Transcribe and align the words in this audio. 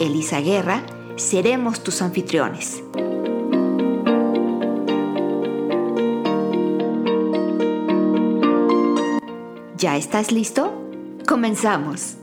Elisa 0.00 0.40
Guerra, 0.40 0.84
seremos 1.16 1.82
tus 1.82 2.02
anfitriones. 2.02 2.82
¿Ya 9.76 9.96
estás 9.96 10.32
listo? 10.32 10.72
Comenzamos. 11.26 12.16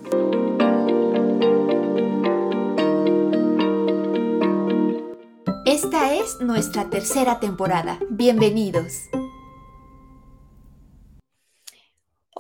Esta 5.65 6.13
es 6.13 6.39
nuestra 6.41 6.89
tercera 6.89 7.39
temporada. 7.39 7.99
Bienvenidos. 8.09 9.09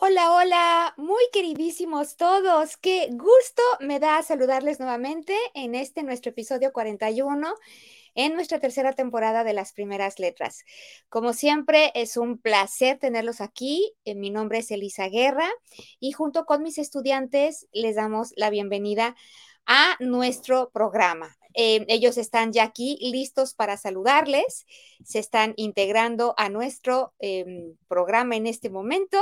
Hola, 0.07 0.33
hola, 0.33 0.93
muy 0.97 1.23
queridísimos 1.33 2.15
todos. 2.15 2.77
Qué 2.77 3.07
gusto 3.09 3.63
me 3.79 3.99
da 3.99 4.21
saludarles 4.21 4.79
nuevamente 4.79 5.35
en 5.55 5.73
este 5.73 6.03
nuestro 6.03 6.29
episodio 6.29 6.71
41 6.71 7.55
en 8.13 8.35
nuestra 8.35 8.59
tercera 8.59 8.93
temporada 8.93 9.43
de 9.43 9.53
las 9.53 9.73
primeras 9.73 10.19
letras. 10.19 10.63
Como 11.09 11.33
siempre, 11.33 11.91
es 11.95 12.17
un 12.17 12.37
placer 12.37 12.99
tenerlos 12.99 13.41
aquí. 13.41 13.93
Eh, 14.05 14.13
mi 14.13 14.29
nombre 14.29 14.59
es 14.59 14.69
Elisa 14.69 15.07
Guerra 15.09 15.49
y 15.99 16.11
junto 16.11 16.45
con 16.45 16.61
mis 16.61 16.77
estudiantes 16.77 17.67
les 17.73 17.95
damos 17.95 18.31
la 18.35 18.51
bienvenida 18.51 19.15
a 19.65 19.95
nuestro 19.99 20.69
programa. 20.69 21.35
Eh, 21.55 21.85
ellos 21.87 22.17
están 22.17 22.51
ya 22.51 22.63
aquí 22.63 22.97
listos 22.99 23.53
para 23.53 23.77
saludarles, 23.77 24.65
se 25.05 25.19
están 25.19 25.53
integrando 25.55 26.33
a 26.37 26.49
nuestro 26.49 27.13
em, 27.19 27.75
programa 27.87 28.35
en 28.35 28.45
este 28.45 28.69
momento 28.69 29.17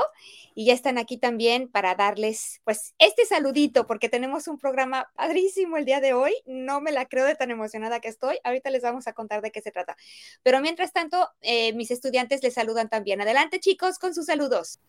y 0.56 0.66
ya 0.66 0.74
están 0.74 0.98
aquí 0.98 1.18
también 1.18 1.68
para 1.68 1.94
darles 1.94 2.60
pues 2.64 2.96
este 2.98 3.26
saludito 3.26 3.86
porque 3.86 4.10
tenemos 4.10 4.48
un 4.48 4.58
programa 4.58 5.12
padrísimo 5.16 5.78
el 5.78 5.86
día 5.86 6.02
de 6.02 6.14
hoy. 6.14 6.34
No 6.48 6.82
me 6.82 6.92
la 6.92 7.06
creo 7.06 7.26
de 7.26 7.36
tan 7.36 7.52
emocionada 7.52 8.00
que 8.00 8.08
estoy. 8.08 8.40
Ahorita 8.44 8.72
les 8.72 8.82
vamos 8.82 9.08
a 9.08 9.14
contar 9.14 9.44
de 9.44 9.52
qué 9.52 9.62
se 9.62 9.72
trata. 9.72 9.96
Pero 10.42 10.60
mientras 10.60 10.92
tanto, 10.92 11.30
eh, 11.42 11.74
mis 11.74 11.92
estudiantes 11.92 12.42
les 12.42 12.56
saludan 12.56 12.90
también. 12.90 13.22
Adelante 13.22 13.60
chicos 13.60 14.00
con 14.00 14.16
sus 14.16 14.26
saludos. 14.26 14.80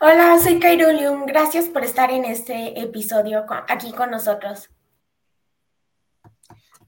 Hola, 0.00 0.38
soy 0.38 0.58
Kairulium. 0.58 1.26
Gracias 1.26 1.66
por 1.66 1.84
estar 1.84 2.10
en 2.10 2.24
este 2.24 2.80
episodio 2.80 3.46
aquí 3.68 3.92
con 3.92 4.10
nosotros. 4.10 4.68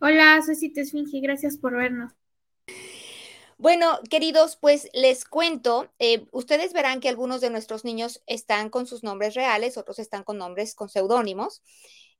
Hola, 0.06 0.42
soy 0.44 0.54
Cita 0.54 0.82
Esfinge, 0.82 1.18
gracias 1.20 1.56
por 1.56 1.74
vernos. 1.74 2.12
Bueno, 3.56 4.00
queridos, 4.10 4.58
pues 4.60 4.90
les 4.92 5.24
cuento, 5.24 5.90
eh, 5.98 6.26
ustedes 6.30 6.74
verán 6.74 7.00
que 7.00 7.08
algunos 7.08 7.40
de 7.40 7.48
nuestros 7.48 7.86
niños 7.86 8.22
están 8.26 8.68
con 8.68 8.86
sus 8.86 9.02
nombres 9.02 9.32
reales, 9.32 9.78
otros 9.78 9.98
están 9.98 10.22
con 10.22 10.36
nombres 10.36 10.74
con 10.74 10.90
seudónimos. 10.90 11.62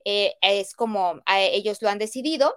Eh, 0.06 0.32
es 0.40 0.72
como 0.72 1.20
ellos 1.26 1.82
lo 1.82 1.90
han 1.90 1.98
decidido. 1.98 2.56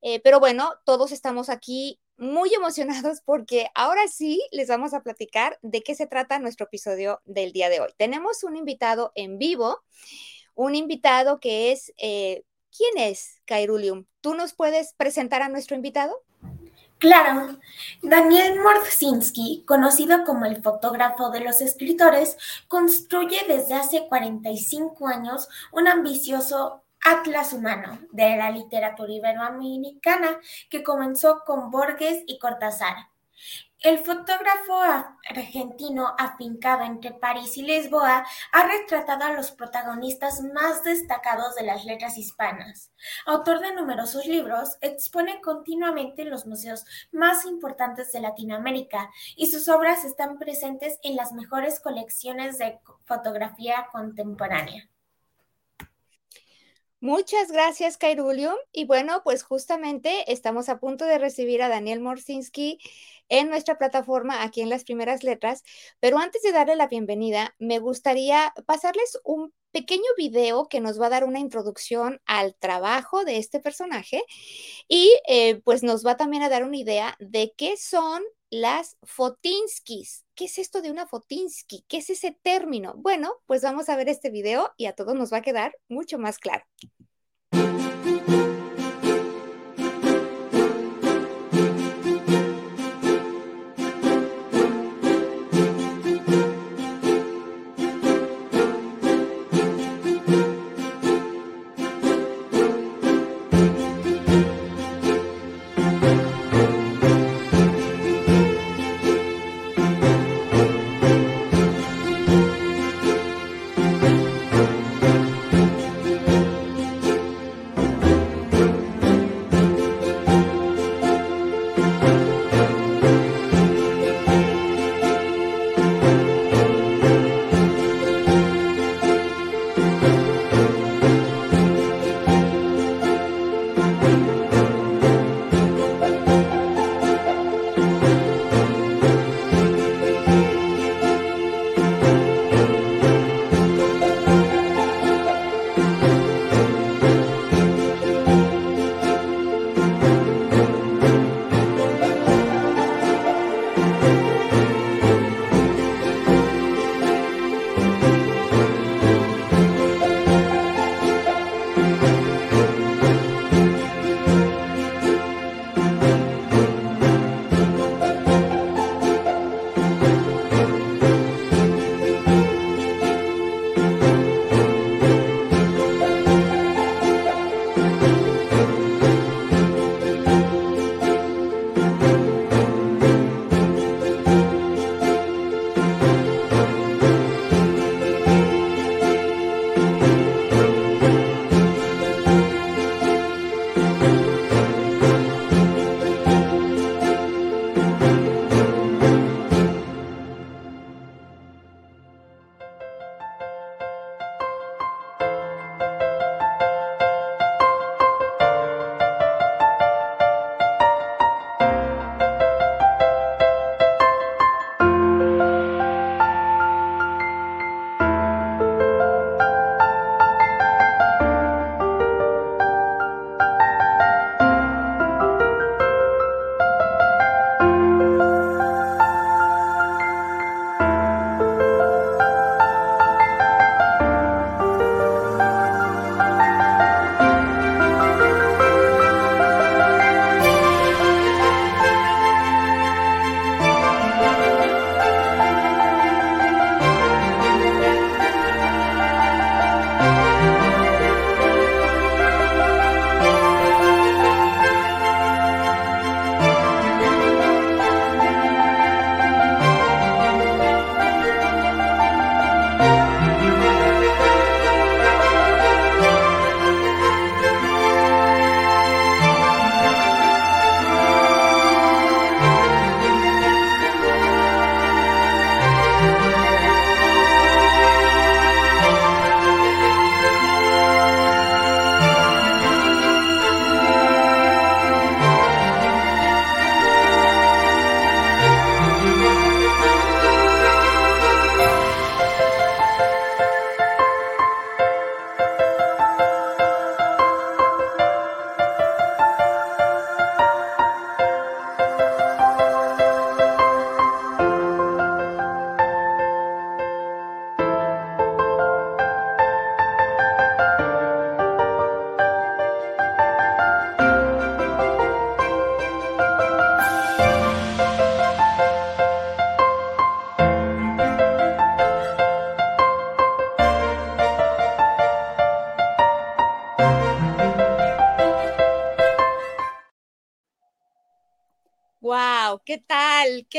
Eh, 0.00 0.20
pero 0.20 0.40
bueno, 0.40 0.72
todos 0.86 1.12
estamos 1.12 1.50
aquí 1.50 2.00
muy 2.16 2.54
emocionados 2.54 3.20
porque 3.26 3.66
ahora 3.74 4.08
sí 4.08 4.42
les 4.52 4.68
vamos 4.68 4.94
a 4.94 5.02
platicar 5.02 5.58
de 5.60 5.82
qué 5.82 5.94
se 5.94 6.06
trata 6.06 6.38
nuestro 6.38 6.64
episodio 6.64 7.20
del 7.26 7.52
día 7.52 7.68
de 7.68 7.80
hoy. 7.80 7.90
Tenemos 7.98 8.42
un 8.42 8.56
invitado 8.56 9.12
en 9.16 9.36
vivo, 9.36 9.82
un 10.54 10.74
invitado 10.74 11.40
que 11.40 11.72
es 11.72 11.92
¿Quién 12.74 12.96
es 12.96 13.42
Kairulium? 13.44 14.06
¿Tú 14.22 14.34
nos 14.34 14.54
puedes 14.54 14.94
presentar 14.94 15.42
a 15.42 15.48
nuestro 15.50 15.76
invitado? 15.76 16.22
Claro, 16.98 17.58
Daniel 18.00 18.60
Morzinski, 18.60 19.64
conocido 19.66 20.24
como 20.24 20.46
el 20.46 20.62
fotógrafo 20.62 21.30
de 21.30 21.40
los 21.40 21.60
escritores, 21.60 22.38
construye 22.68 23.44
desde 23.46 23.74
hace 23.74 24.06
45 24.08 25.06
años 25.06 25.48
un 25.72 25.88
ambicioso 25.88 26.84
atlas 27.04 27.52
humano 27.52 27.98
de 28.12 28.36
la 28.36 28.50
literatura 28.50 29.12
iberoamericana 29.12 30.38
que 30.70 30.82
comenzó 30.82 31.42
con 31.44 31.70
Borges 31.70 32.22
y 32.26 32.38
Cortázar. 32.38 32.94
El 33.82 33.98
fotógrafo 33.98 34.80
argentino 35.28 36.14
afincado 36.16 36.84
entre 36.84 37.14
París 37.14 37.56
y 37.56 37.62
Lisboa 37.62 38.24
ha 38.52 38.66
retratado 38.68 39.24
a 39.24 39.32
los 39.32 39.50
protagonistas 39.50 40.40
más 40.54 40.84
destacados 40.84 41.56
de 41.56 41.64
las 41.64 41.84
letras 41.84 42.16
hispanas. 42.16 42.92
Autor 43.26 43.58
de 43.58 43.74
numerosos 43.74 44.26
libros, 44.26 44.76
expone 44.82 45.40
continuamente 45.40 46.22
en 46.22 46.30
los 46.30 46.46
museos 46.46 46.84
más 47.10 47.44
importantes 47.44 48.12
de 48.12 48.20
Latinoamérica 48.20 49.10
y 49.34 49.48
sus 49.48 49.68
obras 49.68 50.04
están 50.04 50.38
presentes 50.38 51.00
en 51.02 51.16
las 51.16 51.32
mejores 51.32 51.80
colecciones 51.80 52.58
de 52.58 52.78
fotografía 53.04 53.88
contemporánea. 53.90 54.88
Muchas 57.02 57.50
gracias, 57.50 57.98
Kairulium. 57.98 58.54
Y 58.70 58.84
bueno, 58.84 59.22
pues 59.24 59.42
justamente 59.42 60.32
estamos 60.32 60.68
a 60.68 60.78
punto 60.78 61.04
de 61.04 61.18
recibir 61.18 61.60
a 61.60 61.68
Daniel 61.68 61.98
Morsinski 61.98 62.78
en 63.32 63.48
nuestra 63.48 63.78
plataforma 63.78 64.42
aquí 64.42 64.60
en 64.60 64.68
las 64.68 64.84
primeras 64.84 65.24
letras. 65.24 65.64
Pero 66.00 66.18
antes 66.18 66.42
de 66.42 66.52
darle 66.52 66.76
la 66.76 66.86
bienvenida, 66.86 67.54
me 67.58 67.78
gustaría 67.78 68.52
pasarles 68.66 69.18
un 69.24 69.54
pequeño 69.72 70.04
video 70.18 70.68
que 70.68 70.80
nos 70.80 71.00
va 71.00 71.06
a 71.06 71.10
dar 71.10 71.24
una 71.24 71.38
introducción 71.38 72.20
al 72.26 72.54
trabajo 72.54 73.24
de 73.24 73.38
este 73.38 73.58
personaje 73.58 74.22
y 74.86 75.10
eh, 75.26 75.62
pues 75.64 75.82
nos 75.82 76.04
va 76.04 76.18
también 76.18 76.42
a 76.42 76.50
dar 76.50 76.62
una 76.62 76.76
idea 76.76 77.16
de 77.20 77.54
qué 77.56 77.78
son 77.78 78.22
las 78.50 78.98
fotinskis. 79.02 80.26
¿Qué 80.34 80.44
es 80.44 80.58
esto 80.58 80.82
de 80.82 80.90
una 80.90 81.06
fotinsky? 81.06 81.86
¿Qué 81.88 81.96
es 81.98 82.10
ese 82.10 82.38
término? 82.42 82.92
Bueno, 82.98 83.36
pues 83.46 83.62
vamos 83.62 83.88
a 83.88 83.96
ver 83.96 84.10
este 84.10 84.28
video 84.28 84.72
y 84.76 84.84
a 84.86 84.92
todos 84.92 85.14
nos 85.14 85.32
va 85.32 85.38
a 85.38 85.42
quedar 85.42 85.74
mucho 85.88 86.18
más 86.18 86.36
claro. 86.38 86.66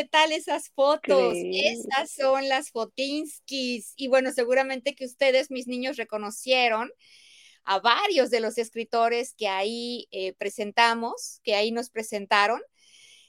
¿Qué 0.04 0.10
tal 0.10 0.34
esas 0.34 0.70
fotos? 0.72 1.34
Esas 1.34 2.12
son 2.12 2.50
las 2.50 2.72
Fotinskis. 2.72 3.94
Y 3.96 4.10
bueno, 4.10 4.34
seguramente 4.34 4.96
que 4.96 5.06
ustedes, 5.06 5.50
mis 5.50 5.66
niños, 5.66 5.96
reconocieron 5.96 6.92
a 7.64 7.80
varios 7.80 8.30
de 8.30 8.42
los 8.42 8.58
escritores 8.58 9.34
que 9.34 9.48
ahí 9.48 10.10
eh, 10.12 10.34
presentamos, 10.34 11.40
que 11.46 11.56
ahí 11.56 11.72
nos 11.72 11.90
presentaron 11.90 12.62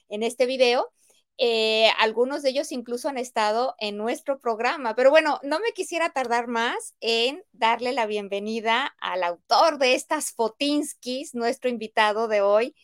en 0.09 0.21
este 0.21 0.45
video. 0.45 0.91
Eh, 1.37 1.91
algunos 1.97 2.41
de 2.41 2.49
ellos 2.49 2.73
incluso 2.73 3.07
han 3.07 3.17
estado 3.17 3.75
en 3.79 3.95
nuestro 3.95 4.41
programa, 4.41 4.95
pero 4.95 5.11
bueno, 5.11 5.39
no 5.43 5.61
me 5.61 5.71
quisiera 5.71 6.09
tardar 6.09 6.47
más 6.47 6.93
en 6.99 7.41
darle 7.53 7.93
la 7.93 8.05
bienvenida 8.05 8.93
al 8.99 9.23
autor 9.23 9.77
de 9.77 9.95
estas 9.95 10.33
Fotinskis, 10.33 11.35
nuestro 11.35 11.69
invitado 11.69 12.27
de 12.27 12.41
hoy, 12.41 12.75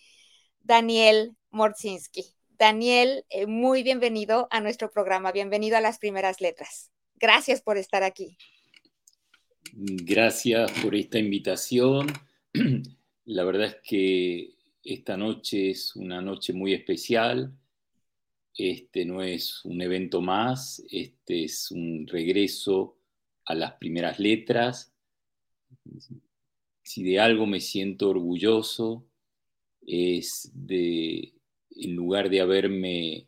Daniel 0.61 1.35
Morzinski. 1.49 2.37
Daniel, 2.61 3.25
eh, 3.31 3.47
muy 3.47 3.81
bienvenido 3.81 4.47
a 4.51 4.61
nuestro 4.61 4.91
programa, 4.91 5.31
bienvenido 5.31 5.77
a 5.77 5.81
las 5.81 5.97
primeras 5.97 6.41
letras. 6.41 6.91
Gracias 7.15 7.59
por 7.59 7.79
estar 7.79 8.03
aquí. 8.03 8.37
Gracias 9.73 10.71
por 10.73 10.93
esta 10.93 11.17
invitación. 11.17 12.05
La 13.25 13.43
verdad 13.45 13.65
es 13.65 13.77
que 13.83 14.53
esta 14.83 15.17
noche 15.17 15.71
es 15.71 15.95
una 15.95 16.21
noche 16.21 16.53
muy 16.53 16.75
especial. 16.75 17.51
Este 18.55 19.05
no 19.05 19.23
es 19.23 19.65
un 19.65 19.81
evento 19.81 20.21
más, 20.21 20.83
este 20.91 21.45
es 21.45 21.71
un 21.71 22.05
regreso 22.05 22.95
a 23.45 23.55
las 23.55 23.73
primeras 23.79 24.19
letras. 24.19 24.93
Si 26.83 27.01
de 27.01 27.19
algo 27.19 27.47
me 27.47 27.59
siento 27.59 28.09
orgulloso 28.09 29.07
es 29.81 30.51
de, 30.53 31.40
en 31.81 31.95
lugar 31.95 32.29
de 32.29 32.41
haberme 32.41 33.27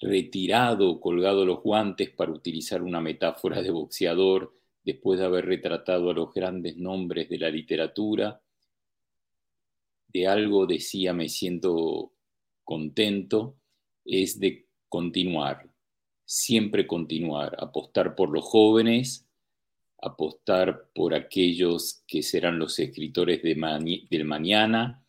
retirado, 0.00 1.00
colgado 1.00 1.44
los 1.44 1.62
guantes 1.62 2.10
para 2.10 2.32
utilizar 2.32 2.82
una 2.82 3.00
metáfora 3.00 3.62
de 3.62 3.70
boxeador, 3.70 4.54
después 4.84 5.18
de 5.18 5.26
haber 5.26 5.46
retratado 5.46 6.10
a 6.10 6.14
los 6.14 6.32
grandes 6.32 6.76
nombres 6.76 7.28
de 7.28 7.38
la 7.38 7.50
literatura, 7.50 8.40
de 10.08 10.26
algo 10.26 10.66
decía 10.66 11.12
me 11.12 11.28
siento 11.28 12.12
contento, 12.64 13.56
es 14.04 14.38
de 14.38 14.66
continuar, 14.88 15.68
siempre 16.24 16.86
continuar, 16.86 17.56
apostar 17.58 18.14
por 18.14 18.30
los 18.30 18.44
jóvenes, 18.44 19.26
apostar 20.00 20.88
por 20.94 21.14
aquellos 21.14 22.04
que 22.06 22.22
serán 22.22 22.58
los 22.58 22.78
escritores 22.78 23.42
del 23.42 24.24
mañana 24.24 25.04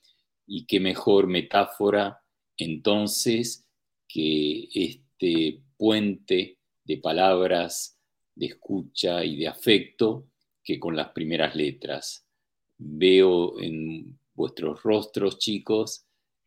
y 0.50 0.66
qué 0.66 0.80
mejor 0.80 1.28
metáfora 1.28 2.24
entonces 2.58 3.68
que 4.08 4.68
este 4.74 5.62
puente 5.78 6.58
de 6.84 6.98
palabras, 6.98 8.00
de 8.34 8.48
escucha 8.48 9.24
y 9.24 9.38
de 9.38 9.48
afecto 9.48 10.26
que 10.64 10.80
con 10.80 10.96
las 10.96 11.10
primeras 11.10 11.56
letras. 11.56 12.26
Veo 12.80 13.60
en 13.60 14.20
vuestros 14.34 14.82
rostros, 14.82 15.38
chicos, 15.38 16.06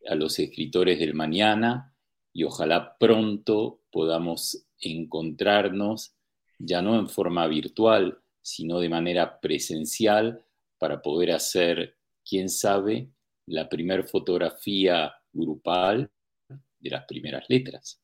a 0.09 0.16
los 0.16 0.37
escritores 0.40 0.99
del 0.99 1.14
mañana 1.14 1.94
y 2.32 2.42
ojalá 2.42 2.97
pronto 2.99 3.82
podamos 3.92 4.66
encontrarnos, 4.80 6.16
ya 6.59 6.82
no 6.82 6.99
en 6.99 7.09
forma 7.09 7.47
virtual, 7.47 8.18
sino 8.40 8.80
de 8.80 8.88
manera 8.88 9.38
presencial 9.40 10.44
para 10.78 11.02
poder 11.02 11.30
hacer, 11.30 11.97
quién 12.25 12.49
sabe, 12.49 13.11
la 13.47 13.69
primera 13.69 14.05
fotografía 14.05 15.13
grupal 15.33 16.11
de 16.49 16.91
las 16.91 17.05
primeras 17.07 17.45
letras. 17.49 18.01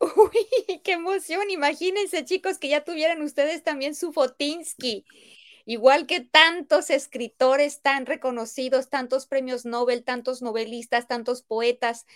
Uy, 0.00 0.80
qué 0.84 0.92
emoción. 0.92 1.50
Imagínense, 1.50 2.24
chicos, 2.24 2.58
que 2.58 2.68
ya 2.68 2.84
tuvieran 2.84 3.22
ustedes 3.22 3.62
también 3.62 3.94
su 3.94 4.12
Fotinsky. 4.12 5.04
Igual 5.66 6.06
que 6.06 6.20
tantos 6.20 6.90
escritores 6.90 7.82
tan 7.82 8.06
reconocidos, 8.06 8.88
tantos 8.88 9.26
premios 9.26 9.64
Nobel, 9.64 10.04
tantos 10.04 10.42
novelistas, 10.42 11.06
tantos 11.06 11.42
poetas, 11.42 12.06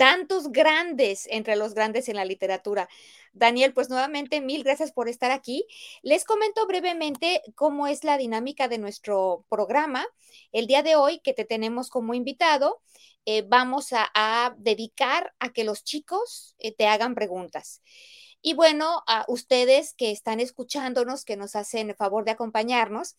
tantos 0.00 0.50
grandes 0.50 1.26
entre 1.30 1.56
los 1.56 1.74
grandes 1.74 2.08
en 2.08 2.16
la 2.16 2.24
literatura. 2.24 2.88
Daniel, 3.34 3.74
pues 3.74 3.90
nuevamente 3.90 4.40
mil 4.40 4.64
gracias 4.64 4.92
por 4.92 5.10
estar 5.10 5.30
aquí. 5.30 5.66
Les 6.00 6.24
comento 6.24 6.66
brevemente 6.66 7.42
cómo 7.54 7.86
es 7.86 8.02
la 8.02 8.16
dinámica 8.16 8.66
de 8.66 8.78
nuestro 8.78 9.44
programa. 9.50 10.06
El 10.52 10.66
día 10.66 10.82
de 10.82 10.96
hoy 10.96 11.20
que 11.20 11.34
te 11.34 11.44
tenemos 11.44 11.90
como 11.90 12.14
invitado, 12.14 12.80
eh, 13.26 13.44
vamos 13.46 13.88
a, 13.92 14.54
dedicar 14.56 15.34
a 15.38 15.52
que 15.52 15.64
los 15.64 15.84
chicos 15.84 16.54
eh, 16.60 16.74
te 16.74 16.86
hagan 16.86 17.14
preguntas. 17.14 17.82
Y 18.42 18.54
bueno, 18.54 19.02
a 19.06 19.24
ustedes 19.28 19.92
que 19.92 20.10
están 20.10 20.40
escuchándonos, 20.40 21.24
que 21.24 21.36
nos 21.36 21.56
hacen 21.56 21.90
el 21.90 21.96
favor 21.96 22.24
de 22.24 22.30
acompañarnos, 22.30 23.16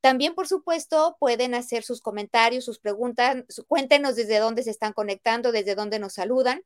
también, 0.00 0.34
por 0.34 0.48
supuesto, 0.48 1.16
pueden 1.18 1.54
hacer 1.54 1.82
sus 1.82 2.02
comentarios, 2.02 2.64
sus 2.64 2.78
preguntas, 2.78 3.44
cuéntenos 3.68 4.16
desde 4.16 4.38
dónde 4.38 4.62
se 4.62 4.70
están 4.70 4.92
conectando, 4.92 5.52
desde 5.52 5.74
dónde 5.74 5.98
nos 5.98 6.14
saludan. 6.14 6.62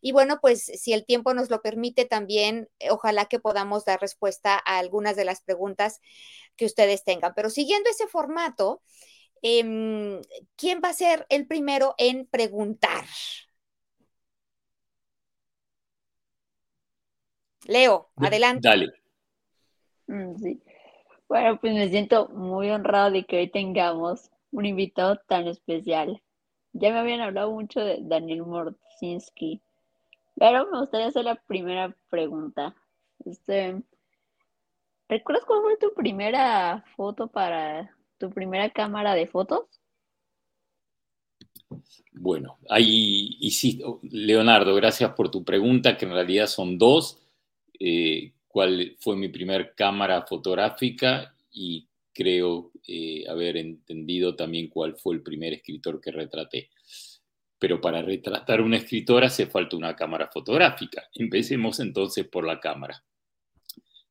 Y 0.00 0.12
bueno, 0.12 0.38
pues 0.40 0.64
si 0.64 0.92
el 0.92 1.04
tiempo 1.04 1.34
nos 1.34 1.50
lo 1.50 1.62
permite, 1.62 2.04
también 2.04 2.68
eh, 2.78 2.90
ojalá 2.90 3.24
que 3.24 3.40
podamos 3.40 3.84
dar 3.84 4.00
respuesta 4.00 4.54
a 4.64 4.78
algunas 4.78 5.16
de 5.16 5.24
las 5.24 5.40
preguntas 5.40 6.00
que 6.56 6.66
ustedes 6.66 7.04
tengan. 7.04 7.32
Pero 7.34 7.50
siguiendo 7.50 7.90
ese 7.90 8.06
formato, 8.06 8.82
em, 9.42 10.20
¿quién 10.56 10.80
va 10.84 10.90
a 10.90 10.94
ser 10.94 11.26
el 11.28 11.46
primero 11.46 11.94
en 11.98 12.26
preguntar? 12.26 13.06
Leo, 17.66 18.08
adelante. 18.16 18.68
Dale. 18.68 18.92
Mm, 20.06 20.36
sí. 20.36 20.60
Bueno, 21.28 21.58
pues 21.60 21.74
me 21.74 21.88
siento 21.88 22.28
muy 22.28 22.70
honrado 22.70 23.10
de 23.10 23.24
que 23.24 23.38
hoy 23.38 23.50
tengamos 23.50 24.30
un 24.52 24.66
invitado 24.66 25.20
tan 25.26 25.48
especial. 25.48 26.22
Ya 26.72 26.92
me 26.92 26.98
habían 26.98 27.20
hablado 27.20 27.50
mucho 27.50 27.80
de 27.80 27.98
Daniel 28.02 28.44
Morzinski, 28.44 29.60
pero 30.36 30.70
me 30.70 30.80
gustaría 30.80 31.08
hacer 31.08 31.24
la 31.24 31.34
primera 31.34 31.96
pregunta. 32.10 32.74
Este, 33.24 33.82
¿Recuerdas 35.08 35.44
cuál 35.46 35.62
fue 35.62 35.76
tu 35.78 35.94
primera 35.94 36.84
foto 36.96 37.28
para 37.28 37.96
tu 38.18 38.30
primera 38.30 38.70
cámara 38.70 39.14
de 39.14 39.26
fotos? 39.26 39.64
Bueno, 42.12 42.58
ahí 42.68 43.36
hiciste, 43.40 43.84
Leonardo, 44.02 44.74
gracias 44.74 45.12
por 45.12 45.30
tu 45.30 45.44
pregunta, 45.44 45.96
que 45.96 46.06
en 46.06 46.12
realidad 46.12 46.46
son 46.46 46.78
dos. 46.78 47.25
Eh, 47.78 48.32
cuál 48.46 48.96
fue 49.00 49.16
mi 49.16 49.28
primer 49.28 49.74
cámara 49.74 50.24
fotográfica 50.26 51.36
y 51.50 51.86
creo 52.12 52.72
eh, 52.88 53.24
haber 53.28 53.58
entendido 53.58 54.34
también 54.34 54.68
cuál 54.68 54.96
fue 54.96 55.14
el 55.14 55.22
primer 55.22 55.52
escritor 55.52 56.00
que 56.00 56.10
retraté. 56.10 56.70
Pero 57.58 57.80
para 57.80 58.00
retratar 58.00 58.62
una 58.62 58.78
escritora 58.78 59.26
hace 59.26 59.46
falta 59.46 59.76
una 59.76 59.94
cámara 59.94 60.30
fotográfica. 60.32 61.08
Empecemos 61.14 61.80
entonces 61.80 62.26
por 62.26 62.46
la 62.46 62.58
cámara. 62.58 63.04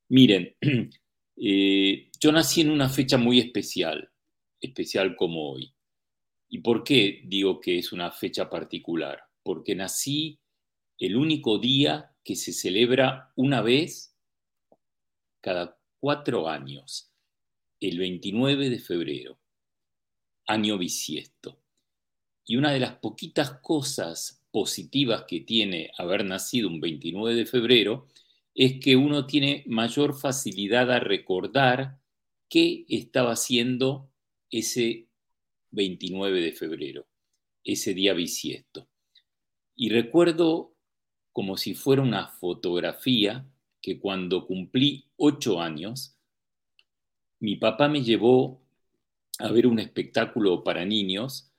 Miren, 0.08 0.54
eh, 1.36 2.10
yo 2.20 2.30
nací 2.30 2.60
en 2.60 2.70
una 2.70 2.88
fecha 2.88 3.18
muy 3.18 3.40
especial, 3.40 4.08
especial 4.60 5.16
como 5.16 5.50
hoy. 5.50 5.74
¿Y 6.48 6.58
por 6.58 6.84
qué 6.84 7.22
digo 7.24 7.60
que 7.60 7.78
es 7.78 7.92
una 7.92 8.12
fecha 8.12 8.48
particular? 8.48 9.20
Porque 9.42 9.74
nací 9.74 10.38
el 10.98 11.16
único 11.16 11.58
día 11.58 12.15
que 12.26 12.34
se 12.34 12.52
celebra 12.52 13.32
una 13.36 13.62
vez 13.62 14.12
cada 15.40 15.78
cuatro 16.00 16.48
años, 16.48 17.12
el 17.78 18.00
29 18.00 18.68
de 18.68 18.80
febrero, 18.80 19.38
año 20.48 20.76
bisiesto. 20.76 21.62
Y 22.44 22.56
una 22.56 22.72
de 22.72 22.80
las 22.80 22.96
poquitas 22.96 23.60
cosas 23.60 24.44
positivas 24.50 25.24
que 25.28 25.42
tiene 25.42 25.92
haber 25.98 26.24
nacido 26.24 26.68
un 26.68 26.80
29 26.80 27.36
de 27.36 27.46
febrero 27.46 28.08
es 28.56 28.80
que 28.80 28.96
uno 28.96 29.28
tiene 29.28 29.62
mayor 29.68 30.18
facilidad 30.18 30.90
a 30.90 30.98
recordar 30.98 32.00
qué 32.48 32.86
estaba 32.88 33.34
haciendo 33.34 34.10
ese 34.50 35.06
29 35.70 36.40
de 36.40 36.52
febrero, 36.52 37.06
ese 37.62 37.94
día 37.94 38.14
bisiesto. 38.14 38.88
Y 39.76 39.90
recuerdo 39.90 40.75
como 41.36 41.58
si 41.58 41.74
fuera 41.74 42.00
una 42.00 42.28
fotografía 42.28 43.44
que 43.82 44.00
cuando 44.00 44.46
cumplí 44.46 45.04
ocho 45.18 45.60
años, 45.60 46.16
mi 47.40 47.56
papá 47.56 47.88
me 47.88 48.02
llevó 48.02 48.62
a 49.40 49.52
ver 49.52 49.66
un 49.66 49.78
espectáculo 49.78 50.64
para 50.64 50.86
niños 50.86 51.52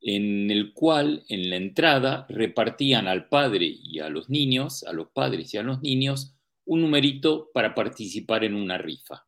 en 0.00 0.48
el 0.52 0.72
cual 0.72 1.24
en 1.28 1.50
la 1.50 1.56
entrada 1.56 2.24
repartían 2.28 3.08
al 3.08 3.28
padre 3.28 3.66
y 3.82 3.98
a 3.98 4.08
los 4.08 4.30
niños, 4.30 4.84
a 4.84 4.92
los 4.92 5.08
padres 5.08 5.52
y 5.54 5.56
a 5.56 5.64
los 5.64 5.82
niños, 5.82 6.36
un 6.64 6.82
numerito 6.82 7.50
para 7.52 7.74
participar 7.74 8.44
en 8.44 8.54
una 8.54 8.78
rifa. 8.78 9.26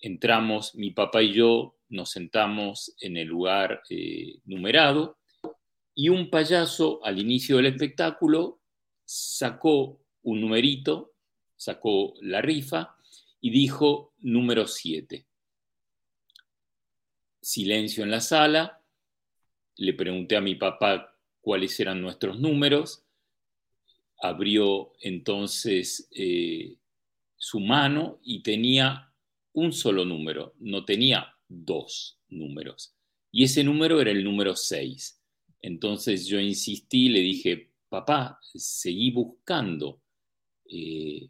Entramos, 0.00 0.74
mi 0.74 0.92
papá 0.92 1.22
y 1.22 1.34
yo 1.34 1.76
nos 1.90 2.12
sentamos 2.12 2.96
en 2.98 3.18
el 3.18 3.28
lugar 3.28 3.82
eh, 3.90 4.38
numerado 4.46 5.18
y 5.94 6.08
un 6.08 6.30
payaso 6.30 7.04
al 7.04 7.18
inicio 7.18 7.58
del 7.58 7.66
espectáculo 7.66 8.62
sacó 9.06 10.02
un 10.22 10.40
numerito, 10.40 11.14
sacó 11.56 12.14
la 12.20 12.42
rifa 12.42 12.96
y 13.40 13.50
dijo 13.50 14.12
número 14.18 14.66
7. 14.66 15.26
Silencio 17.40 18.02
en 18.02 18.10
la 18.10 18.20
sala, 18.20 18.82
le 19.76 19.94
pregunté 19.94 20.36
a 20.36 20.40
mi 20.40 20.56
papá 20.56 21.16
cuáles 21.40 21.78
eran 21.78 22.02
nuestros 22.02 22.40
números, 22.40 23.04
abrió 24.18 24.92
entonces 25.00 26.08
eh, 26.10 26.76
su 27.36 27.60
mano 27.60 28.18
y 28.22 28.42
tenía 28.42 29.12
un 29.52 29.72
solo 29.72 30.04
número, 30.04 30.54
no 30.58 30.84
tenía 30.84 31.36
dos 31.48 32.18
números. 32.28 32.94
Y 33.30 33.44
ese 33.44 33.62
número 33.62 34.00
era 34.00 34.10
el 34.10 34.24
número 34.24 34.56
6. 34.56 35.22
Entonces 35.60 36.26
yo 36.26 36.40
insistí, 36.40 37.08
le 37.08 37.20
dije, 37.20 37.70
papá, 37.96 38.38
seguí 38.42 39.10
buscando, 39.10 40.02
eh, 40.70 41.28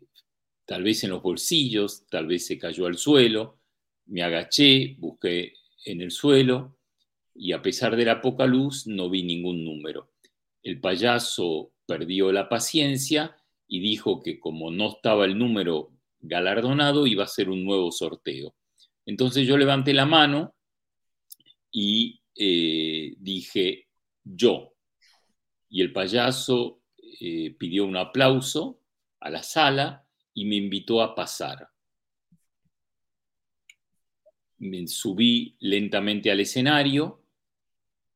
tal 0.65 0.83
vez 0.83 1.05
en 1.05 1.11
los 1.11 1.23
bolsillos, 1.23 2.07
tal 2.09 2.27
vez 2.27 2.47
se 2.47 2.59
cayó 2.59 2.87
al 2.87 2.99
suelo, 2.99 3.61
me 4.07 4.23
agaché, 4.23 4.97
busqué 4.99 5.53
en 5.85 6.01
el 6.01 6.11
suelo 6.11 6.79
y 7.35 7.53
a 7.53 7.63
pesar 7.63 7.95
de 7.95 8.05
la 8.05 8.21
poca 8.21 8.47
luz 8.47 8.87
no 8.87 9.09
vi 9.09 9.23
ningún 9.23 9.65
número. 9.65 10.11
El 10.63 10.81
payaso 10.81 11.73
perdió 11.87 12.33
la 12.33 12.49
paciencia 12.49 13.37
y 13.69 13.79
dijo 13.81 14.23
que 14.23 14.41
como 14.41 14.73
no 14.73 14.89
estaba 14.89 15.25
el 15.25 15.39
número 15.39 15.93
galardonado 16.19 17.07
iba 17.07 17.23
a 17.25 17.29
ser 17.29 17.49
un 17.49 17.65
nuevo 17.65 17.93
sorteo. 17.93 18.57
Entonces 19.05 19.47
yo 19.47 19.57
levanté 19.57 19.95
la 19.95 20.07
mano 20.07 20.57
y 21.71 22.21
eh, 22.35 23.15
dije 23.19 23.87
yo. 24.25 24.76
Y 25.69 25.83
el 25.83 25.93
payaso 25.93 26.81
eh, 27.21 27.55
pidió 27.59 27.85
un 27.85 27.97
aplauso 27.97 28.81
a 29.21 29.31
la 29.31 29.43
sala 29.43 30.07
y 30.35 30.45
me 30.45 30.57
invitó 30.57 31.03
a 31.03 31.15
pasar. 31.15 31.71
Me 34.59 34.87
subí 34.87 35.57
lentamente 35.61 36.31
al 36.31 36.41
escenario 36.41 37.23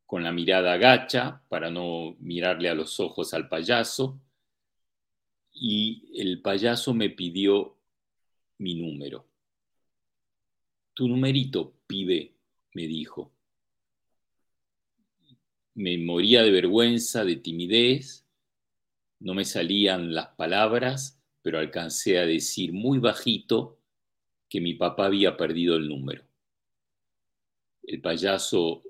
con 0.07 0.25
la 0.25 0.33
mirada 0.33 0.77
gacha 0.77 1.43
para 1.49 1.71
no 1.71 2.17
mirarle 2.19 2.69
a 2.69 2.75
los 2.75 2.99
ojos 2.99 3.33
al 3.33 3.49
payaso 3.49 4.21
y 5.53 6.11
el 6.21 6.41
payaso 6.41 6.95
me 6.95 7.11
pidió 7.11 7.77
mi 8.59 8.75
número. 8.75 9.27
Tu 10.95 11.09
numerito, 11.09 11.75
pibe, 11.87 12.35
me 12.75 12.87
dijo. 12.87 13.33
Me 15.81 15.97
moría 15.97 16.43
de 16.43 16.51
vergüenza, 16.51 17.25
de 17.25 17.37
timidez, 17.37 18.27
no 19.19 19.33
me 19.33 19.47
salían 19.47 20.13
las 20.13 20.29
palabras, 20.35 21.19
pero 21.41 21.59
alcancé 21.59 22.19
a 22.19 22.27
decir 22.27 22.75
muy 22.75 22.99
bajito 22.99 23.79
que 24.51 24.61
mi 24.61 24.75
papá 24.75 25.07
había 25.07 25.39
perdido 25.39 25.77
el 25.77 25.89
número. 25.89 26.23
El 27.83 28.03
payaso 28.03 28.83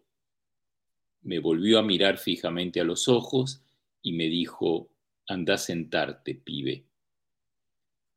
me 1.23 1.39
volvió 1.39 1.79
a 1.79 1.85
mirar 1.85 2.19
fijamente 2.19 2.81
a 2.81 2.85
los 2.85 3.07
ojos 3.07 3.63
y 4.03 4.15
me 4.15 4.27
dijo, 4.27 4.91
anda 5.29 5.55
a 5.55 5.59
sentarte, 5.59 6.35
pibe. 6.35 6.87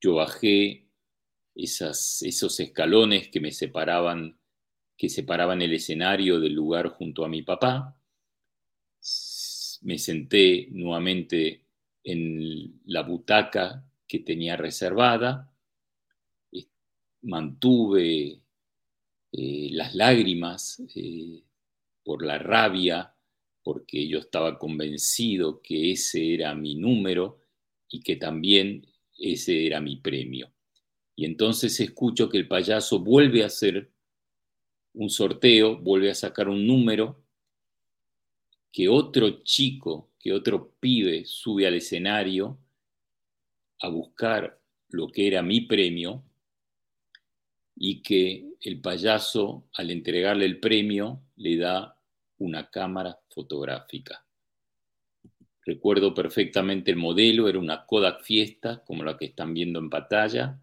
Yo 0.01 0.15
bajé 0.15 0.87
esos 1.53 2.59
escalones 2.59 3.27
que 3.27 3.39
me 3.39 3.51
separaban, 3.51 4.39
que 4.97 5.09
separaban 5.09 5.61
el 5.61 5.73
escenario 5.73 6.39
del 6.39 6.53
lugar 6.53 6.87
junto 6.87 7.23
a 7.23 7.29
mi 7.29 7.43
papá. 7.43 7.99
Me 9.83 9.97
senté 9.97 10.67
nuevamente 10.71 11.61
en 12.03 12.81
la 12.85 13.03
butaca 13.03 13.85
que 14.07 14.19
tenía 14.19 14.57
reservada. 14.57 15.49
Mantuve 17.21 18.41
eh, 19.31 19.69
las 19.71 19.95
lágrimas 19.95 20.81
eh, 20.95 21.41
por 22.03 22.25
la 22.25 22.37
rabia, 22.37 23.13
porque 23.63 24.07
yo 24.07 24.19
estaba 24.19 24.59
convencido 24.59 25.61
que 25.61 25.91
ese 25.91 26.33
era 26.33 26.53
mi 26.53 26.75
número 26.75 27.39
y 27.89 28.01
que 28.01 28.17
también 28.17 28.85
ese 29.17 29.65
era 29.65 29.79
mi 29.79 29.95
premio. 29.95 30.51
Y 31.15 31.25
entonces 31.25 31.79
escucho 31.79 32.27
que 32.27 32.37
el 32.37 32.47
payaso 32.47 32.99
vuelve 32.99 33.43
a 33.43 33.47
hacer 33.47 33.91
un 34.93 35.09
sorteo, 35.09 35.77
vuelve 35.77 36.11
a 36.11 36.15
sacar 36.15 36.49
un 36.49 36.67
número, 36.67 37.22
que 38.73 38.89
otro 38.89 39.43
chico, 39.43 40.09
que 40.19 40.33
otro 40.33 40.73
pibe 40.79 41.25
sube 41.25 41.67
al 41.67 41.75
escenario 41.75 42.57
a 43.79 43.87
buscar 43.87 44.59
lo 44.89 45.09
que 45.09 45.27
era 45.27 45.43
mi 45.43 45.61
premio 45.61 46.23
y 47.75 48.01
que 48.01 48.55
el 48.61 48.81
payaso 48.81 49.67
al 49.73 49.91
entregarle 49.91 50.45
el 50.45 50.59
premio 50.59 51.21
le 51.35 51.57
da 51.57 51.99
una 52.39 52.71
cámara 52.71 53.19
fotográfica. 53.29 54.25
Recuerdo 55.65 56.13
perfectamente 56.13 56.89
el 56.91 56.97
modelo, 56.97 57.47
era 57.47 57.59
una 57.59 57.85
Kodak 57.85 58.23
Fiesta, 58.23 58.83
como 58.83 59.03
la 59.03 59.17
que 59.17 59.25
están 59.25 59.53
viendo 59.53 59.79
en 59.79 59.89
pantalla, 59.89 60.59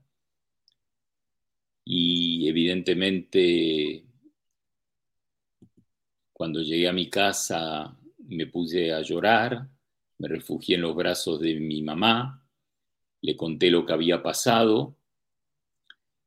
y 1.85 2.49
evidentemente 2.49 4.05
cuando 6.33 6.63
llegué 6.63 6.89
a 6.89 6.93
mi 6.93 7.09
casa 7.09 7.97
me 8.31 8.47
puse 8.47 8.93
a 8.93 9.03
llorar, 9.03 9.69
me 10.19 10.29
refugié 10.29 10.77
en 10.77 10.83
los 10.83 10.95
brazos 10.95 11.41
de 11.41 11.55
mi 11.55 11.83
mamá, 11.83 12.45
le 13.23 13.37
conté 13.37 13.71
lo 13.71 13.85
que 13.85 13.93
había 13.93 14.23
pasado 14.23 14.97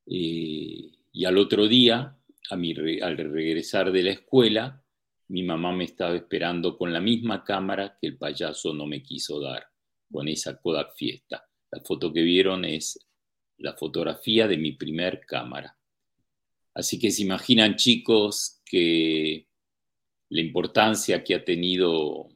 eh, 0.05 0.91
y 1.11 1.25
al 1.25 1.37
otro 1.37 1.67
día, 1.67 2.17
a 2.49 2.55
al 2.55 3.17
regresar 3.17 3.91
de 3.91 4.03
la 4.03 4.11
escuela, 4.11 4.83
mi 5.29 5.43
mamá 5.43 5.71
me 5.71 5.85
estaba 5.85 6.15
esperando 6.15 6.77
con 6.77 6.91
la 6.91 6.99
misma 6.99 7.43
cámara 7.43 7.97
que 7.99 8.07
el 8.07 8.17
payaso 8.17 8.73
no 8.73 8.85
me 8.85 9.01
quiso 9.01 9.39
dar, 9.39 9.65
con 10.11 10.27
esa 10.27 10.59
Kodak 10.59 10.95
Fiesta. 10.95 11.47
La 11.71 11.81
foto 11.81 12.11
que 12.11 12.21
vieron 12.21 12.65
es 12.65 12.99
la 13.57 13.73
fotografía 13.73 14.47
de 14.47 14.57
mi 14.57 14.73
primer 14.73 15.21
cámara. 15.25 15.77
Así 16.73 16.99
que 16.99 17.11
se 17.11 17.21
imaginan 17.21 17.75
chicos 17.75 18.61
que 18.65 19.47
la 20.33 20.41
importancia 20.41 21.23
que 21.23 21.35
ha 21.35 21.45
tenido 21.45 22.27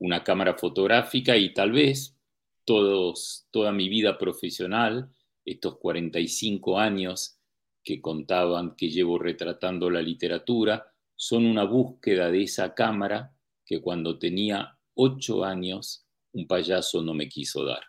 una 0.00 0.22
cámara 0.22 0.58
fotográfica 0.58 1.34
y 1.38 1.54
tal 1.54 1.72
vez 1.72 2.14
toda 2.62 3.72
mi 3.72 3.88
vida 3.88 4.18
profesional, 4.18 5.10
estos 5.46 5.78
45 5.78 6.78
años 6.78 7.38
que 7.82 8.02
contaban 8.02 8.76
que 8.76 8.90
llevo 8.90 9.18
retratando 9.18 9.88
la 9.88 10.02
literatura, 10.02 10.92
son 11.16 11.46
una 11.46 11.64
búsqueda 11.64 12.30
de 12.30 12.42
esa 12.42 12.74
cámara 12.74 13.34
que 13.64 13.80
cuando 13.80 14.18
tenía 14.18 14.78
ocho 14.92 15.42
años 15.42 16.06
un 16.32 16.46
payaso 16.46 17.00
no 17.00 17.14
me 17.14 17.30
quiso 17.30 17.64
dar. 17.64 17.80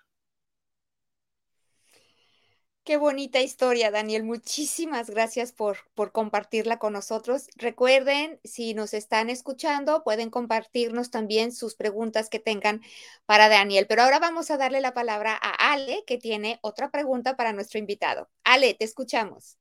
Qué 2.89 2.97
bonita 2.97 3.39
historia, 3.39 3.91
Daniel. 3.91 4.23
Muchísimas 4.23 5.11
gracias 5.11 5.51
por, 5.51 5.77
por 5.93 6.11
compartirla 6.11 6.79
con 6.79 6.93
nosotros. 6.93 7.47
Recuerden, 7.55 8.39
si 8.43 8.73
nos 8.73 8.95
están 8.95 9.29
escuchando, 9.29 10.03
pueden 10.03 10.31
compartirnos 10.31 11.11
también 11.11 11.51
sus 11.51 11.75
preguntas 11.75 12.31
que 12.31 12.39
tengan 12.39 12.81
para 13.27 13.47
Daniel. 13.47 13.85
Pero 13.87 14.01
ahora 14.01 14.17
vamos 14.17 14.49
a 14.49 14.57
darle 14.57 14.81
la 14.81 14.95
palabra 14.95 15.37
a 15.39 15.71
Ale, 15.71 16.03
que 16.07 16.17
tiene 16.17 16.57
otra 16.63 16.89
pregunta 16.89 17.37
para 17.37 17.53
nuestro 17.53 17.77
invitado. 17.77 18.27
Ale, 18.43 18.73
te 18.73 18.85
escuchamos. 18.85 19.59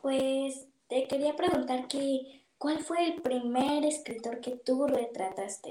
Pues 0.00 0.66
te 0.88 1.06
quería 1.06 1.36
preguntar 1.36 1.86
que, 1.86 2.42
¿cuál 2.58 2.80
fue 2.80 3.04
el 3.06 3.22
primer 3.22 3.84
escritor 3.84 4.40
que 4.40 4.56
tú 4.56 4.88
retrataste? 4.88 5.70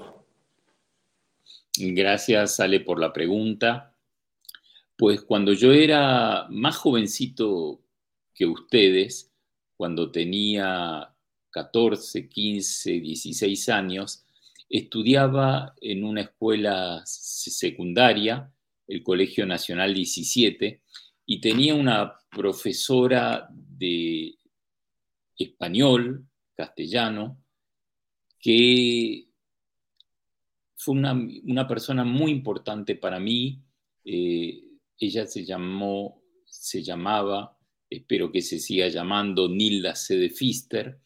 Gracias, 1.76 2.58
Ale, 2.58 2.80
por 2.80 2.98
la 2.98 3.12
pregunta. 3.12 3.91
Pues 5.02 5.22
cuando 5.22 5.52
yo 5.52 5.72
era 5.72 6.46
más 6.48 6.76
jovencito 6.76 7.82
que 8.32 8.46
ustedes, 8.46 9.32
cuando 9.76 10.12
tenía 10.12 11.12
14, 11.50 12.28
15, 12.28 13.00
16 13.00 13.68
años, 13.70 14.24
estudiaba 14.68 15.74
en 15.80 16.04
una 16.04 16.20
escuela 16.20 17.02
secundaria, 17.04 18.48
el 18.86 19.02
Colegio 19.02 19.44
Nacional 19.44 19.92
17, 19.92 20.82
y 21.26 21.40
tenía 21.40 21.74
una 21.74 22.14
profesora 22.30 23.48
de 23.50 24.36
español, 25.36 26.28
castellano, 26.54 27.42
que 28.38 29.26
fue 30.76 30.94
una, 30.94 31.66
persona 31.66 32.04
muy 32.04 32.30
importante 32.30 32.94
para 32.94 33.18
mí. 33.18 33.60
Eh, 34.04 34.68
ella 34.98 35.26
se 35.26 35.44
llamó, 35.44 36.22
se 36.44 36.82
llamaba, 36.82 37.56
espero 37.88 38.30
que 38.30 38.42
se 38.42 38.58
siga 38.58 38.88
llamando 38.88 39.48
Nilda 39.48 39.94
C. 39.94 40.16
de 40.16 40.30
Fister, 40.30 40.98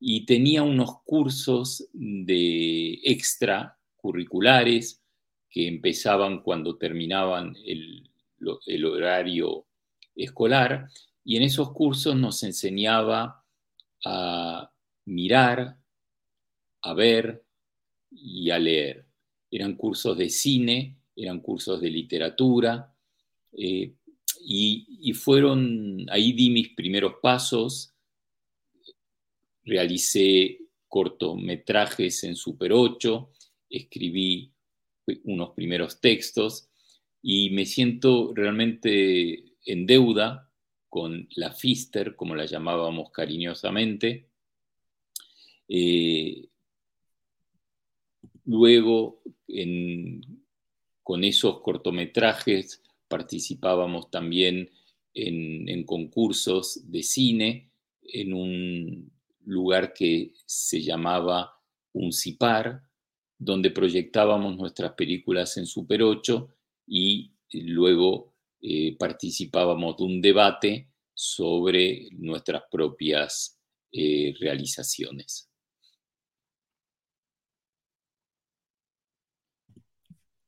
y 0.00 0.26
tenía 0.26 0.62
unos 0.62 1.02
cursos 1.04 1.88
de 1.92 3.00
extracurriculares 3.04 5.02
que 5.48 5.68
empezaban 5.68 6.42
cuando 6.42 6.76
terminaban 6.76 7.56
el 7.64 8.84
horario 8.84 9.66
escolar 10.14 10.88
y 11.24 11.36
en 11.36 11.42
esos 11.42 11.72
cursos 11.72 12.14
nos 12.14 12.42
enseñaba 12.42 13.42
a 14.04 14.70
mirar, 15.06 15.78
a 16.82 16.94
ver 16.94 17.42
y 18.10 18.50
a 18.50 18.58
leer. 18.58 19.06
Eran 19.50 19.74
cursos 19.74 20.18
de 20.18 20.28
cine, 20.28 20.98
eran 21.16 21.40
cursos 21.40 21.80
de 21.80 21.88
literatura, 21.88 22.93
eh, 23.56 23.94
y, 24.46 25.12
fueron, 25.14 26.06
ahí 26.10 26.32
di 26.32 26.50
mis 26.50 26.74
primeros 26.74 27.14
pasos, 27.22 27.94
realicé 29.64 30.60
cortometrajes 30.88 32.24
en 32.24 32.36
Super 32.36 32.72
8, 32.72 33.30
escribí 33.70 34.52
unos 35.24 35.50
primeros 35.50 36.00
textos 36.00 36.68
y 37.22 37.50
me 37.50 37.64
siento 37.64 38.32
realmente 38.34 39.56
en 39.64 39.86
deuda 39.86 40.50
con 40.88 41.26
la 41.36 41.52
Fister, 41.52 42.14
como 42.14 42.34
la 42.34 42.44
llamábamos 42.44 43.10
cariñosamente. 43.10 44.28
Eh, 45.68 46.48
luego, 48.44 49.22
con 51.02 51.24
esos 51.24 51.60
cortometrajes, 51.60 52.82
participábamos 53.14 54.10
también 54.10 54.68
en, 55.14 55.84
concursos 55.84 56.90
de 56.90 57.04
cine 57.04 57.70
en 58.02 58.34
un 58.34 59.12
lugar 59.44 59.92
que 59.92 60.32
se 60.44 60.82
llamaba 60.82 61.52
Uncipar, 61.92 62.82
donde 63.38 63.70
proyectábamos 63.70 64.56
nuestras 64.56 64.94
películas 64.94 65.56
en 65.58 65.66
Super 65.66 66.02
8 66.02 66.48
y 66.88 67.30
luego 67.52 68.34
eh, 68.60 68.96
participábamos 68.98 69.96
de 69.96 70.02
un 70.02 70.20
debate 70.20 70.88
sobre 71.14 72.08
nuestras 72.10 72.64
propias 72.68 73.60
eh, 73.92 74.34
realizaciones. 74.40 75.48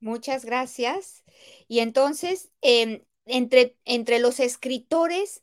Muchas 0.00 0.44
gracias. 0.44 1.24
Y 1.68 1.80
entonces, 1.80 2.50
em, 2.60 3.02
entre, 3.24 3.76
entre 3.84 4.18
los 4.18 4.40
escritores, 4.40 5.42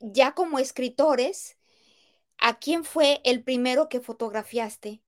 ya 0.00 0.34
como 0.34 0.58
escritores, 0.58 1.56
¿a 2.38 2.58
quién 2.58 2.84
fue 2.84 3.20
el 3.24 3.42
primero 3.42 3.88
que 3.88 4.00
fotografiaste? 4.00 5.00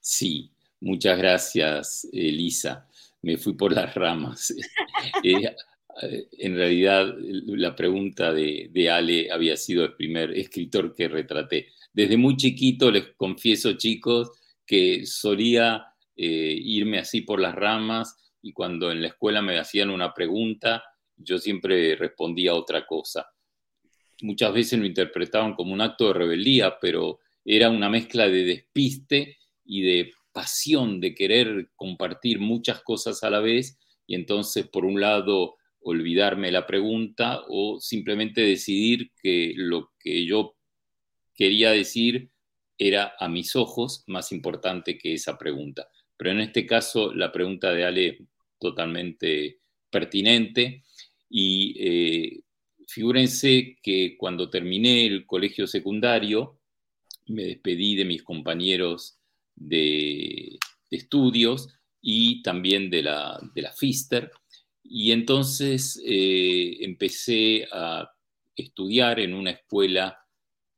Sí, 0.00 0.52
muchas 0.80 1.18
gracias, 1.18 2.08
Elisa. 2.12 2.88
Me 3.22 3.36
fui 3.36 3.54
por 3.54 3.72
las 3.72 3.94
ramas. 3.94 4.54
Eh, 6.00 6.26
en 6.38 6.56
realidad, 6.56 7.14
la 7.18 7.76
pregunta 7.76 8.32
de, 8.32 8.70
de, 8.72 8.88
Ale 8.88 9.30
había 9.30 9.58
sido 9.58 9.84
el 9.84 9.92
primer 9.92 10.30
escritor 10.30 10.94
que 10.94 11.06
retraté. 11.06 11.68
Desde 11.92 12.16
muy 12.16 12.34
chiquito, 12.38 12.90
les 12.90 13.08
confieso, 13.14 13.74
chicos, 13.74 14.30
que 14.64 15.04
solía 15.04 15.91
eh, 16.16 16.56
irme 16.58 16.98
así 16.98 17.22
por 17.22 17.40
las 17.40 17.54
ramas 17.54 18.16
y 18.42 18.52
cuando 18.52 18.90
en 18.90 19.02
la 19.02 19.08
escuela 19.08 19.40
me 19.40 19.58
hacían 19.58 19.90
una 19.90 20.12
pregunta, 20.12 20.82
yo 21.16 21.38
siempre 21.38 21.96
respondía 21.96 22.54
otra 22.54 22.86
cosa. 22.86 23.28
Muchas 24.22 24.52
veces 24.52 24.78
lo 24.78 24.86
interpretaban 24.86 25.54
como 25.54 25.72
un 25.72 25.80
acto 25.80 26.08
de 26.08 26.14
rebeldía, 26.14 26.78
pero 26.80 27.20
era 27.44 27.70
una 27.70 27.88
mezcla 27.88 28.28
de 28.28 28.44
despiste 28.44 29.38
y 29.64 29.82
de 29.82 30.12
pasión 30.32 31.00
de 31.00 31.14
querer 31.14 31.70
compartir 31.76 32.40
muchas 32.40 32.82
cosas 32.82 33.22
a 33.22 33.30
la 33.30 33.40
vez 33.40 33.78
y 34.06 34.14
entonces 34.14 34.66
por 34.66 34.84
un 34.84 35.00
lado 35.00 35.56
olvidarme 35.80 36.50
la 36.50 36.66
pregunta 36.66 37.42
o 37.48 37.80
simplemente 37.80 38.40
decidir 38.40 39.12
que 39.20 39.52
lo 39.56 39.92
que 39.98 40.24
yo 40.24 40.56
quería 41.34 41.70
decir 41.70 42.30
era 42.78 43.14
a 43.18 43.28
mis 43.28 43.56
ojos 43.56 44.04
más 44.06 44.32
importante 44.32 44.98
que 44.98 45.14
esa 45.14 45.38
pregunta. 45.38 45.88
Pero 46.16 46.30
en 46.30 46.40
este 46.40 46.66
caso 46.66 47.12
la 47.14 47.32
pregunta 47.32 47.72
de 47.72 47.84
Ale 47.84 48.06
es 48.06 48.18
totalmente 48.58 49.58
pertinente 49.90 50.84
y 51.28 51.74
eh, 51.78 52.40
figúrense 52.86 53.78
que 53.82 54.16
cuando 54.16 54.50
terminé 54.50 55.06
el 55.06 55.26
colegio 55.26 55.66
secundario 55.66 56.58
me 57.26 57.44
despedí 57.44 57.96
de 57.96 58.04
mis 58.04 58.22
compañeros 58.22 59.18
de, 59.54 60.58
estudios 60.90 61.68
y 62.02 62.42
también 62.42 62.90
de 62.90 63.02
la, 63.02 63.40
de 63.54 63.62
la 63.62 63.72
FISTER 63.72 64.30
y 64.84 65.12
entonces 65.12 66.02
eh, 66.04 66.76
empecé 66.80 67.66
a 67.72 68.10
estudiar 68.54 69.20
en 69.20 69.32
una 69.32 69.52
escuela 69.52 70.18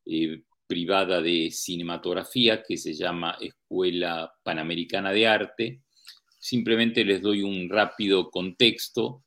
eh, 0.07 0.43
privada 0.75 1.23
de 1.23 1.53
cinematografía 1.53 2.65
que 2.65 2.77
se 2.77 2.95
llama 2.95 3.39
Escuela 3.41 4.35
Panamericana 4.43 5.13
de 5.13 5.25
Arte. 5.25 5.83
Simplemente 6.41 7.05
les 7.05 7.23
doy 7.23 7.45
un 7.45 7.69
rápido 7.69 8.29
contexto. 8.29 9.23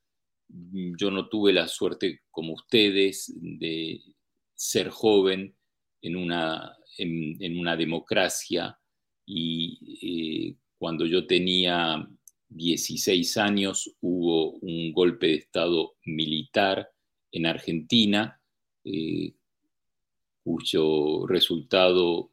Yo 0.49 1.10
no 1.10 1.29
tuve 1.29 1.53
la 1.53 1.69
suerte 1.69 2.23
como 2.31 2.51
ustedes 2.51 3.33
de 3.38 4.01
ser 4.55 4.89
joven 4.89 5.55
en 6.01 6.17
una, 6.17 6.75
en, 6.97 7.57
una 7.57 7.77
democracia 7.77 8.77
y 9.25 10.49
eh, 10.49 10.55
cuando 10.77 11.05
yo 11.05 11.27
tenía 11.27 12.05
16 12.49 13.38
años 13.38 13.95
hubo 14.01 14.51
un 14.60 14.91
golpe 14.91 15.27
de 15.27 15.36
Estado 15.36 15.95
militar 16.03 16.89
en 17.31 17.45
Argentina 17.45 18.38
eh, 18.83 19.31
cuyo 20.47 21.27
resultado 21.27 22.31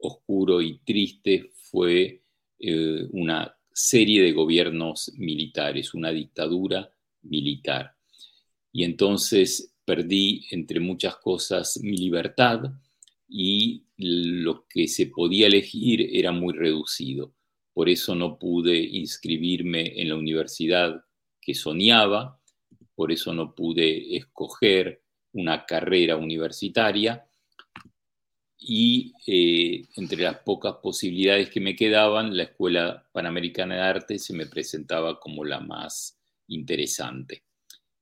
oscuro 0.00 0.60
y 0.60 0.78
triste 0.78 1.52
fue 1.54 2.20
eh, 2.58 3.06
una 3.12 3.56
serie 3.72 4.22
de 4.22 4.32
gobiernos 4.32 5.12
militares, 5.16 5.94
una 5.94 6.10
dictadura 6.10 6.92
militar. 7.22 7.94
Y 8.72 8.82
entonces 8.82 9.72
perdí, 9.84 10.46
entre 10.50 10.80
muchas 10.80 11.14
cosas, 11.18 11.78
mi 11.80 11.96
libertad 11.96 12.72
y 13.28 13.84
lo 13.98 14.66
que 14.66 14.88
se 14.88 15.06
podía 15.06 15.46
elegir 15.46 16.08
era 16.12 16.32
muy 16.32 16.54
reducido. 16.54 17.36
Por 17.72 17.88
eso 17.88 18.16
no 18.16 18.36
pude 18.36 18.76
inscribirme 18.76 20.00
en 20.00 20.08
la 20.08 20.16
universidad 20.16 21.04
que 21.40 21.54
soñaba, 21.54 22.40
por 22.96 23.12
eso 23.12 23.32
no 23.32 23.54
pude 23.54 24.16
escoger 24.16 25.04
una 25.32 25.64
carrera 25.66 26.16
universitaria 26.16 27.24
y 28.66 29.12
eh, 29.26 29.84
entre 29.96 30.22
las 30.22 30.38
pocas 30.38 30.76
posibilidades 30.82 31.50
que 31.50 31.60
me 31.60 31.76
quedaban, 31.76 32.34
la 32.34 32.44
Escuela 32.44 33.06
Panamericana 33.12 33.74
de 33.74 33.80
Arte 33.82 34.18
se 34.18 34.32
me 34.32 34.46
presentaba 34.46 35.20
como 35.20 35.44
la 35.44 35.60
más 35.60 36.18
interesante. 36.48 37.44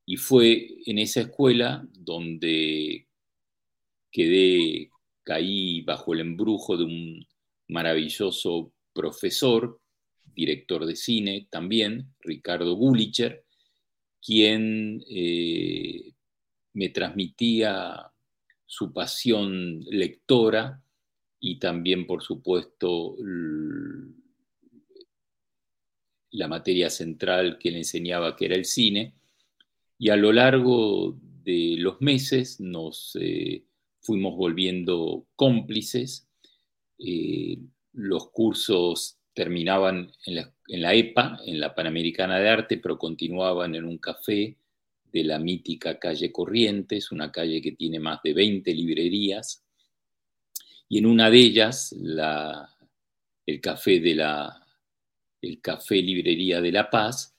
Y 0.07 0.17
fue 0.17 0.69
en 0.87 0.99
esa 0.99 1.23
escuela 1.23 1.85
donde 1.93 3.09
quedé, 4.13 4.91
caí 5.25 5.81
bajo 5.81 6.15
el 6.15 6.21
embrujo 6.21 6.77
de 6.77 6.85
un 6.85 7.27
maravilloso 7.69 8.73
profesor, 8.93 9.81
director 10.35 10.87
de 10.87 10.95
cine 10.95 11.49
también, 11.51 12.15
Ricardo 12.21 12.75
Gulicher, 12.77 13.45
quien 14.25 15.03
eh, 15.11 16.13
me 16.73 16.89
transmitía 16.91 18.12
su 18.73 18.91
pasión 18.91 19.85
lectora 19.85 20.83
y 21.39 21.59
también, 21.59 22.07
por 22.07 22.23
supuesto, 22.23 23.19
la 26.31 26.49
materia 26.49 26.89
central 26.89 27.59
que 27.59 27.71
le 27.71 27.79
enseñaba, 27.79 28.35
que 28.35 28.47
era 28.47 28.55
el 28.55 28.65
cine. 28.65 29.13
Y 29.99 30.09
a 30.09 30.17
lo 30.17 30.33
largo 30.33 31.19
de 31.45 31.75
los 31.81 32.01
meses 32.01 32.61
nos 32.61 33.15
eh, 33.21 33.63
fuimos 34.01 34.39
volviendo 34.39 35.27
cómplices. 35.37 36.27
Eh, 36.99 37.59
los 37.93 38.31
cursos 38.31 39.19
terminaban 39.35 40.13
en 40.25 40.37
la, 40.37 40.55
en 40.69 40.81
la, 40.81 40.95
EPA, 40.95 41.41
en 41.45 41.61
la 41.61 41.75
Panamericana 41.75 42.39
de 42.39 42.49
Arte, 42.49 42.79
pero 42.79 42.97
continuaban 42.97 43.75
en 43.75 43.85
un 43.85 43.99
café 43.99 44.57
de 45.13 45.25
la 45.25 45.39
mítica 45.39 45.99
calle 45.99 46.33
Corrientes, 46.33 47.13
una 47.13 47.31
calle 47.31 47.61
que 47.61 47.73
tiene 47.73 48.01
más 48.01 48.21
de 48.23 48.33
20 48.33 48.73
librerías, 48.75 49.65
y 50.93 50.99
en 50.99 51.07
una 51.07 51.31
de 51.31 51.39
ellas, 51.39 51.95
el, 53.47 53.61
café 53.63 53.99
de 53.99 54.15
la, 54.15 54.63
el 55.41 55.59
Café 55.63 55.97
Librería 55.97 56.61
de 56.61 56.71
La 56.71 56.91
Paz, 56.91 57.35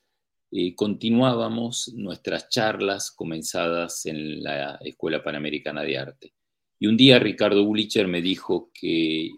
eh, 0.51 0.73
continuábamos 0.73 1.93
nuestras 1.93 2.49
charlas 2.49 3.11
comenzadas 3.11 4.07
en 4.07 4.41
la 4.41 4.79
Escuela 4.81 5.23
Panamericana 5.23 5.83
de 5.83 5.97
Arte. 5.99 6.33
Y 6.79 6.87
un 6.87 6.97
día 6.97 7.19
Ricardo 7.19 7.63
Bullicher 7.63 8.07
me 8.07 8.23
dijo 8.23 8.71
que 8.73 9.29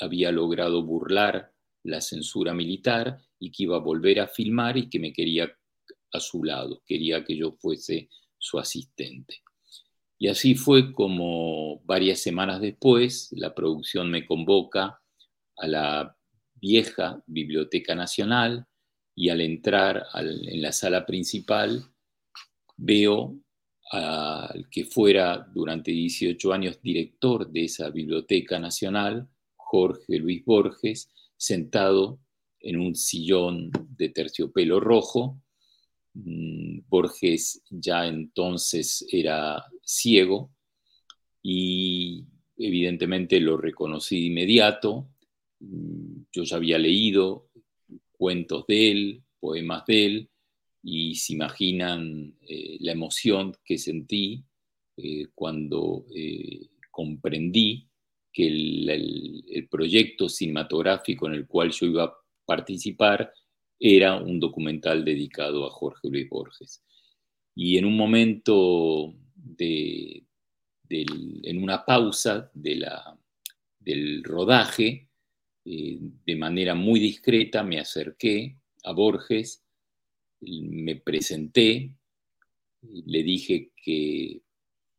había 0.00 0.32
logrado 0.32 0.82
burlar 0.82 1.52
la 1.84 2.00
censura 2.00 2.54
militar 2.54 3.18
y 3.38 3.50
que 3.50 3.64
iba 3.64 3.76
a 3.76 3.80
volver 3.80 4.20
a 4.20 4.28
filmar 4.28 4.78
y 4.78 4.88
que 4.88 4.98
me 4.98 5.12
quería 5.12 5.54
a 6.12 6.20
su 6.20 6.44
lado, 6.44 6.82
quería 6.86 7.24
que 7.24 7.36
yo 7.36 7.52
fuese 7.52 8.08
su 8.38 8.58
asistente. 8.58 9.42
Y 10.18 10.28
así 10.28 10.54
fue 10.54 10.92
como 10.92 11.80
varias 11.84 12.20
semanas 12.20 12.60
después 12.60 13.28
la 13.32 13.54
producción 13.54 14.10
me 14.10 14.24
convoca 14.24 15.00
a 15.56 15.66
la 15.66 16.16
vieja 16.54 17.22
Biblioteca 17.26 17.94
Nacional 17.94 18.66
y 19.14 19.28
al 19.28 19.40
entrar 19.40 20.06
en 20.14 20.62
la 20.62 20.72
sala 20.72 21.04
principal 21.04 21.84
veo 22.76 23.36
al 23.90 24.70
que 24.70 24.84
fuera 24.84 25.46
durante 25.52 25.90
18 25.90 26.52
años 26.52 26.80
director 26.80 27.50
de 27.50 27.64
esa 27.64 27.90
Biblioteca 27.90 28.58
Nacional, 28.58 29.28
Jorge 29.54 30.18
Luis 30.18 30.44
Borges, 30.44 31.10
sentado 31.36 32.20
en 32.60 32.78
un 32.78 32.94
sillón 32.94 33.70
de 33.90 34.08
terciopelo 34.08 34.80
rojo. 34.80 35.41
Mm, 36.14 36.80
Borges 36.88 37.62
ya 37.70 38.06
entonces 38.06 39.06
era 39.10 39.64
ciego 39.82 40.50
y 41.42 42.24
evidentemente 42.56 43.40
lo 43.40 43.56
reconocí 43.56 44.20
de 44.20 44.26
inmediato. 44.26 45.08
Mm, 45.60 46.24
yo 46.32 46.42
ya 46.44 46.56
había 46.56 46.78
leído 46.78 47.48
cuentos 48.12 48.64
de 48.66 48.90
él, 48.90 49.22
poemas 49.40 49.84
de 49.86 50.06
él, 50.06 50.28
y 50.82 51.14
se 51.14 51.34
imaginan 51.34 52.34
eh, 52.40 52.76
la 52.80 52.92
emoción 52.92 53.56
que 53.64 53.78
sentí 53.78 54.44
eh, 54.96 55.28
cuando 55.34 56.06
eh, 56.14 56.68
comprendí 56.90 57.88
que 58.32 58.46
el, 58.46 59.68
proyecto 59.70 60.28
cinematográfico 60.28 61.26
en 61.26 61.34
el 61.34 61.46
cual 61.46 61.70
yo 61.70 61.86
iba 61.86 62.04
a 62.04 62.14
participar 62.44 63.32
era 63.84 64.16
un 64.16 64.38
documental 64.38 65.04
dedicado 65.04 65.66
a 65.66 65.70
Jorge 65.70 66.08
Luis 66.08 66.28
Borges. 66.30 66.84
Y 67.56 67.78
en 67.78 67.84
un 67.84 67.96
momento 67.96 69.12
de, 69.34 70.24
en 70.88 71.62
una 71.62 71.84
pausa 71.84 72.48
de 72.54 72.76
la, 72.76 73.18
del 73.80 74.22
rodaje, 74.22 75.08
de 75.64 76.36
manera 76.36 76.76
muy 76.76 77.00
discreta 77.00 77.64
me 77.64 77.80
acerqué 77.80 78.56
a 78.84 78.92
Borges 78.92 79.64
me 80.40 80.96
presenté, 80.96 81.92
le 82.82 83.22
dije 83.22 83.70
que 83.76 84.42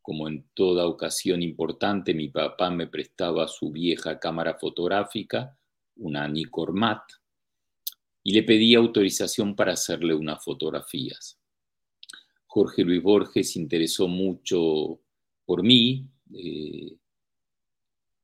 como 0.00 0.28
en 0.28 0.44
toda 0.52 0.86
ocasión 0.86 1.42
importante, 1.42 2.12
mi 2.12 2.28
papá 2.28 2.70
me 2.70 2.86
prestaba 2.86 3.48
su 3.48 3.70
vieja 3.70 4.18
cámara 4.18 4.54
fotográfica, 4.54 5.56
una 5.96 6.28
Nicormat, 6.28 7.02
y 8.24 8.32
le 8.32 8.42
pedí 8.42 8.74
autorización 8.74 9.54
para 9.54 9.74
hacerle 9.74 10.14
unas 10.14 10.42
fotografías. 10.42 11.38
Jorge 12.46 12.82
Luis 12.82 13.02
Borges 13.02 13.54
interesó 13.56 14.08
mucho 14.08 15.00
por 15.44 15.62
mí, 15.62 16.08
eh, 16.32 16.96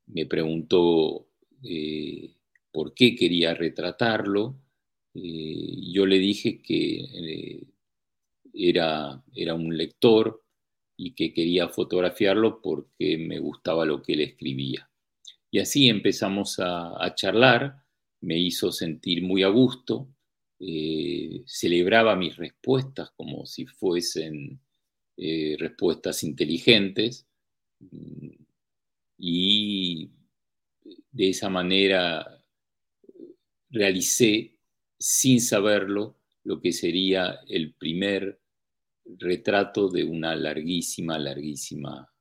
me 0.07 0.27
preguntó 0.27 1.29
eh, 1.63 2.35
por 2.73 2.95
qué 2.95 3.15
quería 3.15 3.55
retratarlo, 3.55 4.57
eh, 5.15 5.93
yo 5.93 6.07
le 6.07 6.19
dije 6.19 6.63
que 6.63 7.67
era, 8.55 9.23
era 9.35 9.55
un 9.55 9.77
lector 9.77 10.43
y 10.97 11.13
que 11.15 11.33
quería 11.33 11.69
fotografiarlo 11.69 12.61
porque 12.63 13.19
me 13.19 13.39
gustaba 13.39 13.85
lo 13.85 14.03
que 14.03 14.15
él 14.15 14.21
escribía. 14.21 14.91
Y 15.51 15.59
así 15.59 15.89
empezamos 15.89 16.61
a, 16.61 17.15
charlar, 17.15 17.80
me 18.23 18.39
hizo 18.39 18.73
sentir 18.73 19.23
muy 19.23 19.43
a 19.43 19.49
gusto, 19.49 20.09
eh, 20.59 21.43
celebraba 21.47 22.17
mis 22.17 22.37
respuestas 22.37 23.11
como 23.13 23.47
si 23.47 23.67
fuesen 23.67 24.61
respuestas 25.59 26.23
inteligentes 26.23 27.27
y 29.19 30.11
de 31.13 31.29
esa 31.29 31.51
manera 31.51 32.43
realicé 33.69 34.57
sin 34.99 35.41
saberlo, 35.41 36.19
lo 36.45 36.61
que 36.61 36.73
sería 36.73 37.41
el 37.49 37.75
primer 37.75 38.41
retrato 39.05 39.89
de 39.89 40.05
una 40.05 40.37
larguísima, 40.37 41.19
larguísima 41.19 42.13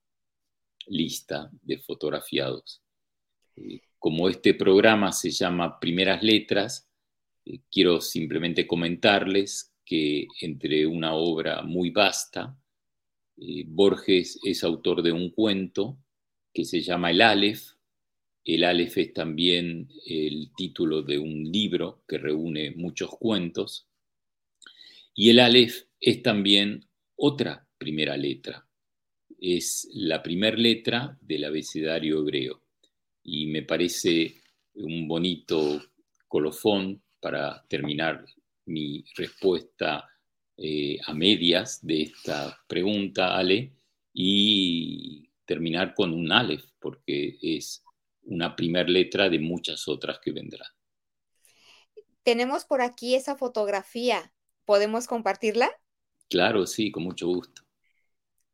lista 0.88 1.50
de 1.62 1.78
fotografiados. 1.80 2.82
Eh, 3.56 3.82
como 4.00 4.30
este 4.30 4.54
programa 4.54 5.12
se 5.12 5.30
llama 5.30 5.80
Primeras 5.80 6.24
Letras, 6.24 6.90
eh, 7.46 7.60
quiero 7.70 8.02
simplemente 8.02 8.66
comentarles 8.66 9.74
que 9.86 10.28
entre 10.42 10.88
una 10.88 11.14
obra 11.14 11.62
muy 11.62 11.92
vasta, 11.92 12.58
eh, 13.38 13.64
Borges 13.68 14.40
es 14.44 14.64
autor 14.64 15.04
de 15.04 15.12
un 15.12 15.30
cuento 15.30 15.98
que 16.54 16.66
se 16.66 16.82
llama 16.82 17.12
El 17.12 17.22
Aleph, 17.22 17.74
el 18.46 18.64
Aleph 18.64 18.98
es 18.98 19.14
también 19.14 19.90
el 20.06 20.52
título 20.58 21.04
de 21.04 21.20
un 21.20 21.44
libro 21.52 22.04
que 22.08 22.18
reúne 22.18 22.72
muchos 22.72 23.12
cuentos. 23.12 23.88
Y 25.14 25.30
el 25.30 25.40
Aleph 25.40 25.84
es 26.00 26.24
también 26.24 26.88
otra 27.16 27.68
primera 27.78 28.18
letra. 28.18 28.68
Es 29.40 29.88
la 29.94 30.24
primera 30.24 30.58
letra 30.58 31.18
del 31.22 31.44
abecedario 31.44 32.20
hebreo. 32.20 32.64
Y 33.24 33.48
me 33.48 33.64
parece 33.64 34.42
un 34.76 35.08
bonito 35.08 35.82
colofón 36.28 37.02
para 37.20 37.66
terminar 37.68 38.26
mi 38.66 39.04
respuesta 39.16 40.10
eh, 40.58 40.98
a 41.06 41.14
medias 41.14 41.86
de 41.86 42.04
esta 42.04 42.58
pregunta, 42.68 43.38
Ale, 43.38 43.74
y 44.14 45.30
terminar 45.46 45.94
con 45.94 46.14
un 46.14 46.32
Aleph, 46.32 46.66
porque 46.80 47.38
es 47.42 47.84
una 48.24 48.56
primera 48.56 48.88
letra 48.88 49.30
de 49.30 49.40
muchas 49.40 49.88
otras 49.88 50.20
que 50.20 50.32
vendrán. 50.32 50.68
Tenemos 52.24 52.66
por 52.66 52.82
aquí 52.82 53.16
esa 53.16 53.36
fotografía. 53.36 54.34
¿Podemos 54.66 55.08
compartirla? 55.08 55.72
Claro, 56.30 56.68
sí, 56.68 56.92
con 56.92 57.04
mucho 57.04 57.28
gusto. 57.28 57.64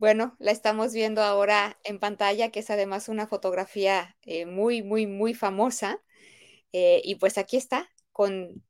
Bueno, 0.06 0.36
la 0.38 0.52
estamos 0.52 0.94
viendo 0.94 1.24
ahora 1.24 1.80
en 1.84 1.98
pantalla, 1.98 2.52
que 2.52 2.60
es 2.60 2.70
además 2.70 3.10
una 3.10 3.26
fotografía 3.26 4.16
eh, 4.22 4.46
muy, 4.46 4.84
muy, 4.84 5.08
muy 5.08 5.34
famosa. 5.34 6.00
Eh, 6.74 7.02
y 7.04 7.16
pues 7.16 7.40
aquí 7.40 7.58
está, 7.58 7.90
con 8.12 8.62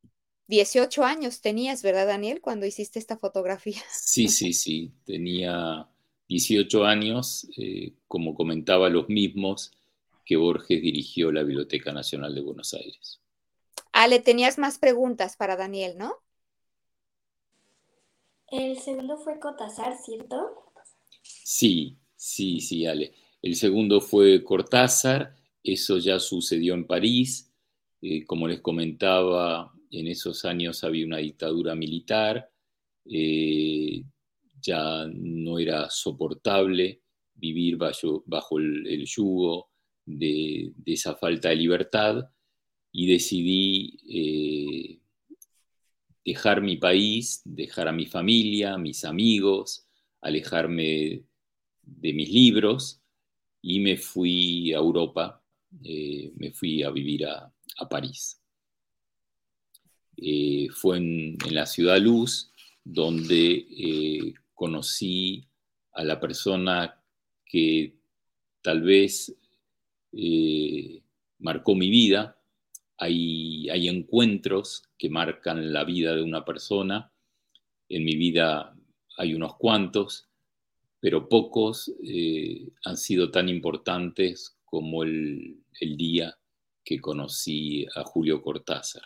18 0.48 1.04
años 1.04 1.42
tenías, 1.42 1.84
¿verdad, 1.84 2.08
Daniel, 2.08 2.40
cuando 2.40 2.66
hiciste 2.66 3.00
esta 3.00 3.18
fotografía? 3.18 3.82
Sí, 3.92 4.30
sí, 4.30 4.54
sí, 4.54 4.94
tenía 5.04 5.90
18 6.30 6.86
años, 6.86 7.50
eh, 7.58 7.92
como 8.08 8.34
comentaba, 8.34 8.88
los 8.88 9.10
mismos 9.10 9.74
que 10.24 10.38
Borges 10.38 10.82
dirigió 10.82 11.34
la 11.34 11.44
Biblioteca 11.44 11.92
Nacional 11.92 12.34
de 12.34 12.40
Buenos 12.40 12.74
Aires. 12.74 13.20
Ale, 13.92 14.22
tenías 14.22 14.58
más 14.58 14.80
preguntas 14.80 15.36
para 15.36 15.58
Daniel, 15.58 15.98
¿no? 15.98 16.16
El 18.48 18.80
segundo 18.80 19.18
fue 19.18 19.38
Cortázar, 19.42 19.98
¿cierto? 19.98 20.65
Sí, 21.48 22.00
sí, 22.16 22.60
sí, 22.60 22.88
Ale. 22.88 23.14
El 23.40 23.56
segundo 23.56 24.02
fue 24.02 24.44
Cortázar, 24.44 25.36
eso 25.64 26.00
ya 26.00 26.20
sucedió 26.20 26.74
en 26.74 26.88
París. 26.88 27.54
Eh, 28.02 28.26
como 28.26 28.48
les 28.48 28.62
comentaba, 28.62 29.72
en 29.92 30.08
esos 30.08 30.44
años 30.44 30.84
había 30.84 31.06
una 31.06 31.20
dictadura 31.20 31.76
militar, 31.76 32.50
eh, 33.06 34.04
ya 34.60 35.06
no 35.14 35.60
era 35.60 35.88
soportable 35.92 37.02
vivir 37.36 37.78
bajo, 37.78 38.58
el, 38.58 39.06
yugo 39.06 39.70
de, 40.04 40.74
esa 40.88 41.16
falta 41.16 41.50
de 41.50 41.58
libertad 41.58 42.28
y 42.92 43.06
decidí 43.06 44.00
eh, 44.10 45.00
dejar 46.26 46.64
mi 46.64 46.78
país, 46.78 47.44
dejar 47.46 47.88
a 47.88 47.92
mi 47.92 48.08
familia, 48.08 48.80
mis 48.80 49.06
amigos, 49.06 49.88
alejarme 50.22 51.24
de 51.86 52.14
mis 52.14 52.30
libros 52.30 53.02
y 53.62 53.80
me 53.80 53.98
fui 53.98 54.74
a 54.74 54.78
Europa, 54.78 55.42
eh, 55.84 56.32
me 56.36 56.52
fui 56.52 56.84
a 56.84 56.90
vivir 56.92 57.26
a, 57.26 57.52
París. 57.90 58.40
Eh, 60.18 60.68
fue 60.72 60.98
en, 60.98 61.38
en, 61.46 61.54
la 61.54 61.66
ciudad 61.66 62.00
Luz 62.00 62.52
donde 62.86 64.34
conocí 64.54 65.46
a 65.92 66.04
la 66.04 66.20
persona 66.20 67.02
que 67.46 67.96
tal 68.62 68.82
vez 68.82 69.36
eh, 70.12 71.02
marcó 71.40 71.76
mi 71.76 71.90
vida. 71.90 72.38
Hay, 72.98 73.70
hay 73.70 73.90
encuentros 73.90 74.84
que 74.98 75.10
marcan 75.10 75.74
la 75.74 75.84
vida 75.84 76.16
de 76.16 76.24
una 76.24 76.44
persona. 76.46 77.12
En 77.90 78.04
mi 78.04 78.16
vida 78.16 78.76
hay 79.18 79.34
unos 79.34 79.56
cuantos, 79.58 80.28
pero 81.00 81.30
pocos 81.30 81.92
eh, 82.04 82.70
han 82.84 82.98
sido 82.98 83.32
tan 83.32 83.50
importantes 83.50 84.58
como 84.64 85.04
el, 85.04 85.62
día 85.80 86.38
que 86.84 87.00
conocí 87.00 87.86
a 87.96 88.04
Julio 88.04 88.42
Cortázar. 88.42 89.04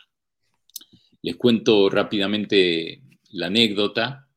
Les 1.21 1.35
cuento 1.35 1.89
rápidamente 1.89 3.01
la 3.31 3.47
anécdota, 3.47 4.27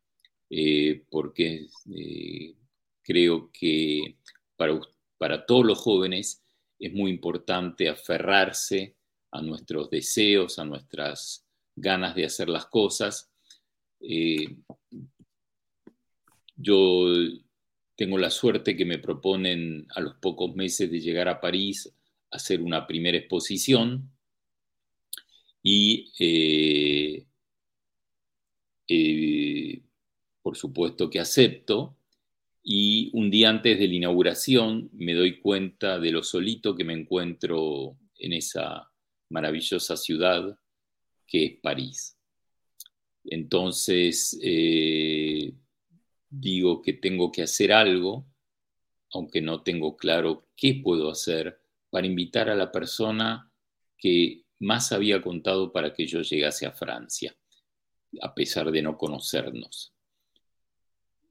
eh, 0.50 1.04
porque 1.08 1.66
eh, 1.94 2.54
creo 3.02 3.50
que 3.52 4.16
para, 4.56 4.80
para 5.18 5.46
todos 5.46 5.64
los 5.64 5.78
jóvenes 5.78 6.42
es 6.78 6.92
muy 6.92 7.10
importante 7.10 7.88
aferrarse 7.88 8.96
a 9.30 9.40
nuestros 9.40 9.88
deseos, 9.88 10.58
a 10.58 10.64
nuestras 10.64 11.46
ganas 11.74 12.14
de 12.14 12.24
hacer 12.24 12.48
las 12.48 12.66
cosas. 12.66 13.30
Yo 16.56 17.06
tengo 17.96 18.18
la 18.18 18.30
suerte 18.30 18.76
que 18.76 18.84
me 18.84 18.98
proponen 18.98 19.86
a 19.94 20.00
los 20.00 20.14
pocos 20.16 20.54
meses 20.54 20.90
de 20.90 21.00
llegar 21.00 21.28
a 21.28 21.40
París 21.40 21.92
hacer 22.30 22.62
una 22.62 22.86
primera 22.86 23.18
exposición 23.18 24.10
y 25.62 26.12
eh, 26.18 27.26
eh, 28.88 29.82
por 30.42 30.56
supuesto 30.56 31.08
que 31.08 31.20
acepto 31.20 31.96
y 32.62 33.10
un 33.12 33.30
día 33.30 33.50
antes 33.50 33.78
de 33.78 33.88
la 33.88 33.94
inauguración 33.94 34.90
me 34.92 35.14
doy 35.14 35.40
cuenta 35.40 35.98
de 35.98 36.12
lo 36.12 36.22
solito 36.22 36.74
que 36.74 36.84
me 36.84 36.94
encuentro 36.94 37.98
en 38.18 38.32
esa 38.32 38.90
maravillosa 39.28 39.96
ciudad 39.96 40.58
que 41.26 41.44
es 41.44 41.52
París. 41.60 42.16
Entonces, 43.24 44.38
eh, 44.42 45.31
digo 46.32 46.80
que 46.80 46.94
tengo 46.94 47.30
que 47.30 47.42
hacer 47.42 47.72
algo, 47.72 48.26
aunque 49.12 49.42
no 49.42 49.62
tengo 49.62 49.96
claro 49.96 50.48
qué 50.56 50.80
puedo 50.82 51.10
hacer, 51.10 51.60
para 51.90 52.06
invitar 52.06 52.48
a 52.48 52.54
la 52.54 52.72
persona 52.72 53.52
que 53.98 54.44
más 54.60 54.92
había 54.92 55.20
contado 55.20 55.72
para 55.72 55.92
que 55.92 56.06
yo 56.06 56.22
llegase 56.22 56.64
a 56.64 56.72
Francia, 56.72 57.36
a 58.22 58.34
pesar 58.34 58.70
de 58.70 58.80
no 58.80 58.96
conocernos. 58.96 59.92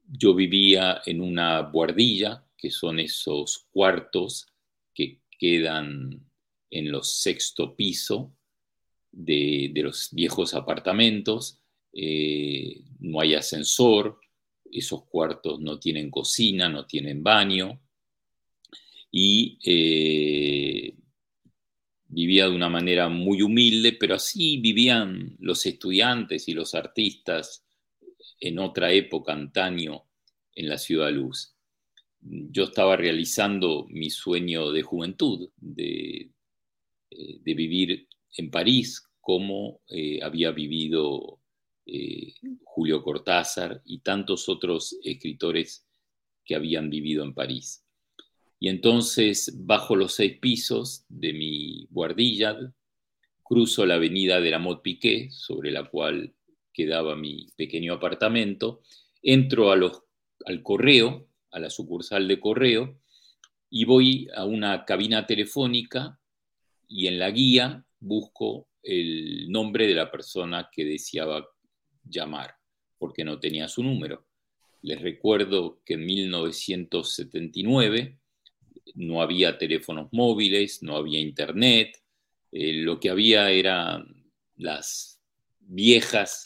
Yo 0.06 0.34
vivía 0.34 1.02
en 1.04 1.20
una 1.20 1.58
guardilla, 1.60 2.46
que 2.56 2.70
son 2.70 3.00
esos 3.00 3.66
cuartos 3.72 4.46
que 4.94 5.20
quedan 5.36 6.24
en 6.70 6.92
los 6.92 7.12
sexto 7.20 7.74
piso 7.74 8.32
de, 9.10 9.72
los 9.74 10.10
viejos 10.12 10.54
apartamentos. 10.54 11.58
Eh, 11.92 12.84
no 13.00 13.20
hay 13.20 13.34
ascensor, 13.34 14.20
esos 14.72 15.04
cuartos 15.04 15.60
no 15.60 15.78
tienen 15.78 16.10
cocina, 16.10 16.68
no 16.68 16.86
tienen 16.86 17.22
baño, 17.22 17.80
y 19.10 19.58
eh, 19.64 20.94
vivía 22.08 22.48
de 22.48 22.56
una 22.56 22.70
manera 22.70 23.08
muy 23.08 23.42
humilde, 23.42 23.92
pero 23.92 24.14
así 24.14 24.58
vivían 24.58 25.36
los 25.38 25.64
estudiantes 25.66 26.48
y 26.48 26.54
los 26.54 26.74
artistas 26.74 27.66
en 28.40 28.58
otra 28.58 28.92
época, 28.92 29.34
antaño, 29.34 30.04
en 30.54 30.68
la 30.68 30.78
Ciudad 30.78 31.10
Luz. 31.12 31.54
Yo 32.20 32.64
estaba 32.64 32.96
realizando 32.96 33.86
mi 33.88 34.10
sueño 34.10 34.70
de 34.70 34.82
juventud, 34.82 35.50
de, 35.56 36.30
eh, 37.10 37.38
vivir 37.42 38.08
en 38.36 38.50
París 38.50 39.02
como 39.20 39.80
eh, 39.88 40.20
había 40.22 40.50
vivido 40.50 41.41
eh, 41.86 42.34
Julio 42.64 43.02
Cortázar 43.02 43.82
y 43.84 44.00
tantos 44.00 44.48
otros 44.48 44.96
escritores 45.02 45.86
que 46.44 46.54
habían 46.54 46.90
vivido 46.90 47.24
en 47.24 47.34
París. 47.34 47.84
Y 48.58 48.68
entonces 48.68 49.52
bajo 49.66 49.96
los 49.96 50.14
seis 50.14 50.38
pisos 50.38 51.04
de 51.08 51.32
mi 51.32 51.86
guardilla, 51.90 52.56
cruzo 53.42 53.84
la 53.86 53.96
avenida 53.96 54.40
de 54.40 54.50
la 54.50 54.58
Mot 54.58 54.82
Piquet, 54.82 55.30
sobre 55.30 55.70
la 55.70 55.88
cual 55.90 56.32
quedaba 56.72 57.16
mi 57.16 57.48
pequeño 57.56 57.94
apartamento, 57.94 58.82
entro 59.20 59.72
a 59.72 59.76
los, 59.76 60.02
al 60.46 60.62
correo, 60.62 61.28
a 61.50 61.60
la 61.60 61.70
sucursal 61.70 62.26
de 62.28 62.40
correo, 62.40 62.98
y 63.68 63.84
voy 63.84 64.28
a 64.34 64.44
una 64.44 64.84
cabina 64.84 65.26
telefónica 65.26 66.18
y 66.86 67.06
en 67.06 67.18
la 67.18 67.30
guía 67.30 67.84
busco 68.00 68.68
el 68.82 69.50
nombre 69.50 69.86
de 69.86 69.94
la 69.94 70.10
persona 70.10 70.68
que 70.70 70.84
deseaba 70.84 71.48
llamar, 72.04 72.56
porque 72.98 73.24
no 73.24 73.40
tenía 73.40 73.68
su 73.68 73.82
número. 73.82 74.26
Les 74.82 75.00
recuerdo 75.00 75.80
que 75.84 75.94
en 75.94 76.04
1979 76.04 78.18
no 78.94 79.22
había 79.22 79.58
teléfonos 79.58 80.08
móviles, 80.12 80.82
no 80.82 80.96
había 80.96 81.20
internet, 81.20 82.02
eh, 82.50 82.74
lo 82.74 83.00
que 83.00 83.10
había 83.10 83.50
eran 83.50 84.30
las 84.56 85.20
viejas 85.60 86.42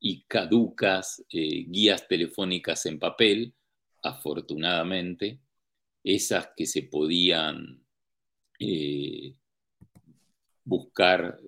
y 0.00 0.24
caducas 0.24 1.24
eh, 1.30 1.64
guías 1.68 2.08
telefónicas 2.08 2.86
en 2.86 2.98
papel, 2.98 3.54
afortunadamente, 4.02 5.40
esas 6.02 6.50
que 6.56 6.66
se 6.66 6.84
podían 6.84 7.84
eh, 8.58 9.34
buscar 10.64 11.38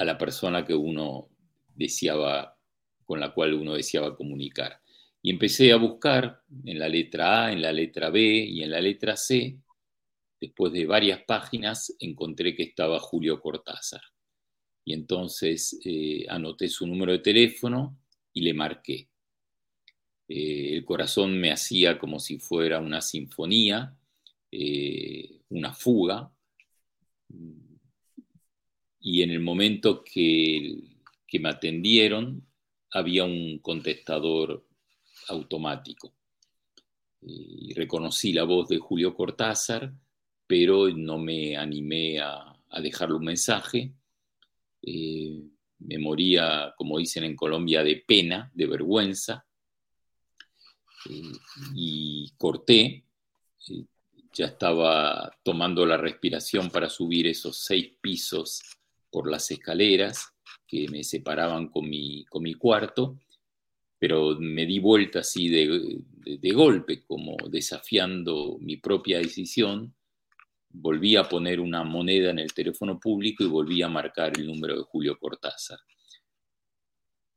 a 0.00 0.04
la 0.04 0.16
persona 0.16 0.64
que 0.64 0.74
uno 0.74 1.28
deseaba, 1.74 2.56
con 3.04 3.20
la 3.20 3.34
cual 3.34 3.52
uno 3.52 3.74
deseaba 3.74 4.16
comunicar. 4.16 4.80
Y 5.20 5.30
empecé 5.30 5.72
a 5.72 5.76
buscar 5.76 6.40
en 6.64 6.78
la 6.78 6.88
letra 6.88 7.44
A, 7.44 7.52
en 7.52 7.60
la 7.60 7.70
letra 7.70 8.08
B 8.08 8.22
y 8.22 8.62
en 8.62 8.70
la 8.70 8.80
letra 8.80 9.14
C. 9.14 9.58
Después 10.40 10.72
de 10.72 10.86
varias 10.86 11.22
páginas 11.24 11.94
encontré 11.98 12.56
que 12.56 12.62
estaba 12.62 12.98
Julio 12.98 13.42
Cortázar. 13.42 14.00
Y 14.86 14.94
entonces 14.94 15.78
eh, 15.84 16.24
anoté 16.30 16.68
su 16.68 16.86
número 16.86 17.12
de 17.12 17.18
teléfono 17.18 17.98
y 18.32 18.40
le 18.40 18.54
marqué. 18.54 19.10
Eh, 20.28 20.76
el 20.76 20.84
corazón 20.86 21.38
me 21.38 21.52
hacía 21.52 21.98
como 21.98 22.18
si 22.18 22.38
fuera 22.38 22.80
una 22.80 23.02
sinfonía, 23.02 23.94
eh, 24.50 25.42
una 25.50 25.74
fuga 25.74 26.32
y 29.00 29.22
en 29.22 29.30
el 29.30 29.40
momento 29.40 30.04
que, 30.04 30.84
me 31.32 31.48
atendieron 31.48 32.44
había 32.90 33.24
un 33.24 33.60
contestador 33.60 34.66
automático. 35.28 36.12
Y 37.22 37.72
reconocí 37.74 38.32
la 38.32 38.44
voz 38.44 38.68
de 38.68 38.78
Julio 38.78 39.14
Cortázar, 39.14 39.92
pero 40.46 40.88
no 40.88 41.18
me 41.18 41.56
animé 41.56 42.18
a, 42.20 42.56
dejarle 42.82 43.16
un 43.16 43.24
mensaje. 43.24 43.92
Eh, 44.82 45.40
me 45.78 45.98
moría, 45.98 46.74
como 46.76 46.98
dicen 46.98 47.24
en 47.24 47.36
Colombia, 47.36 47.82
de 47.84 47.96
pena, 48.06 48.50
de 48.52 48.66
vergüenza. 48.66 49.46
Eh, 51.08 51.32
y 51.74 52.32
corté. 52.36 53.04
Eh, 53.68 53.84
ya 54.32 54.46
estaba 54.46 55.30
tomando 55.42 55.86
la 55.86 55.96
respiración 55.96 56.70
para 56.70 56.88
subir 56.88 57.26
esos 57.26 57.56
seis 57.58 57.92
pisos 58.00 58.79
por 59.10 59.30
las 59.30 59.50
escaleras 59.50 60.32
que 60.66 60.88
me 60.88 61.02
separaban 61.04 61.68
con 61.68 61.88
mi, 61.88 62.24
con 62.26 62.42
mi 62.42 62.54
cuarto, 62.54 63.18
pero 63.98 64.36
me 64.38 64.64
di 64.64 64.78
vuelta 64.78 65.20
así 65.20 65.48
de, 65.48 65.98
de, 66.38 66.52
golpe, 66.52 67.02
como 67.04 67.36
desafiando 67.48 68.56
mi 68.60 68.76
propia 68.76 69.18
decisión, 69.18 69.94
volví 70.70 71.16
a 71.16 71.28
poner 71.28 71.60
una 71.60 71.84
moneda 71.84 72.30
en 72.30 72.38
el 72.38 72.54
teléfono 72.54 72.98
público 72.98 73.44
y 73.44 73.48
volví 73.48 73.82
a 73.82 73.88
marcar 73.88 74.32
el 74.38 74.46
número 74.46 74.76
de 74.76 74.84
Julio 74.84 75.18
Cortázar. 75.18 75.80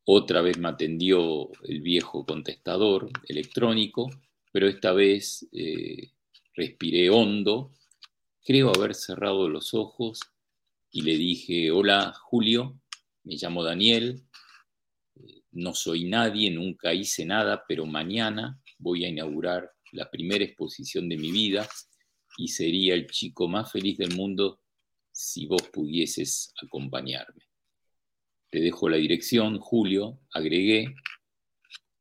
Otra 0.06 0.42
vez 0.42 0.58
me 0.58 0.70
atendió 0.70 1.50
el 1.64 1.82
viejo 1.82 2.26
contestador 2.26 3.10
electrónico, 3.28 4.10
pero 4.52 4.68
esta 4.68 4.94
vez 4.94 5.48
eh, 5.52 6.12
respiré 6.56 7.10
hondo, 7.10 7.72
creo 8.46 8.70
haber 8.70 8.96
cerrado 8.96 9.50
los 9.50 9.74
ojos 9.74 10.20
y 10.94 11.02
le 11.02 11.18
dije, 11.18 11.72
hola 11.72 12.14
Julio, 12.14 12.80
me 13.24 13.36
llamo 13.36 13.64
Daniel, 13.64 14.22
no 15.52 15.74
soy 15.74 16.06
nadie, 16.06 16.52
nunca 16.52 16.94
hice 16.94 17.26
nada, 17.26 17.66
pero 17.68 17.88
mañana 17.88 18.62
voy 18.78 19.04
a 19.04 19.10
inaugurar 19.10 19.72
la 19.92 20.10
primera 20.12 20.46
exposición 20.46 21.10
de 21.10 21.18
mi 21.18 21.32
vida 21.32 21.68
y 22.38 22.48
sería 22.48 22.94
el 22.94 23.08
chico 23.08 23.48
más 23.48 23.72
feliz 23.72 23.98
del 23.98 24.16
mundo 24.16 24.62
si 25.12 25.48
vos 25.48 25.64
pudieses 25.64 26.54
acompañarme. 26.62 27.42
Te 28.52 28.60
dejo 28.60 28.88
la 28.88 28.98
dirección, 28.98 29.58
Julio, 29.58 30.20
agregué, 30.32 30.94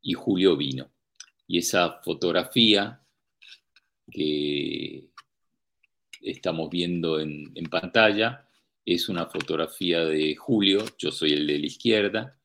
y 0.02 0.12
Julio 0.12 0.54
vino. 0.54 0.92
Y 1.46 1.58
esa 1.58 2.02
fotografía 2.02 3.02
que 4.10 5.08
estamos 6.20 6.68
viendo 6.68 7.20
en, 7.20 7.52
en 7.54 7.64
pantalla 7.66 8.46
es 8.84 9.08
una 9.08 9.26
fotografía 9.26 10.00
de 10.04 10.34
Julio, 10.36 10.84
yo 10.98 11.12
soy 11.12 11.32
el 11.32 11.46
de 11.46 11.58
la 11.58 11.66
izquierda, 11.66 12.38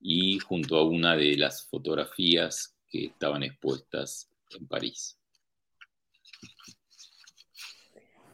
y 0.00 0.38
junto 0.38 0.76
a 0.76 0.84
una 0.84 1.16
de 1.16 1.36
las 1.36 1.64
fotografías 1.64 2.76
que 2.88 3.06
estaban 3.06 3.42
expuestas 3.42 4.30
en 4.56 4.66
París. 4.68 5.18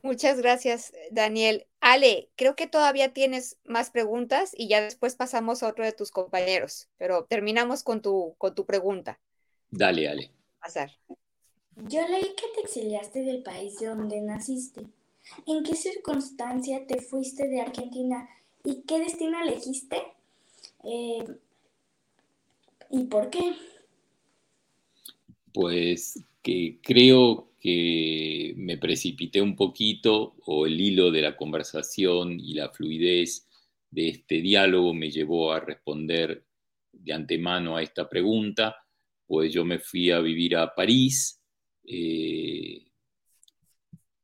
Muchas 0.02 0.38
gracias, 0.40 0.92
Daniel. 1.10 1.66
Ale, 1.80 2.30
creo 2.36 2.56
que 2.56 2.66
todavía 2.66 3.12
tienes 3.12 3.58
más 3.64 3.90
preguntas 3.90 4.52
y 4.56 4.68
ya 4.68 4.80
después 4.80 5.14
pasamos 5.14 5.62
a 5.62 5.68
otro 5.68 5.84
de 5.84 5.92
tus 5.92 6.10
compañeros, 6.10 6.88
pero 6.96 7.26
terminamos 7.26 7.82
con 7.82 8.00
tu, 8.00 8.34
con 8.38 8.54
tu 8.54 8.64
pregunta. 8.64 9.20
Dale, 9.70 10.08
Ale. 10.08 10.30
Pasar. 10.58 10.90
Yo 11.76 12.06
leí 12.08 12.34
que 12.34 12.46
te 12.54 12.60
exiliaste 12.62 13.22
del 13.22 13.42
país 13.42 13.78
de 13.78 13.86
donde 13.86 14.20
naciste. 14.20 14.86
¿En 15.46 15.62
qué 15.64 15.74
circunstancia 15.74 16.86
te 16.86 17.00
fuiste 17.00 17.48
de 17.48 17.60
Argentina 17.60 18.28
y 18.64 18.82
qué 18.82 18.98
destino 18.98 19.40
elegiste? 19.42 19.96
Eh, 20.84 21.24
¿Y 22.90 23.04
por 23.04 23.30
qué? 23.30 23.52
Pues 25.52 26.22
que 26.42 26.78
creo 26.82 27.50
que 27.60 28.54
me 28.56 28.78
precipité 28.78 29.42
un 29.42 29.54
poquito 29.54 30.34
o 30.46 30.66
el 30.66 30.80
hilo 30.80 31.10
de 31.10 31.22
la 31.22 31.36
conversación 31.36 32.40
y 32.40 32.54
la 32.54 32.70
fluidez 32.70 33.46
de 33.90 34.08
este 34.08 34.40
diálogo 34.40 34.94
me 34.94 35.10
llevó 35.10 35.52
a 35.52 35.60
responder 35.60 36.44
de 36.92 37.12
antemano 37.12 37.76
a 37.76 37.82
esta 37.82 38.08
pregunta, 38.08 38.76
pues 39.26 39.52
yo 39.52 39.64
me 39.64 39.78
fui 39.78 40.10
a 40.10 40.20
vivir 40.20 40.56
a 40.56 40.74
París 40.74 41.40
eh, 41.84 42.89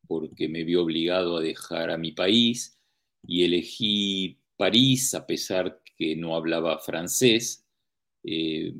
porque 0.06 0.48
me 0.48 0.64
vi 0.64 0.74
obligado 0.74 1.36
a 1.36 1.42
dejar 1.42 1.90
a 1.90 1.98
mi 1.98 2.12
país 2.12 2.78
y 3.26 3.44
elegí 3.44 4.38
París 4.56 5.14
a 5.14 5.26
pesar 5.26 5.82
que 5.96 6.16
no 6.16 6.34
hablaba 6.36 6.78
francés. 6.78 7.64
Eh, 8.22 8.72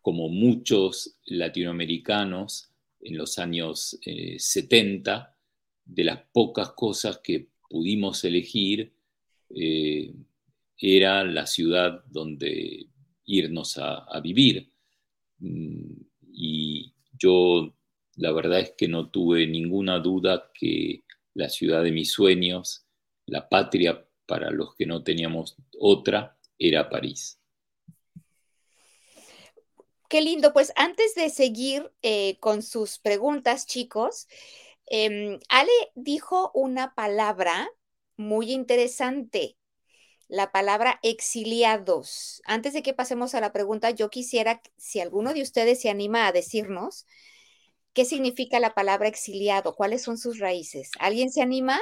como 0.00 0.28
muchos 0.28 1.16
latinoamericanos 1.26 2.70
en 3.00 3.16
los 3.16 3.38
años 3.38 3.98
70, 4.36 5.16
eh, 5.16 5.32
de 5.84 6.04
las 6.04 6.20
pocas 6.32 6.70
cosas 6.72 7.18
que 7.18 7.48
pudimos 7.68 8.24
elegir, 8.24 8.92
eh, 9.50 10.12
era 10.78 11.24
la 11.24 11.46
ciudad 11.46 12.04
donde 12.06 12.86
irnos 13.24 13.78
a, 13.78 14.20
vivir. 14.20 14.70
Mm, 15.38 16.00
y 16.32 16.92
yo 17.16 17.72
la 18.22 18.30
verdad 18.30 18.60
es 18.60 18.72
que 18.78 18.86
no 18.86 19.10
tuve 19.10 19.48
ninguna 19.48 19.98
duda 19.98 20.48
que 20.54 21.02
la 21.34 21.48
ciudad 21.48 21.82
de 21.82 21.90
mis 21.90 22.12
sueños, 22.12 22.86
la 23.26 23.48
patria 23.48 24.06
para 24.26 24.52
los 24.52 24.76
que 24.76 24.86
no 24.86 25.02
teníamos 25.02 25.56
otra, 25.80 26.38
era 26.56 26.88
París. 26.88 27.40
Qué 30.08 30.20
lindo. 30.20 30.52
Pues 30.52 30.72
antes 30.76 31.16
de 31.16 31.30
seguir 31.30 31.90
eh, 32.02 32.38
con 32.38 32.62
sus 32.62 33.00
preguntas, 33.00 33.66
chicos, 33.66 34.28
em, 34.86 35.40
Ale 35.48 35.72
dijo 35.96 36.52
una 36.54 36.94
palabra 36.94 37.68
muy 38.16 38.52
interesante, 38.52 39.56
la 40.28 40.52
palabra 40.52 41.00
exiliados. 41.02 42.40
Antes 42.44 42.72
de 42.72 42.84
que 42.84 42.94
pasemos 42.94 43.34
a 43.34 43.40
la 43.40 43.52
pregunta, 43.52 43.90
yo 43.90 44.10
quisiera, 44.10 44.62
si 44.76 45.00
alguno 45.00 45.34
de 45.34 45.42
ustedes 45.42 45.80
se 45.80 45.90
anima 45.90 46.28
a 46.28 46.32
decirnos 46.32 47.04
qué 47.92 48.04
significa 48.04 48.60
la 48.60 48.74
palabra 48.74 49.08
exiliado, 49.08 49.74
cuáles 49.74 50.02
son 50.02 50.18
sus 50.18 50.38
raíces. 50.38 50.90
¿Alguien 50.98 51.30
se 51.30 51.42
anima? 51.42 51.80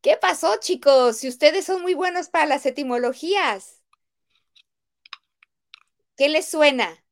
¿Qué 0.00 0.16
pasó, 0.16 0.56
chicos? 0.60 1.18
Si 1.18 1.28
ustedes 1.28 1.66
son 1.66 1.82
muy 1.82 1.94
buenos 1.94 2.30
para 2.30 2.46
las 2.46 2.64
etimologías. 2.64 3.82
¿Qué 6.16 6.28
les 6.28 6.46
suena? 6.48 7.04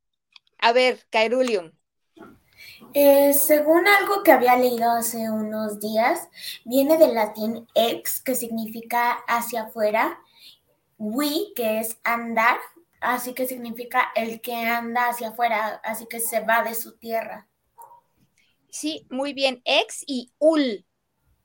A 0.59 0.73
ver, 0.73 1.07
Caerulium. 1.11 1.73
Eh, 2.95 3.35
según 3.35 3.87
algo 3.87 4.23
que 4.23 4.33
había 4.33 4.57
leído 4.57 4.91
hace 4.91 5.31
unos 5.31 5.81
días, 5.81 6.29
viene 6.65 6.97
del 6.97 7.15
latín 7.15 7.67
ex, 7.75 8.21
que 8.23 8.35
significa 8.35 9.13
hacia 9.29 9.65
afuera, 9.65 10.19
we, 10.99 11.53
que 11.55 11.81
es 11.81 11.99
andar, 12.05 12.59
así 13.01 13.35
que 13.35 13.47
significa 13.47 14.11
el 14.15 14.41
que 14.41 14.55
anda 14.55 15.09
hacia 15.09 15.29
afuera, 15.29 15.81
así 15.85 16.07
que 16.07 16.21
se 16.21 16.41
va 16.41 16.63
de 16.63 16.75
su 16.75 16.97
tierra. 16.99 17.49
Sí, 18.71 19.07
muy 19.11 19.33
bien. 19.33 19.63
Ex 19.65 20.05
y 20.07 20.33
ul. 20.39 20.85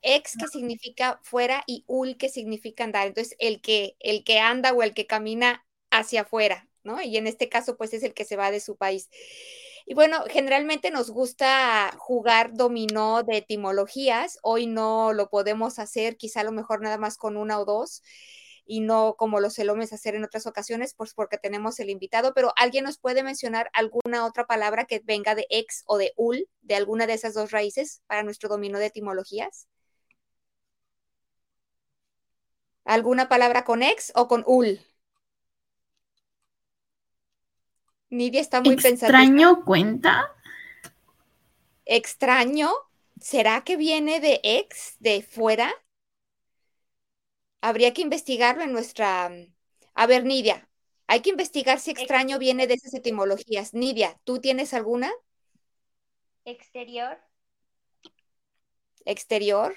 Ex 0.02 0.36
que 0.36 0.48
significa 0.48 1.18
fuera 1.22 1.64
y 1.66 1.84
ul 1.86 2.18
que 2.18 2.28
significa 2.28 2.84
andar. 2.84 3.06
Entonces, 3.06 3.36
el 3.38 3.62
que, 3.62 3.96
el 4.00 4.22
que 4.24 4.38
anda 4.38 4.72
o 4.72 4.82
el 4.82 4.92
que 4.92 5.06
camina 5.06 5.64
hacia 5.90 6.22
afuera. 6.22 6.68
Y 7.04 7.16
en 7.16 7.26
este 7.26 7.48
caso, 7.48 7.76
pues 7.76 7.94
es 7.94 8.02
el 8.02 8.14
que 8.14 8.24
se 8.24 8.36
va 8.36 8.50
de 8.50 8.60
su 8.60 8.76
país. 8.76 9.08
Y 9.86 9.94
bueno, 9.94 10.24
generalmente 10.28 10.90
nos 10.90 11.10
gusta 11.10 11.94
jugar 11.98 12.54
dominó 12.54 13.22
de 13.22 13.38
etimologías. 13.38 14.38
Hoy 14.42 14.66
no 14.66 15.12
lo 15.12 15.28
podemos 15.30 15.78
hacer, 15.78 16.16
quizá 16.16 16.40
a 16.40 16.44
lo 16.44 16.52
mejor 16.52 16.80
nada 16.82 16.98
más 16.98 17.16
con 17.16 17.36
una 17.36 17.58
o 17.58 17.64
dos 17.64 18.02
y 18.66 18.80
no 18.80 19.14
como 19.16 19.40
los 19.40 19.54
celomes 19.54 19.92
hacer 19.92 20.14
en 20.14 20.24
otras 20.24 20.46
ocasiones, 20.46 20.94
pues 20.94 21.14
porque 21.14 21.38
tenemos 21.38 21.78
el 21.80 21.90
invitado, 21.90 22.32
pero 22.34 22.52
¿alguien 22.56 22.84
nos 22.84 22.98
puede 22.98 23.22
mencionar 23.22 23.70
alguna 23.72 24.24
otra 24.24 24.46
palabra 24.46 24.84
que 24.84 25.00
venga 25.04 25.34
de 25.34 25.46
ex 25.50 25.82
o 25.86 25.98
de 25.98 26.12
ul, 26.16 26.48
de 26.62 26.74
alguna 26.74 27.06
de 27.06 27.14
esas 27.14 27.34
dos 27.34 27.50
raíces 27.50 28.02
para 28.06 28.22
nuestro 28.22 28.48
dominó 28.48 28.78
de 28.78 28.86
etimologías? 28.86 29.68
¿Alguna 32.84 33.28
palabra 33.28 33.64
con 33.64 33.82
ex 33.82 34.12
o 34.14 34.28
con 34.28 34.44
ul? 34.46 34.80
Nidia 38.10 38.40
está 38.40 38.60
muy 38.60 38.76
pensativa. 38.76 39.18
¿Extraño 39.18 39.64
cuenta? 39.64 40.30
¿Extraño? 41.84 42.70
¿Será 43.20 43.62
que 43.64 43.76
viene 43.76 44.20
de 44.20 44.40
ex, 44.42 44.96
de 45.00 45.22
fuera? 45.22 45.72
Habría 47.64 47.94
que 47.94 48.02
investigarlo 48.02 48.62
en 48.62 48.74
nuestra... 48.74 49.30
A 49.94 50.06
ver, 50.06 50.26
Nidia, 50.26 50.68
hay 51.06 51.20
que 51.20 51.30
investigar 51.30 51.80
si 51.80 51.92
extraño 51.92 52.38
viene 52.38 52.66
de 52.66 52.74
esas 52.74 52.92
etimologías. 52.92 53.72
Nidia, 53.72 54.20
¿tú 54.24 54.38
tienes 54.38 54.74
alguna? 54.74 55.10
Exterior. 56.44 57.16
Exterior. 59.06 59.74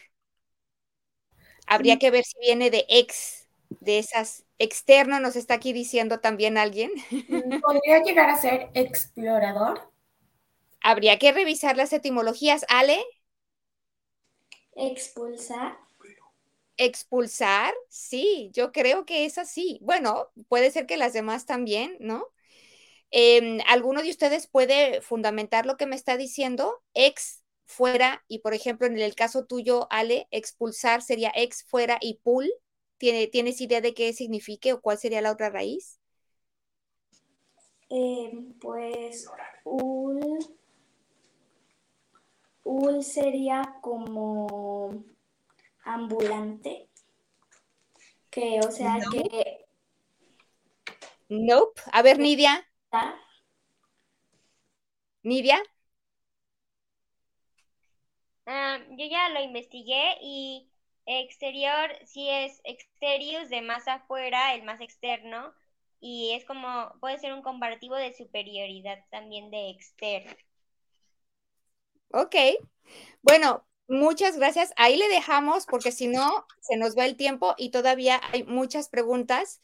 Habría 1.65 1.95
mm. 1.95 1.99
que 1.99 2.11
ver 2.11 2.25
si 2.25 2.37
viene 2.41 2.69
de 2.71 2.85
ex 2.89 3.47
de 3.69 3.99
esas 3.99 4.43
externo, 4.57 5.21
nos 5.21 5.37
está 5.37 5.53
aquí 5.53 5.71
diciendo 5.71 6.19
también 6.19 6.57
alguien. 6.57 6.91
Mm, 7.09 7.59
¿Podría 7.61 8.03
llegar 8.03 8.29
a 8.29 8.35
ser 8.35 8.69
explorador? 8.73 9.93
Habría 10.81 11.17
que 11.19 11.31
revisar 11.31 11.77
las 11.77 11.93
etimologías. 11.93 12.65
Ale. 12.67 13.01
Expulsar. 14.75 15.86
Expulsar, 16.77 17.73
sí, 17.89 18.51
yo 18.53 18.71
creo 18.71 19.05
que 19.05 19.25
es 19.25 19.37
así. 19.37 19.79
Bueno, 19.81 20.29
puede 20.47 20.71
ser 20.71 20.85
que 20.85 20.97
las 20.97 21.13
demás 21.13 21.45
también, 21.45 21.97
¿no? 21.99 22.27
Em, 23.11 23.59
¿Alguno 23.67 24.01
de 24.03 24.09
ustedes 24.11 24.47
puede 24.47 25.01
fundamentar 25.01 25.65
lo 25.65 25.77
que 25.77 25.85
me 25.87 25.95
está 25.95 26.17
diciendo? 26.17 26.83
Ex 26.93 27.43
fuera 27.65 28.23
y, 28.27 28.39
por 28.39 28.53
ejemplo, 28.53 28.87
en 28.87 28.99
el 28.99 29.15
caso 29.15 29.45
tuyo, 29.45 29.87
Ale, 29.91 30.27
expulsar 30.31 31.01
sería 31.01 31.31
ex 31.35 31.63
fuera 31.63 31.97
y 32.01 32.19
pull. 32.23 32.51
¿Tienes 32.97 33.61
idea 33.61 33.81
de 33.81 33.93
qué 33.93 34.13
signifique 34.13 34.73
o 34.73 34.81
cuál 34.81 34.97
sería 34.97 35.21
la 35.21 35.31
otra 35.31 35.49
raíz? 35.49 35.99
Eh, 37.89 38.31
pues 38.61 39.27
ul, 39.65 40.19
ul 42.65 43.03
sería 43.03 43.61
como 43.81 44.91
ambulante, 45.93 46.89
que 48.29 48.59
o 48.59 48.71
sea 48.71 48.99
que... 49.11 49.65
Nope. 51.29 51.81
A 51.91 52.01
ver, 52.01 52.19
Nidia. 52.19 52.65
Nidia. 55.23 55.61
Ah, 58.45 58.79
yo 58.91 59.05
ya 59.05 59.29
lo 59.29 59.41
investigué 59.41 60.17
y 60.21 60.69
Exterior 61.07 61.89
sí 62.05 62.29
es 62.29 62.59
exterius 62.65 63.49
de 63.49 63.61
más 63.61 63.87
afuera, 63.87 64.53
el 64.53 64.63
más 64.63 64.81
externo, 64.81 65.53
y 66.01 66.33
es 66.33 66.43
como, 66.43 66.93
puede 66.99 67.17
ser 67.17 67.33
un 67.33 67.41
comparativo 67.41 67.95
de 67.95 68.13
superioridad 68.13 68.99
también 69.09 69.49
de 69.49 69.69
externo. 69.69 70.33
Ok, 72.11 72.35
bueno, 73.21 73.65
muchas 73.87 74.37
gracias. 74.37 74.73
Ahí 74.75 74.97
le 74.97 75.07
dejamos 75.09 75.65
porque 75.65 75.91
si 75.91 76.07
no, 76.07 76.45
se 76.59 76.77
nos 76.77 76.97
va 76.97 77.05
el 77.05 77.15
tiempo 77.15 77.55
y 77.57 77.69
todavía 77.69 78.21
hay 78.31 78.43
muchas 78.43 78.89
preguntas 78.89 79.61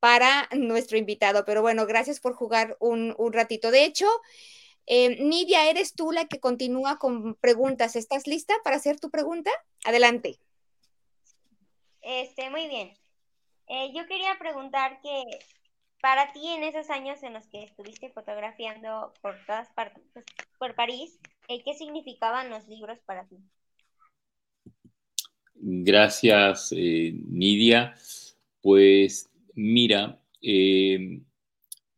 para 0.00 0.48
nuestro 0.52 0.98
invitado. 0.98 1.44
Pero 1.44 1.62
bueno, 1.62 1.86
gracias 1.86 2.20
por 2.20 2.34
jugar 2.34 2.76
un, 2.80 3.14
ratito. 3.32 3.70
De 3.70 3.84
hecho, 3.84 4.06
eh, 4.86 5.22
Nidia, 5.22 5.68
eres 5.68 5.94
tú 5.94 6.12
la 6.12 6.26
que 6.26 6.40
continúa 6.40 6.98
con 6.98 7.34
preguntas. 7.34 7.96
¿Estás 7.96 8.26
lista 8.26 8.54
para 8.64 8.76
hacer 8.76 8.98
tu 9.00 9.10
pregunta? 9.10 9.50
Adelante. 9.84 10.38
Este, 12.00 12.50
muy 12.50 12.68
bien. 12.68 12.96
Eh, 13.66 13.92
yo 13.94 14.06
quería 14.06 14.38
preguntar 14.38 15.00
que 15.02 15.24
para 16.00 16.32
ti 16.32 16.46
en 16.48 16.62
esos 16.62 16.90
años 16.90 17.22
en 17.22 17.34
los 17.34 17.46
que 17.48 17.64
estuviste 17.64 18.10
fotografiando 18.10 19.12
por 19.20 19.44
todas 19.46 19.68
partes, 19.72 20.04
por 20.58 20.74
París, 20.74 21.18
eh, 21.48 21.62
¿qué 21.64 21.74
significaban 21.74 22.50
los 22.50 22.66
libros 22.68 22.98
para 23.04 23.26
ti? 23.26 23.36
Gracias, 25.60 26.72
eh, 26.76 27.12
Nidia. 27.28 27.94
Pues 28.60 29.30
mira, 29.54 30.20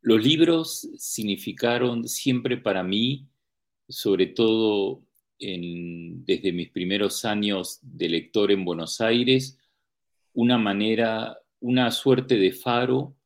los 0.03 0.25
libros 0.25 0.89
significaron 0.99 2.09
siempre 2.09 2.57
para 2.57 2.83
mí, 2.83 3.27
sobre 3.89 4.27
todo 4.27 5.03
desde 5.39 6.53
mis 6.53 6.71
primeros 6.71 7.25
años 7.25 7.81
de 7.83 8.09
lector 8.11 8.53
en 8.53 8.65
Buenos 8.65 9.01
Aires, 9.01 9.59
una 10.35 10.59
manera, 10.59 11.39
una 11.61 11.91
suerte 11.91 12.37
de 12.37 12.53
faro, 12.53 13.17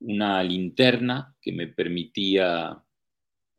una 0.00 0.42
linterna 0.42 1.34
que 1.40 1.52
me 1.52 1.66
permitía 1.66 2.82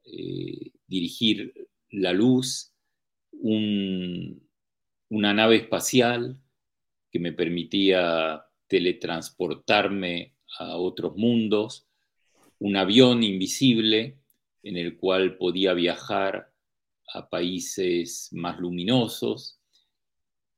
eh, 0.03 0.71
dirigir 0.87 1.67
la 1.91 2.13
luz, 2.13 2.71
una 5.09 5.33
nave 5.33 5.57
espacial 5.57 6.39
que 7.11 7.19
me 7.19 7.33
permitía 7.33 8.45
teletransportarme 8.67 10.35
a 10.59 10.77
otros 10.77 11.15
mundos, 11.15 11.87
un 12.59 12.75
avión 12.75 13.23
invisible 13.23 14.19
en 14.63 14.77
el 14.77 14.97
cual 14.97 15.37
podía 15.37 15.73
viajar 15.73 16.51
a 17.13 17.29
países 17.29 18.29
más 18.31 18.59
luminosos. 18.59 19.59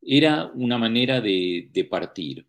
Era 0.02 0.52
una 0.54 0.78
manera 0.78 1.22
de, 1.22 1.88
partir, 1.90 2.48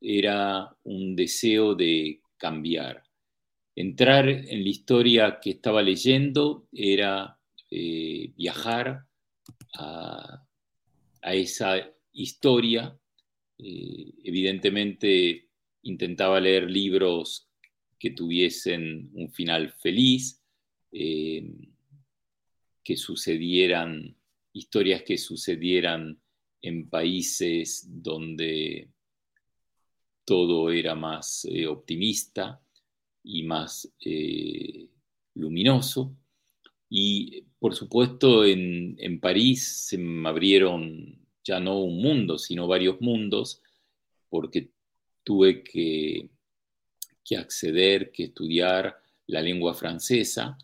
era 0.00 0.76
un 0.82 1.16
deseo 1.16 1.74
de 1.74 2.20
cambiar. 2.36 3.04
Entrar 3.74 4.28
en 4.28 4.64
la 4.64 4.68
historia 4.68 5.38
que 5.40 5.50
estaba 5.50 5.82
leyendo 5.82 6.66
era 6.72 7.38
eh, 7.70 8.32
viajar 8.36 9.06
a, 11.28 11.34
esa 11.34 11.90
historia. 12.12 12.98
Eh, 13.58 14.14
evidentemente 14.24 15.48
intentaba 15.82 16.40
leer 16.40 16.70
libros 16.70 17.48
que 17.98 18.10
tuviesen 18.10 19.10
un 19.14 19.30
final 19.30 19.72
feliz, 19.72 20.42
eh, 20.92 21.50
que 22.84 22.96
sucedieran, 22.96 24.16
historias 24.52 25.02
que 25.02 25.18
sucedieran 25.18 26.18
en 26.62 26.88
países 26.88 27.86
donde 27.88 28.88
todo 30.24 30.70
era 30.70 30.94
más 30.94 31.44
eh, 31.50 31.66
optimista 31.66 32.60
y 33.22 33.42
más 33.42 33.92
luminoso. 35.34 36.16
Y 36.88 37.42
por 37.58 37.74
supuesto 37.74 38.44
en, 38.44 38.96
en, 38.98 39.20
París 39.20 39.86
se 39.88 39.98
me 39.98 40.28
abrieron 40.28 41.17
ya 41.48 41.60
no 41.60 41.80
un 41.80 42.00
mundo, 42.00 42.38
sino 42.38 42.66
varios 42.66 43.00
mundos, 43.00 43.62
porque 44.28 44.70
tuve 45.24 45.62
que 45.62 46.30
que 47.28 47.36
acceder, 47.36 48.10
que 48.10 48.24
estudiar 48.24 48.96
la 49.26 49.42
lengua 49.42 49.74
francesa. 49.74 50.56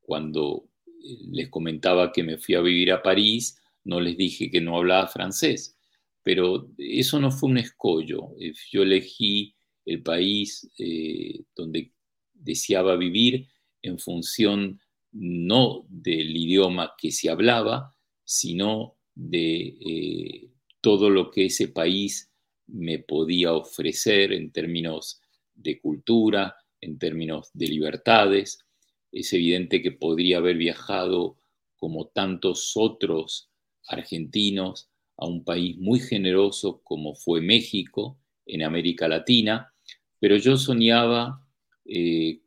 Cuando 0.00 0.68
eh, 0.86 1.18
les 1.32 1.48
comentaba 1.48 2.12
que 2.12 2.22
me 2.22 2.38
fui 2.38 2.54
a 2.54 2.60
vivir 2.60 2.92
a 2.92 3.02
París, 3.02 3.60
no 3.84 4.00
les 4.00 4.16
dije 4.16 4.50
que 4.50 4.60
no 4.60 4.76
hablaba 4.76 5.08
francés, 5.08 5.76
pero 6.22 6.70
eso 6.78 7.18
no 7.18 7.32
fue 7.32 7.50
un 7.50 7.58
escollo. 7.58 8.30
Eh, 8.38 8.52
yo 8.70 8.82
elegí 8.82 9.56
el 9.84 10.02
país 10.02 10.70
eh, 10.78 11.42
donde 11.56 11.92
deseaba 12.32 12.94
vivir 12.96 13.48
en 13.82 13.98
función 13.98 14.80
no 15.12 15.84
del 15.88 16.36
idioma 16.36 16.94
que 16.96 17.10
se 17.10 17.28
hablaba, 17.28 17.92
sino 18.24 18.98
de 19.28 20.50
todo 20.80 21.10
lo 21.10 21.30
que 21.30 21.46
ese 21.46 21.68
país 21.68 22.30
me 22.66 22.98
podía 22.98 23.52
ofrecer 23.52 24.32
en 24.32 24.50
términos 24.50 25.20
de 25.54 25.80
cultura, 25.80 26.56
en 26.80 26.98
términos 26.98 27.50
de 27.52 27.66
libertades. 27.66 28.64
Es 29.12 29.32
evidente 29.32 29.82
que 29.82 29.92
podría 29.92 30.38
haber 30.38 30.56
viajado 30.56 31.36
como 31.76 32.06
tantos 32.06 32.72
otros 32.76 33.50
argentinos 33.88 34.88
a 35.16 35.26
un 35.26 35.44
país 35.44 35.76
muy 35.78 36.00
generoso 36.00 36.80
como 36.82 37.14
fue 37.14 37.40
México 37.40 38.18
en 38.46 38.62
América 38.62 39.08
Latina, 39.08 39.72
pero 40.18 40.36
yo 40.36 40.56
soñaba, 40.56 41.46
eh, 41.84 42.40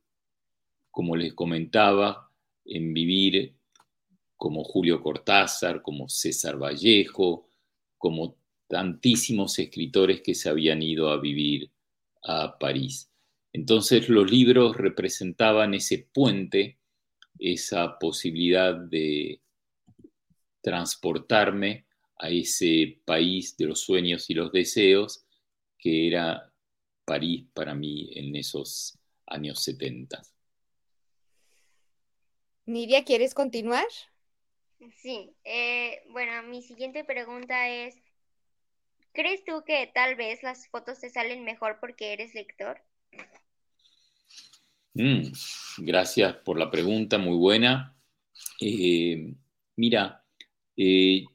como 0.91 1.15
les 1.15 1.33
comentaba, 1.33 2.29
en 2.65 2.93
vivir 2.93 3.55
como 4.43 4.65
Julio 4.65 5.01
Cortázar, 5.01 5.81
como 5.81 6.09
César 6.09 6.61
Vallejo, 6.61 7.47
como 7.97 8.35
tantísimos 8.67 9.57
escritores 9.57 10.19
que 10.19 10.35
se 10.35 10.49
habían 10.49 10.83
ido 10.83 11.11
a 11.11 11.17
vivir 11.17 11.71
a 12.23 12.57
París. 12.59 13.09
Entonces 13.53 14.09
los 14.09 14.29
libros 14.29 14.75
representaban 14.75 15.73
ese 15.73 16.09
puente, 16.11 16.77
esa 17.39 17.97
posibilidad 17.97 18.75
de 18.75 19.39
transportarme 20.59 21.85
a 22.19 22.27
ese 22.27 22.99
país 23.05 23.55
de 23.55 23.67
los 23.67 23.79
sueños 23.79 24.29
y 24.29 24.33
los 24.33 24.51
deseos 24.51 25.23
que 25.77 26.09
era 26.09 26.51
París 27.05 27.45
para 27.53 27.73
mí 27.73 28.09
en 28.13 28.35
esos 28.35 28.99
años 29.25 29.63
70. 29.63 30.21
Nidia, 32.65 33.05
¿quieres 33.05 33.33
continuar? 33.33 33.87
Sí, 34.97 35.35
eh, 35.43 36.01
bueno, 36.09 36.43
mi 36.43 36.61
siguiente 36.61 37.03
pregunta 37.03 37.69
es, 37.69 37.95
¿Crees 39.13 39.45
tú 39.45 39.63
que 39.63 39.91
tal 39.93 40.15
vez 40.15 40.41
las 40.41 40.67
fotos 40.69 40.99
te 40.99 41.09
salen 41.09 41.43
mejor 41.43 41.77
porque 41.79 42.13
eres 42.13 42.33
lector? 42.33 42.81
Mm, 44.95 45.31
gracias 45.77 46.35
por 46.37 46.57
la 46.57 46.71
pregunta, 46.71 47.19
muy 47.19 47.37
buena. 47.37 47.95
Eh, 48.59 49.35
mira, 49.75 50.25
eh, 50.75 51.25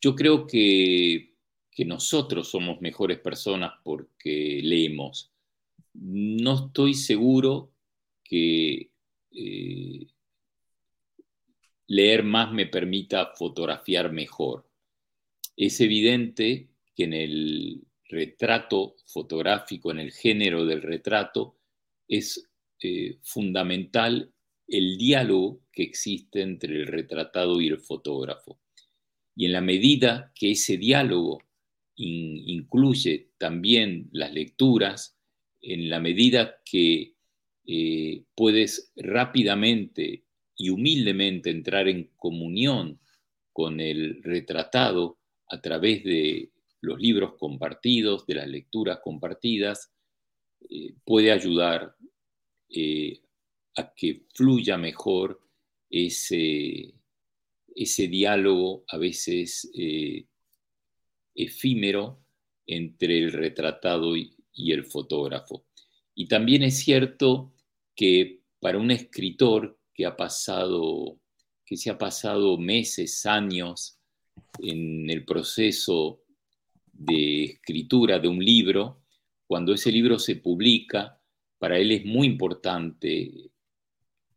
yo 0.00 0.14
creo 0.14 0.46
que, 0.46 1.30
nosotros 1.84 2.48
somos 2.48 2.80
mejores 2.80 3.18
personas 3.18 3.72
porque 3.82 4.60
leemos. 4.62 5.32
No 5.94 6.66
estoy 6.66 6.94
seguro 6.94 7.72
que 8.22 8.90
leer 11.86 12.22
más 12.22 12.52
me 12.52 12.66
permita 12.66 13.32
fotografiar 13.34 14.12
mejor. 14.12 14.68
Es 15.56 15.80
evidente 15.80 16.68
que 16.94 17.04
en 17.04 17.12
el 17.12 17.82
retrato 18.08 18.96
fotográfico, 19.06 19.90
en 19.90 19.98
el 19.98 20.12
género 20.12 20.64
del 20.64 20.82
retrato, 20.82 21.56
es 22.08 22.48
eh, 22.80 23.18
fundamental 23.22 24.32
el 24.68 24.96
diálogo 24.98 25.60
que 25.72 25.82
existe 25.82 26.42
entre 26.42 26.74
el 26.74 26.86
retratado 26.86 27.60
y 27.60 27.68
el 27.68 27.78
fotógrafo. 27.78 28.58
Y 29.34 29.46
en 29.46 29.52
la 29.52 29.60
medida 29.60 30.32
que 30.34 30.50
ese 30.50 30.76
diálogo 30.76 31.42
incluye 31.94 33.30
también 33.38 34.08
las 34.12 34.32
lecturas, 34.32 35.16
en 35.60 35.88
la 35.88 36.00
medida 36.00 36.60
que 36.64 37.14
eh, 37.64 38.24
puedes 38.34 38.92
rápidamente 38.96 40.24
y 40.56 40.70
humildemente 40.70 41.50
entrar 41.50 41.88
en 41.88 42.10
comunión 42.16 43.00
con 43.52 43.80
el 43.80 44.22
retratado 44.22 45.18
a 45.48 45.60
través 45.60 46.04
de 46.04 46.50
los 46.80 47.00
libros 47.00 47.34
compartidos, 47.38 48.26
de 48.26 48.34
las 48.34 48.48
lecturas 48.48 49.00
compartidas, 49.02 49.92
eh, 50.68 50.94
puede 51.04 51.32
ayudar 51.32 51.94
eh, 52.68 53.20
a 53.76 53.92
que 53.94 54.22
fluya 54.34 54.76
mejor 54.76 55.40
ese, 55.88 56.94
ese 57.74 58.08
diálogo 58.08 58.84
a 58.88 58.98
veces 58.98 59.70
eh, 59.74 60.26
efímero 61.34 62.18
entre 62.66 63.18
el 63.18 63.32
retratado 63.32 64.16
y, 64.16 64.34
y 64.54 64.72
el 64.72 64.84
fotógrafo. 64.84 65.66
Y 66.14 66.26
también 66.26 66.62
es 66.62 66.78
cierto 66.78 67.52
que 67.94 68.40
para 68.60 68.78
un 68.78 68.90
escritor 68.90 69.78
que 70.02 70.06
ha 70.06 70.16
pasado, 70.16 71.20
que 71.64 71.76
se 71.76 71.88
ha 71.88 71.96
pasado 71.96 72.58
meses, 72.58 73.24
años 73.24 74.00
en 74.58 75.08
el 75.08 75.24
proceso 75.24 76.24
de 76.92 77.44
escritura 77.44 78.18
de 78.18 78.26
un 78.26 78.44
libro, 78.44 79.04
cuando 79.46 79.72
ese 79.72 79.92
libro 79.92 80.18
se 80.18 80.34
publica, 80.34 81.20
para 81.56 81.78
él 81.78 81.92
es 81.92 82.04
muy 82.04 82.26
importante, 82.26 83.52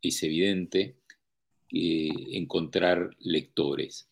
es 0.00 0.22
evidente, 0.22 1.00
eh, 1.72 2.10
encontrar 2.32 3.10
lectores. 3.18 4.08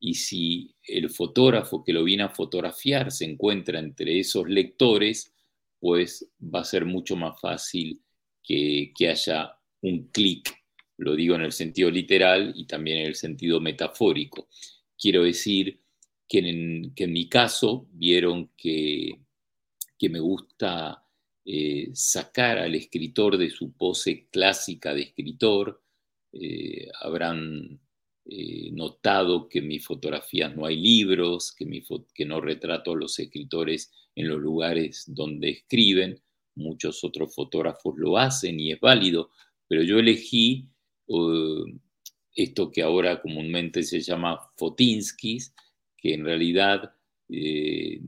y 0.00 0.14
si 0.14 0.74
el 0.86 1.08
fotógrafo 1.08 1.82
que 1.82 1.92
lo 1.92 2.04
viene 2.04 2.24
a 2.24 2.28
fotografiar 2.28 3.10
se 3.10 3.24
encuentra 3.24 3.78
entre 3.78 4.18
esos 4.20 4.46
lectores, 4.48 5.32
pues 5.80 6.30
va 6.40 6.60
a 6.60 6.64
ser 6.64 6.84
mucho 6.84 7.16
más 7.16 7.40
fácil 7.40 8.02
que, 8.42 8.92
haya 9.08 9.58
un 9.80 10.08
clic, 10.08 10.63
lo 10.98 11.14
digo 11.14 11.34
en 11.34 11.42
el 11.42 11.52
sentido 11.52 11.90
literal 11.90 12.52
y 12.56 12.66
también 12.66 12.98
en 12.98 13.06
el 13.06 13.14
sentido 13.14 13.60
metafórico. 13.60 14.48
Quiero 14.98 15.24
decir 15.24 15.80
que 16.28 16.38
en, 16.38 17.12
mi 17.12 17.28
caso 17.28 17.86
vieron 17.92 18.50
que, 18.56 19.20
me 20.10 20.20
gusta 20.20 21.02
eh, 21.46 21.88
sacar 21.94 22.58
al 22.58 22.74
escritor 22.74 23.38
de 23.38 23.48
su 23.48 23.72
pose 23.72 24.28
clásica 24.30 24.92
de 24.92 25.00
escritor. 25.00 25.82
Eh, 26.30 26.88
habrán 27.00 27.80
eh, 28.26 28.70
notado 28.72 29.48
que 29.48 29.60
en 29.60 29.68
mis 29.68 29.82
fotografías 29.82 30.54
no 30.54 30.66
hay 30.66 30.76
libros, 30.76 31.52
que, 31.52 31.66
que 32.14 32.24
no 32.26 32.42
retrato 32.42 32.92
a 32.92 32.96
los 32.96 33.18
escritores 33.18 33.92
en 34.14 34.28
los 34.28 34.40
lugares 34.40 35.04
donde 35.06 35.50
escriben. 35.50 36.20
Muchos 36.54 37.02
otros 37.02 37.34
fotógrafos 37.34 37.94
lo 37.96 38.18
hacen 38.18 38.60
y 38.60 38.72
es 38.72 38.80
válido, 38.80 39.30
pero 39.66 39.82
yo 39.82 39.98
elegí 39.98 40.68
esto 42.34 42.70
que 42.70 42.82
ahora 42.82 43.20
comúnmente 43.20 43.82
se 43.82 44.00
llama 44.00 44.40
Fotinskis, 44.56 45.54
que 45.96 46.14
en 46.14 46.24
realidad 46.24 46.94
eh, 47.28 48.00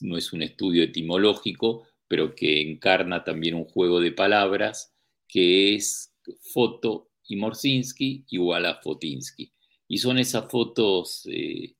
no 0.00 0.16
es 0.16 0.32
un 0.32 0.42
estudio 0.42 0.82
etimológico, 0.82 1.86
pero 2.08 2.34
que 2.34 2.60
encarna 2.60 3.22
también 3.24 3.54
un 3.54 3.64
juego 3.64 4.00
de 4.00 4.12
palabras, 4.12 4.94
que 5.28 5.74
es 5.74 6.12
foto 6.52 7.10
y 7.26 7.36
Morsinski 7.36 8.24
igual 8.30 8.66
a 8.66 8.80
Fotinsky. 8.80 9.52
Y 9.88 9.98
son 9.98 10.18
esas 10.18 10.50
fotos, 10.50 11.26
eh, 11.30 11.74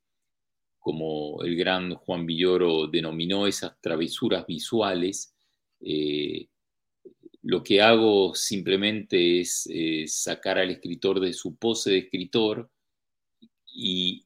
como 0.78 1.42
el 1.42 1.56
gran 1.56 1.94
Juan 1.94 2.26
Villoro 2.26 2.86
denominó, 2.86 3.46
esas 3.46 3.80
travesuras 3.80 4.46
visuales. 4.46 5.34
Eh, 5.80 6.48
lo 7.42 7.62
que 7.62 7.80
hago 7.80 8.34
simplemente 8.34 9.40
es 9.40 9.68
sacar 10.06 10.58
al 10.58 10.70
escritor 10.70 11.20
de 11.20 11.32
su 11.32 11.56
pose 11.56 11.90
de 11.90 11.98
escritor 11.98 12.70
y 13.66 14.24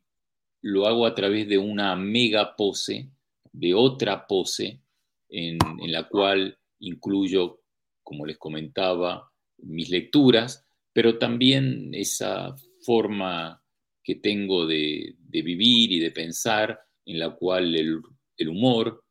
lo 0.63 0.87
hago 0.87 1.07
a 1.07 1.15
través 1.15 1.49
de 1.49 1.59
una 1.59 1.95
mega 1.95 2.57
pose, 2.57 3.11
de 3.53 3.75
otra 3.75 4.27
pose, 4.27 4.81
en 5.29 5.59
la 5.93 6.09
cual 6.09 6.59
incluyo, 6.81 7.61
como 8.03 8.27
les 8.27 8.39
comentaba, 8.39 9.31
mis 9.59 9.91
lecturas, 9.91 10.65
pero 10.93 11.19
también 11.19 11.91
esa 11.93 12.55
forma 12.83 13.61
que 14.03 14.17
tengo 14.17 14.67
de, 14.67 15.17
vivir 15.19 15.93
y 15.93 15.99
de 15.99 16.11
pensar, 16.11 16.79
en 17.07 17.19
la 17.19 17.31
cual 17.35 17.75
el, 17.75 18.49
humor, 18.49 19.05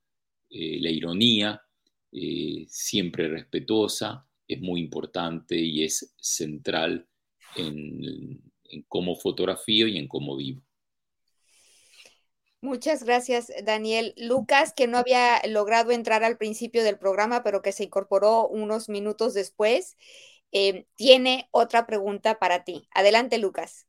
eh, 0.49 0.79
la 0.79 0.89
ironía, 0.89 1.61
eh, 2.13 2.65
siempre 2.69 3.27
respetuosa, 3.27 4.27
es 4.47 4.61
muy 4.61 4.81
importante 4.81 5.55
y 5.55 5.83
es 5.83 6.13
central 6.19 7.07
en, 7.55 8.41
en 8.65 8.81
cómo 8.87 9.15
fotografío 9.15 9.87
y 9.87 9.97
en 9.97 10.07
cómo 10.07 10.35
vivo. 10.35 10.61
Muchas 12.61 13.03
gracias, 13.03 13.51
Daniel. 13.65 14.13
Lucas, 14.15 14.73
que 14.73 14.87
no 14.87 14.97
había 14.97 15.41
logrado 15.49 15.91
entrar 15.91 16.23
al 16.23 16.37
principio 16.37 16.83
del 16.83 16.97
programa, 16.97 17.43
pero 17.43 17.61
que 17.61 17.73
se 17.73 17.83
incorporó 17.83 18.47
unos 18.47 18.87
minutos 18.87 19.33
después. 19.33 19.97
Em, 20.51 20.85
tiene 20.95 21.49
otra 21.51 21.85
pregunta 21.85 22.39
para 22.39 22.63
ti. 22.63 22.87
Adelante, 22.91 23.37
Lucas. 23.37 23.85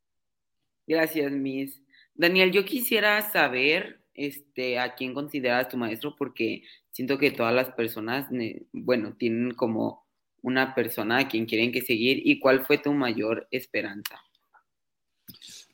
Gracias, 0.86 1.30
Miss. 1.30 1.80
Daniel, 2.14 2.50
yo 2.50 2.64
quisiera 2.64 3.30
saber 3.30 4.00
este, 4.14 4.78
a 4.78 4.94
quién 4.94 5.14
consideras 5.14 5.68
tu 5.68 5.76
maestro 5.76 6.16
porque 6.16 6.62
siento 6.94 7.18
que 7.18 7.32
todas 7.32 7.52
las 7.52 7.70
personas, 7.72 8.28
bueno, 8.72 9.16
tienen 9.18 9.50
como 9.54 10.06
una 10.42 10.76
persona 10.76 11.18
a 11.18 11.28
quien 11.28 11.44
quieren 11.44 11.72
que 11.72 11.82
seguir 11.82 12.22
y 12.24 12.38
cuál 12.38 12.64
fue 12.64 12.78
tu 12.78 12.92
mayor 12.92 13.48
esperanza. 13.50 14.20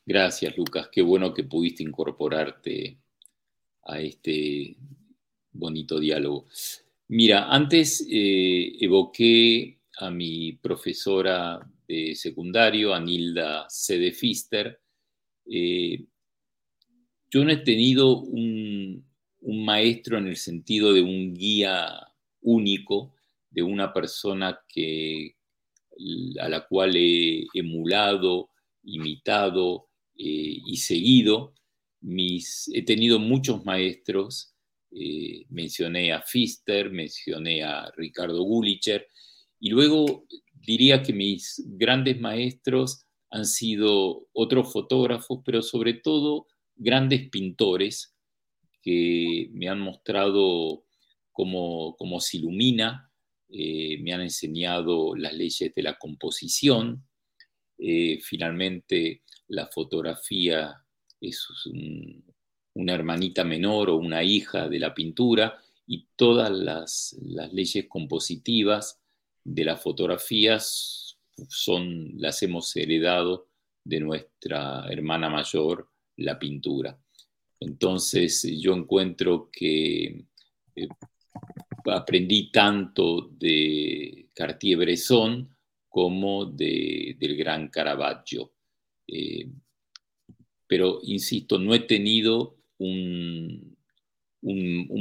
Gracias, 0.06 0.56
Lucas. 0.56 0.88
Qué 0.90 1.02
bueno 1.02 1.34
que 1.34 1.44
pudiste 1.44 1.82
incorporarte 1.82 2.96
a 3.84 4.00
este 4.00 4.78
bonito 5.52 6.00
diálogo. 6.00 6.46
Mira, 7.08 7.50
antes 7.50 8.06
eh, 8.10 8.78
evoqué 8.80 9.78
a 9.98 10.10
mi 10.10 10.54
profesora 10.54 11.60
de 11.86 12.14
secundario, 12.14 12.94
Anilda 12.94 13.66
C. 13.68 14.10
Fister. 14.12 14.80
Eh, 15.44 16.02
yo 17.28 17.44
no 17.44 17.50
he 17.50 17.58
tenido 17.58 18.20
un, 18.20 19.04
maestro 19.42 20.18
en 20.18 20.26
el 20.26 20.36
sentido 20.36 20.92
de 20.92 21.02
un 21.02 21.34
guía 21.34 22.10
único, 22.42 23.14
de 23.50 23.62
una 23.62 23.92
persona 23.92 24.60
que, 24.68 25.36
a 26.40 26.48
la 26.48 26.66
cual 26.66 26.96
he 26.96 27.46
emulado, 27.54 28.50
imitado 28.84 29.88
eh, 30.16 30.60
y 30.64 30.76
seguido. 30.76 31.54
He 32.02 32.82
tenido 32.84 33.18
muchos 33.18 33.64
maestros, 33.64 34.54
eh, 34.92 35.44
mencioné 35.50 36.12
a 36.12 36.22
Fister, 36.22 36.90
mencioné 36.90 37.62
a 37.62 37.90
Ricardo 37.96 38.42
Gulicher, 38.42 39.06
y 39.58 39.70
luego 39.70 40.24
diría 40.54 41.02
que 41.02 41.12
mis 41.12 41.62
grandes 41.66 42.18
maestros 42.20 43.04
han 43.30 43.44
sido 43.44 44.26
otros 44.32 44.72
fotógrafos, 44.72 45.40
pero 45.44 45.62
sobre 45.62 45.94
todo 45.94 46.46
grandes 46.76 47.28
pintores 47.28 48.14
que 48.82 49.48
me 49.52 49.68
han 49.68 49.80
mostrado 49.80 50.84
cómo, 51.32 52.20
se 52.20 52.38
ilumina, 52.38 53.10
eh, 53.48 53.98
me 54.02 54.12
han 54.12 54.22
enseñado 54.22 55.14
las 55.16 55.32
leyes 55.32 55.74
de 55.74 55.82
la 55.82 55.98
composición. 55.98 57.06
Eh, 57.78 58.18
finalmente, 58.22 59.22
la 59.48 59.66
fotografía 59.66 60.84
es 61.20 61.46
una 62.74 62.94
hermanita 62.94 63.44
menor 63.44 63.90
o 63.90 63.96
una 63.96 64.22
hija 64.22 64.68
de 64.68 64.78
la 64.78 64.94
pintura 64.94 65.60
y 65.86 66.06
todas 66.16 66.50
las 66.50 67.16
leyes 67.52 67.86
compositivas 67.88 69.00
de 69.44 69.64
las 69.64 69.82
fotografías 69.82 71.18
son, 71.48 72.12
las 72.20 72.42
hemos 72.42 72.74
heredado 72.76 73.48
de 73.84 74.00
nuestra 74.00 74.86
hermana 74.90 75.28
mayor, 75.28 75.88
la 76.16 76.38
pintura. 76.38 76.98
Entonces 77.60 78.46
yo 78.58 78.74
encuentro 78.74 79.50
que 79.52 80.24
eh, 80.74 80.88
aprendí 81.84 82.50
tanto 82.50 83.28
de 83.38 84.30
Cartier-Bresson 84.34 85.48
como 85.88 86.46
de, 86.46 87.16
del 87.18 87.36
gran 87.36 87.68
Caravaggio. 87.68 88.52
Eh, 89.06 89.50
pero, 90.66 91.00
insisto, 91.02 91.58
no 91.58 91.74
he 91.74 91.80
tenido 91.80 92.56
un, 92.78 93.76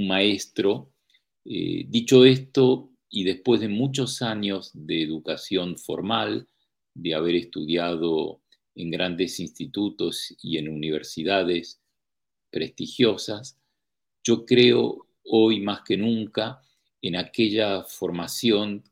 maestro. 0.08 0.92
Eh, 1.46 1.86
dicho 1.88 2.26
esto, 2.26 2.92
y 3.10 3.24
después 3.24 3.62
de 3.62 3.70
muchos 3.70 4.22
años 4.22 4.72
de 4.74 5.04
educación 5.04 5.78
formal, 5.78 6.48
de 6.94 7.14
haber 7.14 7.36
estudiado 7.36 8.42
en 8.76 8.90
grandes 8.90 9.40
institutos 9.40 10.36
y 10.42 10.58
en 10.58 10.70
universidades 10.70 11.80
prestigiosas, 12.50 13.58
yo 14.24 14.46
creo 14.46 15.08
hoy 15.24 15.60
más 15.62 15.82
que 15.82 15.98
nunca 15.98 16.62
en 17.02 17.16
aquella 17.16 17.84
formación 17.84 18.84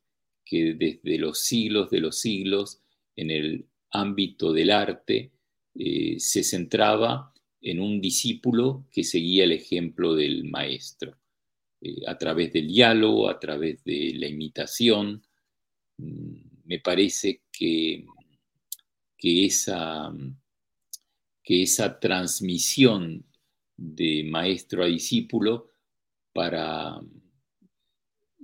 que 0.46 0.74
desde 0.74 1.18
los 1.18 1.40
siglos 1.40 1.90
de 1.90 2.00
los 2.00 2.20
siglos 2.20 2.80
en 3.16 3.32
el 3.32 3.66
ámbito 3.92 4.54
del 4.54 4.72
arte 4.72 5.32
eh, 5.76 6.16
se 6.20 6.44
centraba 6.44 7.34
en 7.62 7.80
un 7.82 8.00
discípulo 8.00 8.86
que 8.92 9.04
seguía 9.04 9.44
el 9.44 9.52
ejemplo 9.52 10.16
del 10.16 10.46
maestro. 10.46 11.18
Eh, 11.82 12.02
a 12.08 12.18
través 12.18 12.54
del 12.54 12.68
diálogo, 12.68 13.30
a 13.30 13.40
través 13.40 13.84
de 13.84 14.14
la 14.16 14.28
imitación. 14.28 15.24
Mm, 15.98 16.36
me 16.66 16.80
parece 16.80 17.42
que, 17.52 18.06
que, 19.18 19.46
esa, 19.46 20.12
que 21.44 21.64
esa 21.64 22.00
transmisión 22.00 23.26
de 23.78 24.24
maestro 24.26 24.84
a 24.84 24.88
discípulo 24.88 25.70
para 26.34 27.00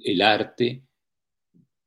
el 0.03 0.21
arte 0.21 0.84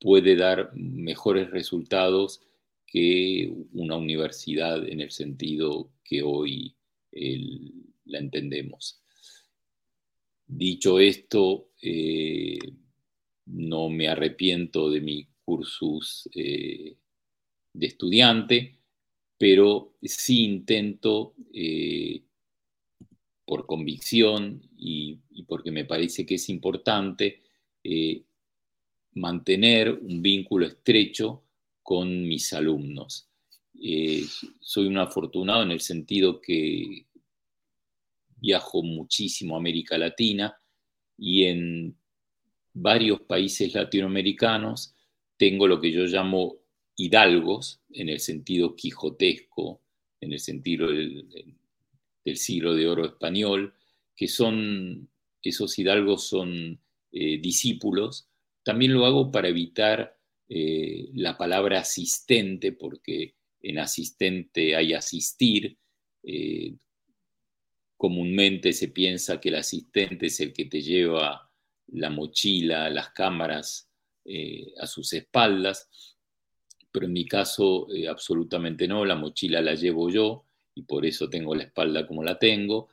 puede 0.01 0.37
dar 0.37 0.71
mejores 0.75 1.51
resultados 1.51 2.43
que 2.87 3.53
una 3.73 3.97
universidad 3.97 4.87
en 4.87 5.01
el 5.01 5.11
sentido 5.11 5.91
que 6.05 6.23
hoy 6.23 6.77
la 8.05 8.19
entendemos. 8.19 9.01
Dicho 10.47 11.01
esto, 11.01 11.71
eh, 11.83 12.59
no 13.47 13.89
me 13.89 14.09
arrepiento 14.09 14.91
de 14.91 15.01
mi 15.01 15.27
cursus 15.45 16.29
eh, 16.35 16.97
de 17.73 17.87
estudiante. 17.87 18.73
pero 19.39 19.97
sí 20.03 20.45
intento, 20.45 21.35
eh, 21.53 22.23
por 23.47 23.65
convicción 23.65 24.61
y, 24.77 25.19
porque 25.47 25.71
me 25.71 25.85
parece 25.85 26.27
que 26.27 26.35
es 26.35 26.49
importante, 26.49 27.41
eh, 27.85 28.23
mantener 29.15 29.93
un 29.93 30.21
vínculo 30.21 30.67
estrecho 30.67 31.45
con 31.83 32.27
mis 32.27 32.53
alumnos. 32.53 33.29
Eh, 33.81 34.25
soy 34.61 34.87
un 34.87 34.99
afortunado 34.99 35.63
en 35.63 35.71
el 35.71 35.81
sentido 35.81 36.41
que 36.41 37.07
viajo 38.39 38.83
muchísimo 38.83 39.55
a 39.55 39.59
América 39.59 39.97
Latina 39.97 40.59
y 41.17 41.45
en 41.45 41.97
varios 42.75 43.21
países 43.23 43.73
latinoamericanos 43.73 44.95
tengo 45.37 45.67
lo 45.67 45.81
que 45.81 45.93
yo 45.93 46.05
llamo 46.05 46.57
hidalgos, 46.97 47.81
en 47.91 48.09
el 48.09 48.21
sentido 48.21 48.75
quijotesco, 48.75 49.81
en 50.21 50.33
el 50.33 50.41
sentido 50.41 50.89
del, 50.89 51.29
siglo 52.37 52.75
de 52.75 52.89
oro 52.89 53.07
español, 53.07 53.75
que 54.17 54.27
son, 54.27 55.09
esos 55.43 55.79
hidalgos 55.79 56.27
son 56.27 56.81
eh, 57.13 57.39
discípulos. 57.39 58.29
También 58.65 58.93
lo 58.93 59.07
hago 59.07 59.31
para 59.31 59.49
evitar 59.49 60.19
eh, 60.49 61.09
la 61.15 61.39
palabra 61.39 61.81
asistente, 61.81 62.73
porque 62.73 63.37
en 63.61 63.79
asistente 63.79 64.75
hay 64.75 64.93
asistir. 64.93 65.79
Eh, 66.25 66.75
comúnmente 67.97 68.73
se 68.73 68.89
piensa 68.89 69.41
que 69.41 69.51
el 69.51 69.55
asistente 69.55 70.27
es 70.27 70.41
el 70.41 70.53
que 70.53 70.65
te 70.65 70.83
lleva 70.83 71.49
la 71.89 72.11
mochila, 72.11 72.91
las 72.91 73.11
cámaras 73.11 73.89
a 74.81 74.87
sus 74.89 75.13
espaldas 75.13 75.89
pero 76.91 77.07
en 77.07 77.13
mi 77.13 77.27
caso 77.27 77.87
absolutamente 78.11 78.89
no, 78.89 79.05
la 79.05 79.15
mochila 79.15 79.61
la 79.61 79.75
llevo 79.77 80.11
yo 80.11 80.46
y 80.77 80.83
por 80.83 81.07
eso 81.07 81.29
tengo 81.29 81.55
la 81.55 81.65
espalda 81.65 82.07
como 82.07 82.23
la 82.23 82.39
tengo, 82.39 82.89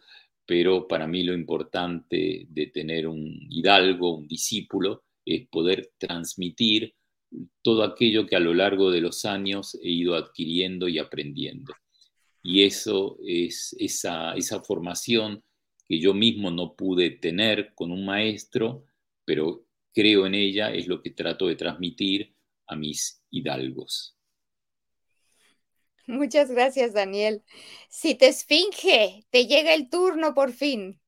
pero 0.46 0.88
para 0.88 1.06
mí 1.06 1.24
lo 1.24 1.34
importante 1.34 2.48
de 2.50 2.68
tener 2.68 3.08
un 3.08 3.40
hidalgo, 3.50 4.16
un 4.16 4.28
discípulo, 4.28 5.04
es 5.26 5.48
poder 5.48 5.92
transmitir 5.98 6.96
todo 7.62 7.84
aquello 7.84 8.26
que 8.26 8.36
a 8.36 8.40
lo 8.40 8.54
largo 8.54 8.90
de 8.90 9.02
los 9.02 9.26
años 9.26 9.76
he 9.84 9.90
ido 9.90 10.16
adquiriendo 10.16 10.88
y 10.88 10.98
aprendiendo. 10.98 11.74
Y 12.42 12.64
eso 12.64 13.18
es 13.26 13.76
esa, 13.80 14.34
esa 14.36 14.62
formación 14.62 15.44
que 15.88 16.00
yo 16.00 16.14
mismo 16.14 16.52
no 16.52 16.76
pude 16.76 17.12
tener 17.12 17.74
con 17.76 17.92
un 17.92 18.06
maestro, 18.06 18.86
pero 19.26 19.66
creo 19.94 20.26
en 20.26 20.36
ella, 20.36 20.74
es 20.74 20.88
lo 20.88 21.02
que 21.02 21.12
trato 21.12 21.48
de 21.48 21.56
transmitir 21.56 22.34
a 22.68 22.76
mis 22.76 23.22
hidalgos. 23.30 24.16
Muchas 26.08 26.52
gracias, 26.52 26.94
Daniel. 26.94 27.44
Si 27.90 28.16
te 28.16 28.28
esfinge, 28.28 29.26
te 29.30 29.48
llega 29.48 29.74
el 29.74 29.90
turno 29.90 30.34
por 30.34 30.52
fin. 30.52 31.00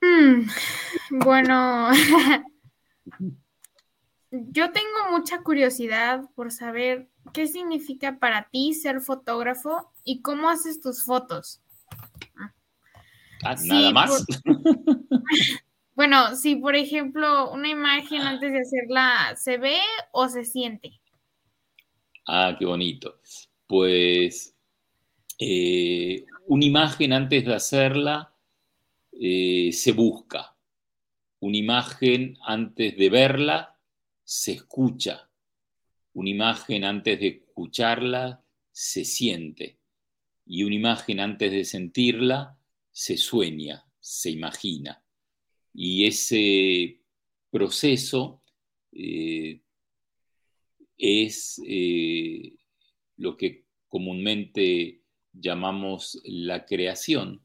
Hmm, 0.00 0.46
bueno, 1.10 1.90
yo 4.30 4.70
tengo 4.70 5.10
mucha 5.10 5.42
curiosidad 5.42 6.22
por 6.36 6.52
saber 6.52 7.08
qué 7.32 7.48
significa 7.48 8.18
para 8.20 8.48
ti 8.48 8.74
ser 8.74 9.00
fotógrafo 9.00 9.92
y 10.04 10.22
cómo 10.22 10.50
haces 10.50 10.80
tus 10.80 11.04
fotos. 11.04 11.60
Ah, 13.44 13.56
nada 13.64 13.90
más. 13.92 14.24
Bueno, 15.98 16.36
si 16.36 16.54
por 16.54 16.76
ejemplo 16.76 17.50
una 17.50 17.70
imagen 17.70 18.20
antes 18.20 18.52
de 18.52 18.60
hacerla 18.60 19.34
se 19.36 19.58
ve 19.58 19.80
o 20.12 20.28
se 20.28 20.44
siente. 20.44 20.97
Ah, 22.30 22.54
qué 22.58 22.66
bonito. 22.66 23.20
Pues 23.66 24.54
eh, 25.38 26.26
una 26.46 26.64
imagen 26.66 27.14
antes 27.14 27.46
de 27.46 27.54
hacerla 27.54 28.34
eh, 29.12 29.70
se 29.72 29.92
busca. 29.92 30.54
Una 31.40 31.56
imagen 31.56 32.36
antes 32.42 32.98
de 32.98 33.08
verla 33.08 33.80
se 34.24 34.52
escucha. 34.52 35.30
Una 36.12 36.28
imagen 36.28 36.84
antes 36.84 37.18
de 37.18 37.28
escucharla 37.28 38.44
se 38.72 39.06
siente. 39.06 39.78
Y 40.44 40.64
una 40.64 40.74
imagen 40.74 41.20
antes 41.20 41.50
de 41.50 41.64
sentirla 41.64 42.58
se 42.92 43.16
sueña, 43.16 43.86
se 44.00 44.30
imagina. 44.30 45.02
Y 45.72 46.04
ese 46.04 47.00
proceso 47.50 48.42
eh, 48.92 49.62
es 50.98 51.60
eh, 51.66 52.54
lo 53.16 53.36
que 53.36 53.64
comúnmente 53.86 55.00
llamamos 55.32 56.20
la 56.24 56.66
creación. 56.66 57.40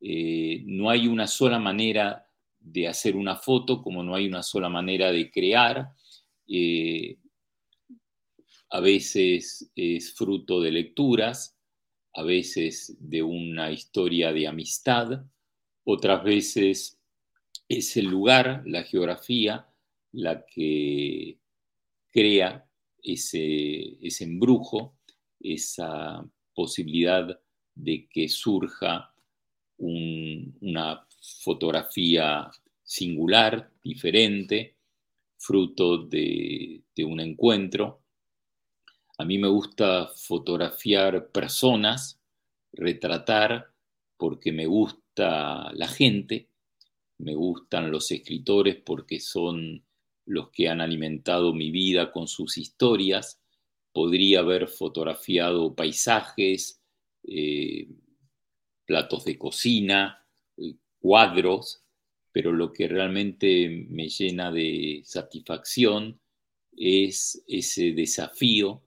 Eh, 0.00 0.62
no 0.66 0.90
hay 0.90 1.08
una 1.08 1.26
sola 1.26 1.58
manera 1.58 2.26
de 2.58 2.88
hacer 2.88 3.16
una 3.16 3.36
foto 3.36 3.82
como 3.82 4.02
no 4.02 4.14
hay 4.14 4.26
una 4.26 4.42
sola 4.42 4.68
manera 4.68 5.10
de 5.10 5.30
crear. 5.30 5.92
a 8.72 8.80
veces 8.80 9.70
es 9.74 10.14
fruto 10.14 10.60
de 10.60 10.70
lecturas, 10.70 11.56
a 12.14 12.22
veces 12.22 12.96
de 13.00 13.22
una 13.22 13.70
historia 13.72 14.32
de 14.32 14.46
amistad, 14.46 15.24
otras 15.84 16.22
veces 16.22 17.00
es 17.68 17.96
el 17.96 18.06
lugar, 18.06 18.62
la 18.66 18.82
geografía, 18.84 19.68
la 20.12 20.44
que 20.44 21.38
crea 22.10 22.69
ese, 23.02 23.98
embrujo, 24.20 24.96
esa 25.38 26.24
posibilidad 26.54 27.40
de 27.74 28.08
que 28.08 28.28
surja 28.28 29.14
una 29.78 31.06
fotografía 31.42 32.50
singular, 32.82 33.70
diferente, 33.82 34.76
fruto 35.38 35.98
de, 35.98 36.82
un 36.98 37.20
encuentro. 37.20 38.02
A 39.16 39.24
mí 39.24 39.38
me 39.38 39.48
gusta 39.48 40.08
fotografiar 40.14 41.28
personas, 41.28 42.20
retratar, 42.72 43.72
porque 44.18 44.52
me 44.52 44.66
gusta 44.66 45.72
la 45.72 45.88
gente, 45.88 46.48
me 47.18 47.34
gustan 47.34 47.90
los 47.90 48.10
escritores 48.10 48.76
porque 48.76 49.18
son 49.18 49.82
los 50.26 50.50
que 50.50 50.68
han 50.68 50.80
alimentado 50.80 51.52
mi 51.52 51.70
vida 51.70 52.12
con 52.12 52.28
sus 52.28 52.58
historias. 52.58 53.40
Podría 53.92 54.40
haber 54.40 54.68
fotografiado 54.68 55.74
paisajes, 55.74 56.80
eh, 57.24 57.88
platos 58.84 59.24
de 59.24 59.38
cocina, 59.38 60.24
eh, 60.56 60.74
cuadros, 60.98 61.84
pero 62.32 62.52
lo 62.52 62.72
que 62.72 62.88
realmente 62.88 63.86
me 63.88 64.08
llena 64.08 64.52
de 64.52 65.02
satisfacción 65.04 66.20
es 66.76 67.42
ese 67.46 67.92
desafío 67.92 68.82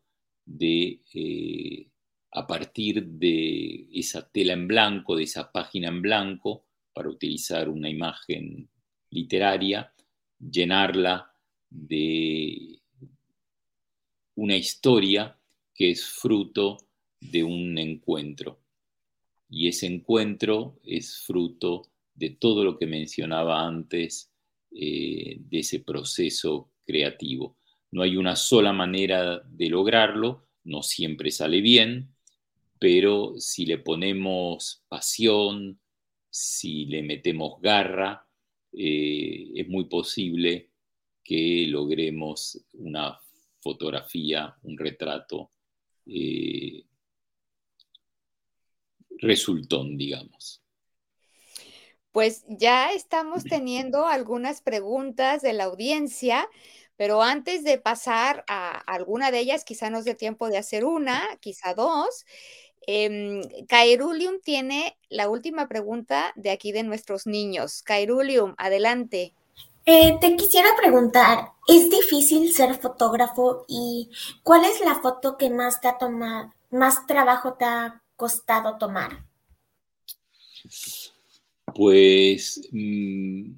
de, 0.45 1.01
eh, 1.13 1.87
a 2.31 2.47
partir 2.47 3.05
de 3.05 3.87
esa 3.93 4.29
tela 4.29 4.53
en 4.53 4.67
blanco, 4.67 5.15
de 5.15 5.23
esa 5.23 5.51
página 5.51 5.89
en 5.89 6.01
blanco, 6.01 6.65
para 6.93 7.09
utilizar 7.09 7.69
una 7.69 7.89
imagen 7.89 8.69
literaria, 9.09 9.93
llenarla 10.51 11.31
de 11.69 12.81
una 14.35 14.55
historia 14.55 15.37
que 15.73 15.91
es 15.91 16.05
fruto 16.05 16.77
de 17.19 17.43
un 17.43 17.77
encuentro. 17.77 18.59
Y 19.49 19.67
ese 19.67 19.87
encuentro 19.87 20.79
es 20.83 21.19
fruto 21.19 21.83
de 22.13 22.31
todo 22.31 22.63
lo 22.63 22.77
que 22.77 22.87
mencionaba 22.87 23.65
antes 23.65 24.31
eh, 24.71 25.37
de 25.39 25.59
ese 25.59 25.79
proceso 25.79 26.71
creativo. 26.85 27.57
No 27.91 28.01
hay 28.01 28.17
una 28.17 28.35
sola 28.35 28.73
manera 28.73 29.39
de 29.39 29.69
lograrlo, 29.69 30.47
no 30.63 30.81
siempre 30.81 31.31
sale 31.31 31.61
bien, 31.61 32.09
pero 32.79 33.35
si 33.37 33.65
le 33.65 33.77
ponemos 33.77 34.83
pasión, 34.87 35.79
si 36.29 36.85
le 36.85 37.03
metemos 37.03 37.61
garra, 37.61 38.22
eh, 38.75 39.51
es 39.55 39.67
muy 39.67 39.85
posible 39.85 40.69
que 41.23 41.65
logremos 41.67 42.59
una 42.73 43.19
fotografía, 43.61 44.55
un 44.63 44.77
retrato 44.77 45.51
eh, 46.05 46.83
resultón, 49.19 49.97
digamos. 49.97 50.61
Pues 52.11 52.43
ya 52.47 52.91
estamos 52.91 53.43
teniendo 53.43 54.05
algunas 54.05 54.61
preguntas 54.61 55.41
de 55.41 55.53
la 55.53 55.63
audiencia, 55.63 56.47
pero 56.95 57.23
antes 57.23 57.63
de 57.63 57.79
pasar 57.79 58.45
a 58.47 58.77
alguna 58.77 59.31
de 59.31 59.39
ellas, 59.39 59.63
quizá 59.63 59.89
nos 59.89 60.05
dé 60.05 60.13
tiempo 60.13 60.47
de 60.49 60.57
hacer 60.57 60.85
una, 60.85 61.21
quizá 61.41 61.73
dos. 61.73 62.25
Eh, 62.87 63.65
Cairulium 63.67 64.39
tiene 64.43 64.97
la 65.09 65.29
última 65.29 65.67
pregunta 65.67 66.33
de 66.35 66.51
aquí 66.51 66.71
de 66.71 66.83
nuestros 66.83 67.27
niños. 67.27 67.81
Cairulium, 67.83 68.55
adelante. 68.57 69.33
Eh, 69.85 70.17
te 70.21 70.35
quisiera 70.37 70.69
preguntar, 70.79 71.49
¿es 71.67 71.89
difícil 71.89 72.53
ser 72.53 72.75
fotógrafo 72.75 73.65
y 73.67 74.09
cuál 74.41 74.63
es 74.63 74.79
la 74.79 74.95
foto 74.95 75.37
que 75.37 75.49
más 75.49 75.81
te 75.81 75.89
ha 75.89 75.97
tomado, 75.97 76.53
más 76.71 77.05
trabajo 77.05 77.55
te 77.55 77.65
ha 77.65 78.01
costado 78.15 78.77
tomar? 78.77 79.25
Pues 81.75 82.61
mm, 82.71 83.51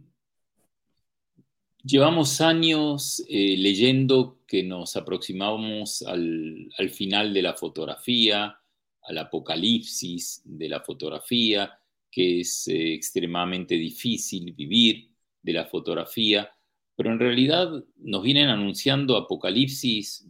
llevamos 1.84 2.42
años 2.42 3.24
eh, 3.30 3.56
leyendo 3.58 4.40
que 4.48 4.64
nos 4.64 4.96
aproximamos 4.96 6.02
al, 6.02 6.72
al 6.80 6.90
final 6.90 7.36
de 7.36 7.42
la 7.44 7.54
fotografía, 7.54 8.60
al 9.08 9.18
apocalipsis 9.18 10.42
de 10.46 10.70
la 10.70 10.82
fotografía, 10.82 11.78
que 12.12 12.42
es 12.42 12.68
eh, 12.68 12.94
extremadamente 12.94 13.76
difícil 13.76 14.54
vivir 14.54 15.10
de 15.42 15.54
la 15.54 15.66
fotografía, 15.66 16.50
pero 16.96 17.12
en 17.12 17.20
realidad 17.20 17.70
nos 17.98 18.24
vienen 18.24 18.48
anunciando 18.48 19.18
apocalipsis 19.18 20.26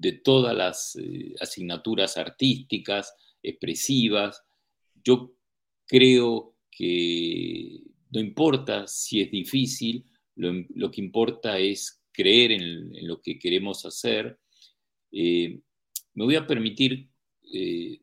de, 0.00 0.12
todas 0.12 0.56
las 0.56 0.94
eh, 0.94 1.34
asignaturas 1.40 2.16
artísticas, 2.16 3.12
expresivas. 3.42 4.44
Yo 5.02 5.34
creo 5.86 6.54
que 6.70 7.82
no 8.10 8.20
importa 8.20 8.86
si 8.86 9.20
es 9.20 9.30
difícil, 9.32 10.04
lo, 10.36 10.90
que 10.92 11.00
importa 11.00 11.58
es 11.58 12.00
creer 12.12 12.52
en, 12.52 13.06
lo 13.08 13.20
que 13.20 13.40
queremos 13.40 13.84
hacer. 13.84 14.38
Eh, 15.10 15.58
me 16.14 16.24
voy 16.24 16.36
a 16.36 16.46
permitir 16.46 17.08
eh, 17.52 18.00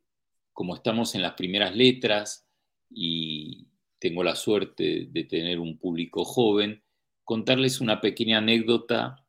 como 0.54 0.76
estamos 0.76 1.16
en 1.16 1.22
las 1.22 1.34
primeras 1.34 1.76
letras 1.76 2.48
y 2.90 3.68
tengo 4.00 4.24
la 4.24 4.36
suerte 4.36 5.08
de 5.12 5.24
tener 5.24 5.60
un 5.60 5.78
público 5.78 6.24
joven, 6.24 6.84
contarles 7.24 7.82
una 7.82 8.00
pequeña 8.02 8.38
anécdota 8.38 9.26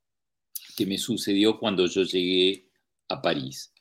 que 0.76 0.86
me 0.86 0.98
sucedió 0.98 1.58
cuando 1.58 1.86
yo 1.86 2.02
llegué 2.02 2.68
a 3.08 3.22
París. 3.22 3.72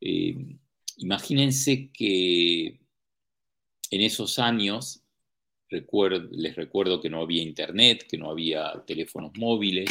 Eh, 0.00 0.58
imagínense 0.98 1.90
que 1.92 2.80
en 3.90 4.00
esos 4.00 4.38
años, 4.38 5.02
les 5.68 6.56
recuerdo 6.56 7.00
que 7.00 7.10
no 7.10 7.22
había 7.22 7.42
internet, 7.42 8.06
que 8.08 8.18
no 8.18 8.30
había 8.30 8.84
teléfonos 8.86 9.32
móviles, 9.36 9.90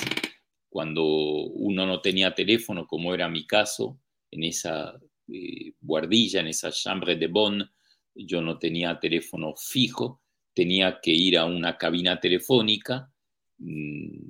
cuando 0.70 1.04
uno 1.04 1.86
no 1.86 2.02
tenía 2.02 2.36
teléfono, 2.36 2.88
como 2.88 3.14
era 3.14 3.28
mi 3.28 3.46
caso, 3.46 4.00
en 4.32 4.44
esa 4.44 5.00
eh, 5.32 5.74
guardilla, 5.82 6.42
en 6.42 6.48
esa 6.48 6.72
chambre 6.72 7.16
de 7.16 7.28
Bonn, 7.28 7.70
yo 8.16 8.42
no 8.42 8.58
tenía 8.58 9.00
teléfono 9.00 9.54
fijo, 9.56 10.22
tenía 10.54 11.00
que 11.02 11.12
ir 11.12 11.38
a 11.38 11.46
una 11.46 11.78
cabina 11.78 12.20
telefónica 12.20 13.12
mm, 13.60 14.28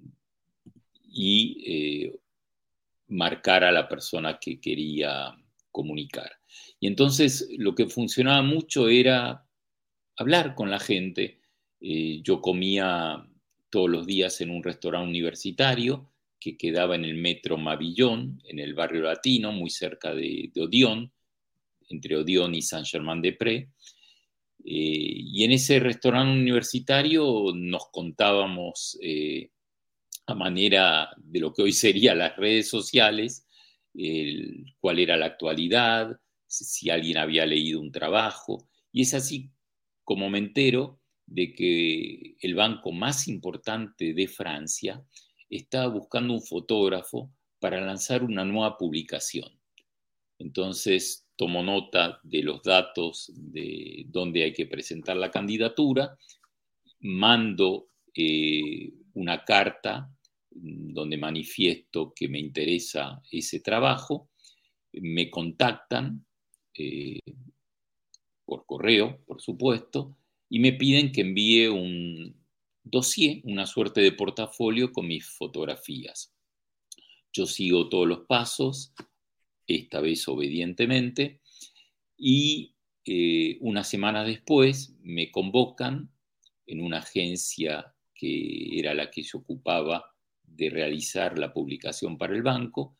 y 1.11 1.63
eh, 1.65 2.19
marcar 3.07 3.63
a 3.63 3.71
la 3.71 3.87
persona 3.87 4.37
que 4.39 4.59
quería 4.59 5.35
comunicar. 5.71 6.31
Y 6.79 6.87
entonces 6.87 7.47
lo 7.57 7.73
que 7.75 7.87
funcionaba 7.87 8.41
mucho 8.41 8.89
era 8.89 9.45
hablar 10.17 10.55
con 10.55 10.69
la 10.69 10.79
gente. 10.79 11.39
Eh, 11.81 12.21
yo 12.23 12.41
comía 12.41 13.25
todos 13.69 13.89
los 13.89 14.05
días 14.05 14.41
en 14.41 14.51
un 14.51 14.63
restaurante 14.63 15.09
universitario 15.09 16.11
que 16.39 16.57
quedaba 16.57 16.95
en 16.95 17.05
el 17.05 17.15
metro 17.15 17.57
Mavillón, 17.57 18.41
en 18.45 18.59
el 18.59 18.73
barrio 18.73 19.01
latino, 19.01 19.51
muy 19.51 19.69
cerca 19.69 20.13
de, 20.13 20.51
Odión, 20.55 21.11
entre 21.89 22.17
Odión 22.17 22.55
y 22.55 22.61
Saint-Germain-des-Prés. 22.61 23.67
Eh, 24.65 24.65
y 24.65 25.43
en 25.43 25.51
ese 25.51 25.79
restaurante 25.79 26.39
universitario 26.39 27.53
nos 27.55 27.87
contábamos 27.91 28.97
eh, 29.01 29.49
a 30.25 30.35
manera 30.35 31.09
de 31.17 31.39
lo 31.39 31.53
que 31.53 31.63
hoy 31.63 31.73
serían 31.73 32.19
las 32.19 32.35
redes 32.37 32.69
sociales, 32.69 33.45
cuál 34.79 34.99
era 34.99 35.17
la 35.17 35.25
actualidad, 35.25 36.17
si 36.47 36.89
alguien 36.89 37.17
había 37.17 37.45
leído 37.45 37.79
un 37.79 37.91
trabajo. 37.91 38.67
Y 38.91 39.01
es 39.01 39.13
así 39.13 39.51
como 40.03 40.29
me 40.29 40.39
entero 40.39 40.99
de 41.25 41.53
que 41.53 42.35
el 42.41 42.55
banco 42.55 42.91
más 42.91 43.27
importante 43.27 44.13
de 44.13 44.27
Francia 44.27 45.03
estaba 45.57 45.87
buscando 45.87 46.33
un 46.33 46.41
fotógrafo 46.41 47.31
para 47.59 47.81
lanzar 47.81 48.23
una 48.23 48.45
nueva 48.45 48.77
publicación. 48.77 49.49
Entonces 50.37 51.25
tomo 51.35 51.63
nota 51.63 52.19
de 52.23 52.43
los 52.43 52.63
datos 52.63 53.31
de 53.33 54.05
dónde 54.07 54.43
hay 54.43 54.53
que 54.53 54.65
presentar 54.65 55.17
la 55.17 55.31
candidatura, 55.31 56.17
mando 56.99 57.87
eh, 58.13 58.91
una 59.13 59.43
carta 59.43 60.09
donde 60.51 61.17
manifiesto 61.17 62.13
que 62.15 62.27
me 62.27 62.39
interesa 62.39 63.21
ese 63.31 63.59
trabajo, 63.59 64.29
me 64.93 65.29
contactan 65.29 66.25
eh, 66.73 67.19
por 68.45 68.65
correo, 68.65 69.19
por 69.25 69.41
supuesto, 69.41 70.15
y 70.49 70.59
me 70.59 70.73
piden 70.73 71.11
que 71.11 71.21
envíe 71.21 71.67
un, 71.67 72.38
dossier, 72.89 73.41
una 73.43 73.65
suerte 73.65 74.01
de 74.01 74.11
portafolio 74.11 74.91
con 74.91 75.07
mis 75.07 75.25
fotografías. 75.25 76.33
Yo 77.31 77.45
sigo 77.45 77.89
todos 77.89 78.07
los 78.07 78.19
pasos, 78.25 78.93
esta 79.67 79.99
vez 79.99 80.27
obedientemente, 80.27 81.41
y 82.17 82.75
eh, 83.05 83.57
una 83.61 83.83
semana 83.83 84.23
después 84.23 84.95
me 85.01 85.31
convocan 85.31 86.11
en 86.65 86.81
una 86.81 86.99
agencia 86.99 87.93
que 88.13 88.79
era 88.79 88.93
la 88.93 89.09
que 89.09 89.23
se 89.23 89.37
ocupaba 89.37 90.15
de 90.43 90.69
realizar 90.69 91.37
la 91.39 91.53
publicación 91.53 92.17
para 92.17 92.35
el 92.35 92.41
banco, 92.41 92.97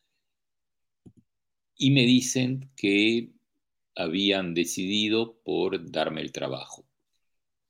y 1.75 1.91
me 1.91 2.05
dicen 2.05 2.71
que 2.75 3.31
habían 3.95 4.53
decidido 4.53 5.39
por 5.43 5.89
darme 5.91 6.21
el 6.21 6.31
trabajo 6.31 6.88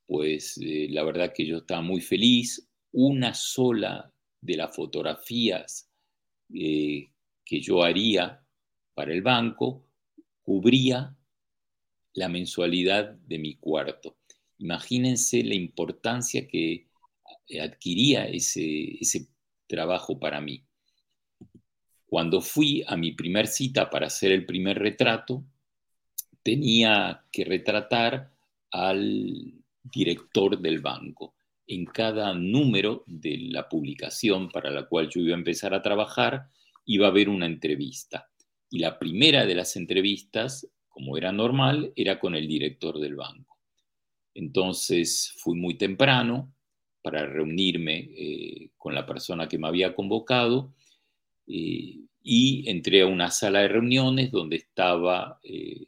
pues 0.10 0.57
eh, 0.57 0.88
la 0.89 1.03
verdad 1.03 1.32
que 1.36 1.45
yo 1.45 1.57
estaba 1.57 1.84
muy 1.84 2.01
feliz. 2.01 2.68
Una 2.93 3.36
sola 3.36 4.12
de 4.41 4.57
las 4.57 4.76
fotografías 4.76 5.88
eh, 6.51 7.12
que 7.45 7.62
yo 7.62 7.84
haría 7.84 8.43
para 8.95 9.14
el 9.14 9.22
banco 9.22 9.86
cubría 10.41 11.16
la 12.14 12.28
mensualidad 12.28 13.12
de 13.28 13.38
mi 13.38 13.57
cuarto. 13.57 14.18
Imagínense 14.57 15.43
la 15.43 15.53
importancia 15.53 16.47
que 16.47 16.88
adquiría 17.62 18.26
ese, 18.26 18.97
ese 18.99 19.28
trabajo 19.68 20.20
para 20.20 20.41
mí. 20.41 20.66
Cuando 22.07 22.41
fui 22.41 22.84
a 22.88 22.97
mi 22.97 23.12
primer 23.12 23.45
cita 23.45 23.91
para 23.91 24.07
hacer 24.07 24.32
el 24.32 24.47
primer 24.47 24.80
retrato, 24.80 25.45
tenía 26.41 27.28
que 27.32 27.45
retratar 27.45 28.34
al 28.72 29.59
director 29.84 30.59
del 30.59 30.80
banco. 30.80 31.36
En 31.67 31.86
cada 31.86 32.34
número 32.34 33.03
de 33.05 33.38
la 33.51 33.69
publicación 33.69 34.49
para 34.49 34.71
la 34.71 34.88
cual 34.88 35.09
yo 35.09 35.21
iba 35.21 35.36
a 35.36 35.38
empezar 35.38 35.73
a 35.73 35.82
trabajar, 35.82 36.47
iba 36.86 37.07
a 37.07 37.09
haber 37.09 37.30
una 37.30 37.45
entrevista. 37.45 38.30
Y 38.69 38.80
la 38.80 38.97
primera 38.97 39.45
de 39.45 39.55
las 39.55 39.75
entrevistas, 39.75 40.67
como 40.88 41.17
era 41.17 41.32
normal, 41.32 41.93
era 41.95 42.19
con 42.19 42.36
el 42.36 42.47
director 42.47 42.99
del 42.99 43.15
banco. 43.15 43.57
Entonces 44.34 45.34
fui 45.38 45.57
muy 45.57 45.77
temprano 45.77 46.53
para 47.01 47.25
reunirme 47.25 48.09
eh, 48.15 48.71
con 48.77 48.93
la 48.93 49.05
persona 49.05 49.47
que 49.47 49.57
me 49.57 49.67
había 49.67 49.95
convocado 49.95 50.73
eh, 51.47 51.99
y 52.21 52.69
entré 52.69 53.01
a 53.01 53.07
una 53.07 53.32
sala 53.32 53.59
de 53.59 53.69
reuniones 53.69 54.32
donde 54.32 54.57
estaba, 54.57 55.39
eh, 55.43 55.86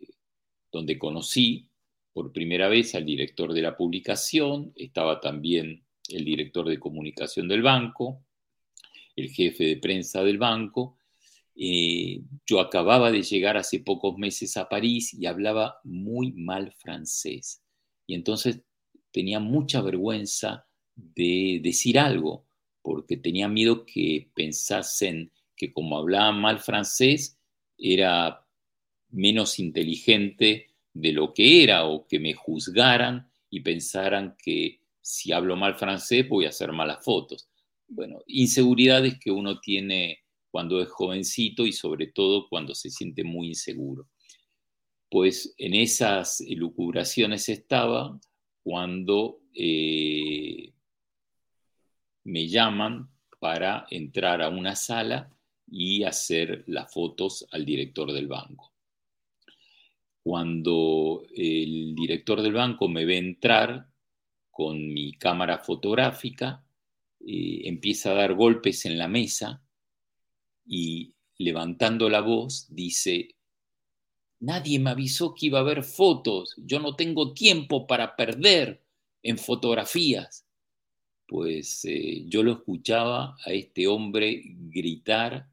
donde 0.72 0.98
conocí 0.98 1.70
por 2.14 2.32
primera 2.32 2.68
vez 2.68 2.96
al 2.96 3.06
director 3.06 3.54
de 3.54 3.62
la 3.62 3.78
publicación, 3.78 4.74
estaba 4.76 5.20
también 5.20 5.84
el 6.10 6.26
director 6.26 6.68
de 6.68 6.80
comunicación 6.80 7.48
del 7.48 7.62
banco, 7.62 8.24
el 9.16 9.30
jefe 9.30 9.64
de 9.66 9.78
prensa 9.78 10.24
del 10.24 10.38
banco. 10.38 10.98
Eh, 11.56 12.22
yo 12.46 12.60
acababa 12.60 13.12
de 13.12 13.24
llegar 13.24 13.58
hace 13.58 13.80
pocos 13.80 14.18
meses 14.18 14.58
a 14.58 14.68
París 14.68 15.14
y 15.14 15.26
hablaba 15.26 15.80
muy 15.84 16.32
mal 16.34 16.74
francés. 16.74 17.64
Y 18.08 18.16
entonces 18.16 18.62
tenía 19.12 19.40
mucha 19.40 19.82
vergüenza 19.82 20.66
de 20.96 21.60
decir 21.64 22.00
algo, 22.00 22.46
porque 22.82 23.18
tenía 23.18 23.48
miedo 23.48 23.86
que 23.86 24.30
pensasen 24.34 25.32
que 25.56 25.72
como 25.72 25.98
hablaba 25.98 26.32
mal 26.32 26.60
francés 26.60 27.38
era 27.78 28.46
menos 29.10 29.60
inteligente 29.60 30.71
de 30.94 31.14
lo 31.14 31.34
que 31.34 31.64
era 31.64 31.86
o 31.86 32.06
que 32.08 32.20
me 32.20 32.34
juzgaran 32.34 33.32
y 33.50 33.62
pensaran 33.62 34.36
que 34.38 34.82
si 35.02 35.32
hablo 35.32 35.56
mal 35.56 35.76
francés 35.76 36.28
voy 36.28 36.46
a 36.46 36.50
hacer 36.50 36.72
malas 36.72 37.04
fotos. 37.04 37.50
Bueno, 37.88 38.20
inseguridades 38.28 39.20
que 39.20 39.32
uno 39.32 39.60
tiene 39.60 40.20
cuando 40.50 40.82
es 40.82 40.90
jovencito 40.90 41.66
y 41.66 41.74
sobre 41.74 42.08
todo 42.08 42.48
cuando 42.50 42.76
se 42.76 42.90
siente 42.90 43.24
muy 43.24 43.48
inseguro. 43.48 44.08
Pues 45.10 45.54
en 45.58 45.74
esas 45.74 46.42
elucubraciones 46.42 47.50
estaba 47.50 48.20
cuando 48.64 49.42
eh, 49.54 50.74
me 52.24 52.48
llaman 52.48 53.10
para 53.40 53.88
entrar 53.90 54.42
a 54.42 54.50
una 54.50 54.76
sala 54.76 55.36
y 55.68 56.04
hacer 56.04 56.64
las 56.68 56.94
fotos 56.94 57.48
al 57.52 57.66
director 57.66 58.12
del 58.12 58.28
banco. 58.28 58.71
Cuando 60.24 61.24
el 61.36 61.96
director 61.96 62.42
del 62.42 62.54
banco 62.54 62.88
me 62.88 63.06
ve 63.06 63.18
entrar 63.18 63.88
con 64.52 64.94
mi 64.94 65.14
cámara 65.14 65.60
fotográfica, 65.60 66.64
eh, 67.20 67.62
empieza 67.66 68.12
a 68.12 68.16
dar 68.16 68.36
golpes 68.36 68.86
en 68.86 68.98
la 68.98 69.08
mesa 69.08 69.62
y 70.66 71.16
levantando 71.38 72.10
la 72.10 72.22
voz 72.22 72.68
dice, 72.70 73.36
nadie 74.40 74.80
me 74.80 74.92
avisó 74.92 75.34
que 75.34 75.48
iba 75.48 75.60
a 75.60 75.62
haber 75.62 75.84
fotos, 75.84 76.56
yo 76.58 76.80
no 76.80 76.96
tengo 76.96 77.34
tiempo 77.34 77.88
para 77.88 78.16
perder 78.16 78.84
en 79.24 79.38
fotografías. 79.38 80.46
Pues 81.28 81.86
eh, 81.86 82.26
yo 82.28 82.44
lo 82.44 82.52
escuchaba 82.52 83.38
a 83.46 83.54
este 83.54 83.88
hombre 83.88 84.42
gritar 84.46 85.48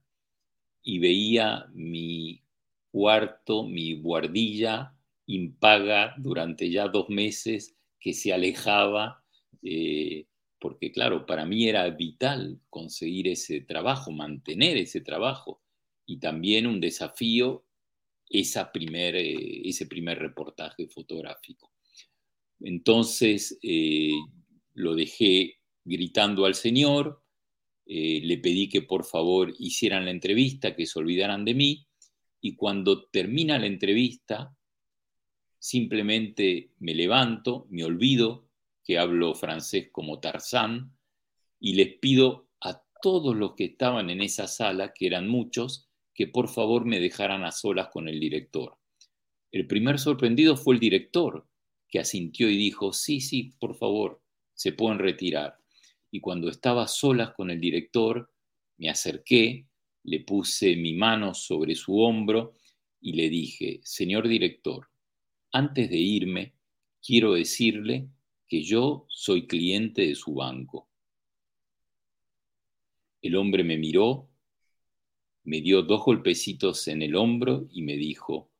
y 0.82 0.98
veía 0.98 1.66
mi 1.72 2.42
cuarto, 2.90 3.64
mi 3.64 3.94
guardilla 3.94 4.94
impaga 5.26 6.14
durante 6.18 6.70
ya 6.70 6.88
dos 6.88 7.08
meses 7.10 7.76
que 8.00 8.14
se 8.14 8.32
alejaba, 8.32 9.22
eh, 9.62 10.26
porque 10.58 10.90
claro, 10.90 11.26
para 11.26 11.44
mí 11.44 11.68
era 11.68 11.88
vital 11.90 12.60
conseguir 12.70 13.28
ese 13.28 13.60
trabajo, 13.60 14.10
mantener 14.10 14.76
ese 14.76 15.00
trabajo 15.00 15.62
y 16.06 16.18
también 16.18 16.66
un 16.66 16.80
desafío 16.80 17.64
esa 18.30 18.72
primer, 18.72 19.16
eh, 19.16 19.68
ese 19.68 19.86
primer 19.86 20.18
reportaje 20.18 20.88
fotográfico. 20.88 21.72
Entonces 22.60 23.58
eh, 23.62 24.12
lo 24.74 24.94
dejé 24.94 25.58
gritando 25.84 26.44
al 26.44 26.54
Señor, 26.54 27.22
le 27.90 28.36
pedí 28.36 28.68
que 28.68 28.82
por 28.82 29.06
favor 29.06 29.54
hicieran 29.58 30.04
la 30.04 30.10
entrevista, 30.10 30.76
que 30.76 30.84
se 30.84 30.98
olvidaran 30.98 31.46
de 31.46 31.54
mí, 31.54 31.87
y 32.40 32.56
cuando 32.56 33.06
termina 33.06 33.58
la 33.58 33.66
entrevista, 33.66 34.56
simplemente 35.58 36.72
me 36.78 36.94
levanto, 36.94 37.66
me 37.70 37.84
olvido 37.84 38.48
que 38.84 38.98
hablo 38.98 39.34
francés 39.34 39.88
como 39.92 40.20
Tarzán, 40.20 40.96
y 41.60 41.74
les 41.74 41.98
pido 41.98 42.48
a 42.60 42.82
todos 43.02 43.36
los 43.36 43.54
que 43.54 43.64
estaban 43.64 44.10
en 44.10 44.20
esa 44.22 44.46
sala, 44.46 44.92
que 44.92 45.06
eran 45.06 45.28
muchos, 45.28 45.88
que 46.14 46.26
por 46.26 46.48
favor 46.48 46.84
me 46.84 47.00
dejaran 47.00 47.44
a 47.44 47.52
solas 47.52 47.88
con 47.88 48.08
el 48.08 48.20
director. 48.20 48.78
El 49.50 49.66
primer 49.66 49.98
sorprendido 49.98 50.56
fue 50.56 50.74
el 50.74 50.80
director, 50.80 51.46
que 51.88 51.98
asintió 51.98 52.48
y 52.48 52.56
dijo, 52.56 52.92
sí, 52.92 53.20
sí, 53.20 53.54
por 53.58 53.74
favor, 53.76 54.22
se 54.54 54.72
pueden 54.72 54.98
retirar 54.98 55.58
y 56.10 56.20
cuando 56.20 56.48
estaba 56.48 56.86
solas 56.88 57.32
con 57.34 57.50
el 57.50 57.60
director, 57.60 58.32
me 58.76 58.88
acerqué, 58.88 59.66
le 60.08 60.20
puse 60.20 60.76
mi 60.76 60.94
mano 60.94 61.34
sobre 61.34 61.74
su 61.74 61.98
hombro 62.00 62.54
y 63.00 63.12
le 63.12 63.28
dije, 63.28 63.80
señor 63.82 64.28
director, 64.28 64.88
antes 65.52 65.90
de 65.90 65.96
irme, 65.96 66.54
quiero 67.04 67.34
decirle 67.34 68.08
que 68.46 68.62
yo 68.62 69.06
soy 69.08 69.46
cliente 69.46 70.06
de 70.06 70.14
su 70.14 70.34
banco. 70.34 70.88
El 73.20 73.36
hombre 73.36 73.64
me 73.64 73.76
miró, 73.76 74.28
me 75.44 75.60
dio 75.60 75.82
dos 75.82 76.04
golpecitos 76.04 76.88
en 76.88 77.02
el 77.02 77.14
hombro 77.14 77.68
y 77.70 77.82
me 77.82 77.96
dijo, 77.96 78.50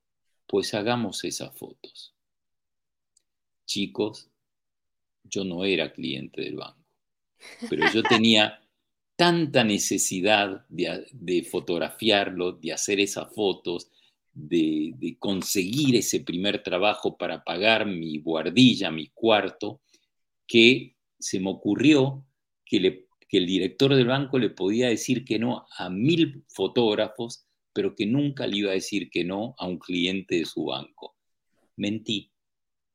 pues 0.46 0.74
hagamos 0.74 1.24
esas 1.24 1.56
fotos. 1.56 2.14
Chicos, 3.66 4.30
yo 5.24 5.44
no 5.44 5.64
era 5.64 5.92
cliente 5.92 6.42
del 6.42 6.56
banco 6.56 6.78
pero 7.68 7.90
yo 7.92 8.02
tenía 8.02 8.60
tanta 9.18 9.64
necesidad 9.64 10.64
de, 10.68 11.42
fotografiarlo, 11.42 12.52
de 12.52 12.72
hacer 12.72 13.00
esas 13.00 13.34
fotos, 13.34 13.90
de, 14.32 15.16
conseguir 15.18 15.96
ese 15.96 16.20
primer 16.20 16.62
trabajo 16.62 17.18
para 17.18 17.42
pagar 17.42 17.84
mi 17.84 18.20
guardilla, 18.20 18.92
mi 18.92 19.08
cuarto, 19.08 19.80
que 20.46 20.94
se 21.18 21.40
me 21.40 21.50
ocurrió 21.50 22.24
que, 22.64 23.08
que 23.28 23.38
el 23.38 23.46
director 23.46 23.92
del 23.92 24.06
banco 24.06 24.38
le 24.38 24.50
podía 24.50 24.86
decir 24.86 25.24
que 25.24 25.40
no 25.40 25.66
a 25.76 25.90
mil 25.90 26.44
fotógrafos, 26.46 27.44
pero 27.72 27.96
que 27.96 28.06
nunca 28.06 28.46
le 28.46 28.58
iba 28.58 28.70
a 28.70 28.74
decir 28.74 29.10
que 29.10 29.24
no 29.24 29.56
a 29.58 29.66
un 29.66 29.80
cliente 29.80 30.36
de 30.36 30.44
su 30.44 30.66
banco. 30.66 31.16
Mentí, 31.74 32.30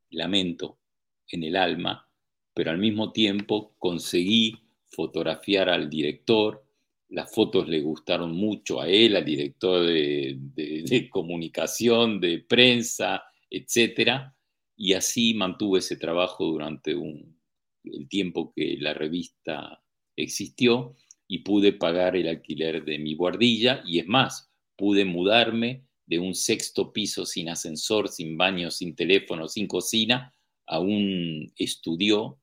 lamento, 0.09 0.79
en 1.27 1.43
el 1.43 1.57
alma, 1.57 2.07
pero 2.53 2.71
al 2.71 2.77
mismo 2.77 3.11
tiempo 3.11 3.75
conseguí 3.77 4.62
fotografiar 4.93 5.69
al 5.69 5.89
director, 5.89 6.63
las 7.09 7.33
fotos 7.33 7.67
le 7.67 7.81
gustaron 7.81 8.31
mucho 8.31 8.81
a 8.81 8.87
él, 8.87 9.15
al 9.15 9.25
director 9.25 9.85
de, 9.85 11.09
comunicación, 11.11 12.19
de 12.19 12.39
prensa, 12.39 13.23
etc. 13.49 14.33
Y 14.75 14.93
así 14.93 15.33
mantuve 15.33 15.79
ese 15.79 15.97
trabajo 15.97 16.45
durante 16.45 16.91
el 16.91 18.07
tiempo 18.09 18.51
que 18.55 18.77
la 18.79 18.93
revista 18.93 19.83
existió 20.15 20.95
y 21.27 21.39
pude 21.39 21.73
pagar 21.73 22.15
el 22.15 22.27
alquiler 22.27 22.83
de 22.83 22.99
mi 22.99 23.15
guardilla 23.15 23.83
y 23.85 23.99
es 23.99 24.07
más, 24.07 24.51
pude 24.75 25.05
mudarme 25.05 25.85
de 26.05 26.19
un 26.19 26.35
sexto 26.35 26.91
piso 26.91 27.25
sin 27.25 27.49
ascensor, 27.49 28.09
sin 28.09 28.37
baño, 28.37 28.71
sin 28.71 28.95
teléfono, 28.95 29.47
sin 29.47 29.67
cocina, 29.67 30.33
a 30.65 30.79
un 30.79 31.51
estudio 31.57 32.39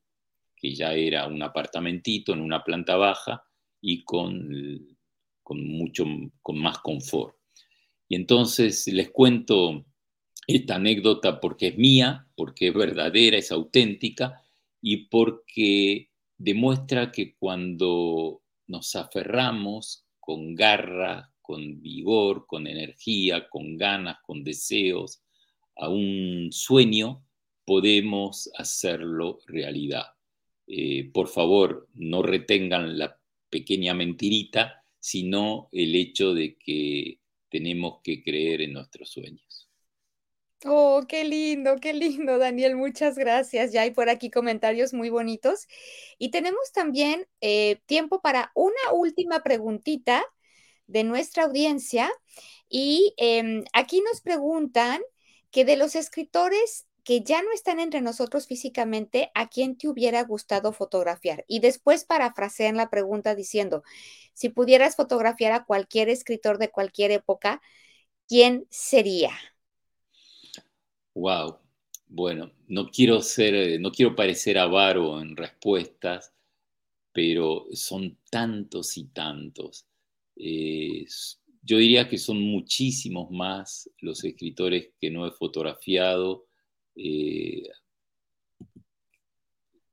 que 0.60 0.74
ya 0.74 0.92
era 0.92 1.26
un 1.26 1.42
apartamentito 1.42 2.32
en 2.32 2.40
una 2.40 2.62
planta 2.62 2.96
baja 2.96 3.42
y 3.80 4.04
con, 4.04 4.96
con 5.42 5.66
mucho 5.66 6.04
con 6.42 6.58
más 6.58 6.78
confort. 6.78 7.36
Y 8.08 8.16
entonces 8.16 8.86
les 8.88 9.10
cuento 9.10 9.86
esta 10.46 10.76
anécdota 10.76 11.40
porque 11.40 11.68
es 11.68 11.78
mía, 11.78 12.26
porque 12.34 12.68
es 12.68 12.74
verdadera, 12.74 13.38
es 13.38 13.52
auténtica 13.52 14.42
y 14.82 15.08
porque 15.08 16.10
demuestra 16.36 17.12
que 17.12 17.34
cuando 17.36 18.42
nos 18.66 18.96
aferramos 18.96 20.06
con 20.18 20.54
garra, 20.54 21.32
con 21.40 21.80
vigor, 21.80 22.46
con 22.46 22.66
energía, 22.66 23.48
con 23.48 23.76
ganas, 23.76 24.18
con 24.22 24.44
deseos 24.44 25.22
a 25.76 25.88
un 25.88 26.48
sueño, 26.50 27.24
podemos 27.64 28.50
hacerlo 28.56 29.40
realidad. 29.46 30.06
Eh, 30.72 31.10
por 31.12 31.26
favor, 31.26 31.88
no 31.94 32.22
retengan 32.22 32.96
la 32.96 33.18
pequeña 33.50 33.92
mentirita, 33.92 34.84
sino 35.00 35.68
el 35.72 35.96
hecho 35.96 36.32
de 36.32 36.56
que 36.56 37.18
tenemos 37.48 38.00
que 38.04 38.22
creer 38.22 38.60
en 38.60 38.74
nuestros 38.74 39.10
sueños. 39.10 39.68
Oh, 40.64 41.02
qué 41.08 41.24
lindo, 41.24 41.76
qué 41.80 41.92
lindo, 41.92 42.38
Daniel. 42.38 42.76
Muchas 42.76 43.18
gracias. 43.18 43.72
Ya 43.72 43.82
hay 43.82 43.90
por 43.90 44.08
aquí 44.08 44.30
comentarios 44.30 44.92
muy 44.92 45.08
bonitos. 45.08 45.66
Y 46.18 46.30
tenemos 46.30 46.70
también 46.72 47.26
eh, 47.40 47.80
tiempo 47.86 48.20
para 48.20 48.52
una 48.54 48.92
última 48.92 49.42
preguntita 49.42 50.24
de 50.86 51.02
nuestra 51.02 51.44
audiencia. 51.44 52.12
Y 52.68 53.12
em, 53.16 53.64
aquí 53.72 54.02
nos 54.02 54.20
preguntan 54.20 55.00
que 55.50 55.64
de 55.64 55.76
los 55.76 55.96
escritores 55.96 56.86
que 57.04 57.22
ya 57.22 57.42
no 57.42 57.52
están 57.52 57.80
entre 57.80 58.00
nosotros 58.00 58.46
físicamente, 58.46 59.30
¿a 59.34 59.48
quién 59.48 59.76
te 59.76 59.88
hubiera 59.88 60.22
gustado 60.24 60.72
fotografiar? 60.72 61.44
Y 61.48 61.60
después 61.60 62.04
parafrasean 62.04 62.76
la 62.76 62.90
pregunta 62.90 63.34
diciendo, 63.34 63.82
si 64.34 64.48
pudieras 64.48 64.96
fotografiar 64.96 65.52
a 65.52 65.64
cualquier 65.64 66.08
escritor 66.08 66.58
de 66.58 66.70
cualquier 66.70 67.10
época, 67.10 67.60
¿quién 68.28 68.66
sería? 68.70 69.30
Wow. 71.14 71.58
Bueno, 72.06 72.50
no 72.66 72.90
quiero 72.90 73.22
ser, 73.22 73.54
eh, 73.54 73.78
no 73.78 73.92
quiero 73.92 74.16
parecer 74.16 74.58
avaro 74.58 75.20
en 75.20 75.36
respuestas, 75.36 76.32
pero 77.12 77.66
son 77.72 78.18
tantos 78.30 78.96
y 78.96 79.04
tantos. 79.06 79.86
Eh, 80.36 81.06
yo 81.62 81.78
diría 81.78 82.08
que 82.08 82.18
son 82.18 82.40
muchísimos 82.40 83.30
más 83.30 83.90
los 84.00 84.24
escritores 84.24 84.90
que 85.00 85.10
no 85.10 85.26
he 85.26 85.32
fotografiado 85.32 86.46
eh, 86.96 87.68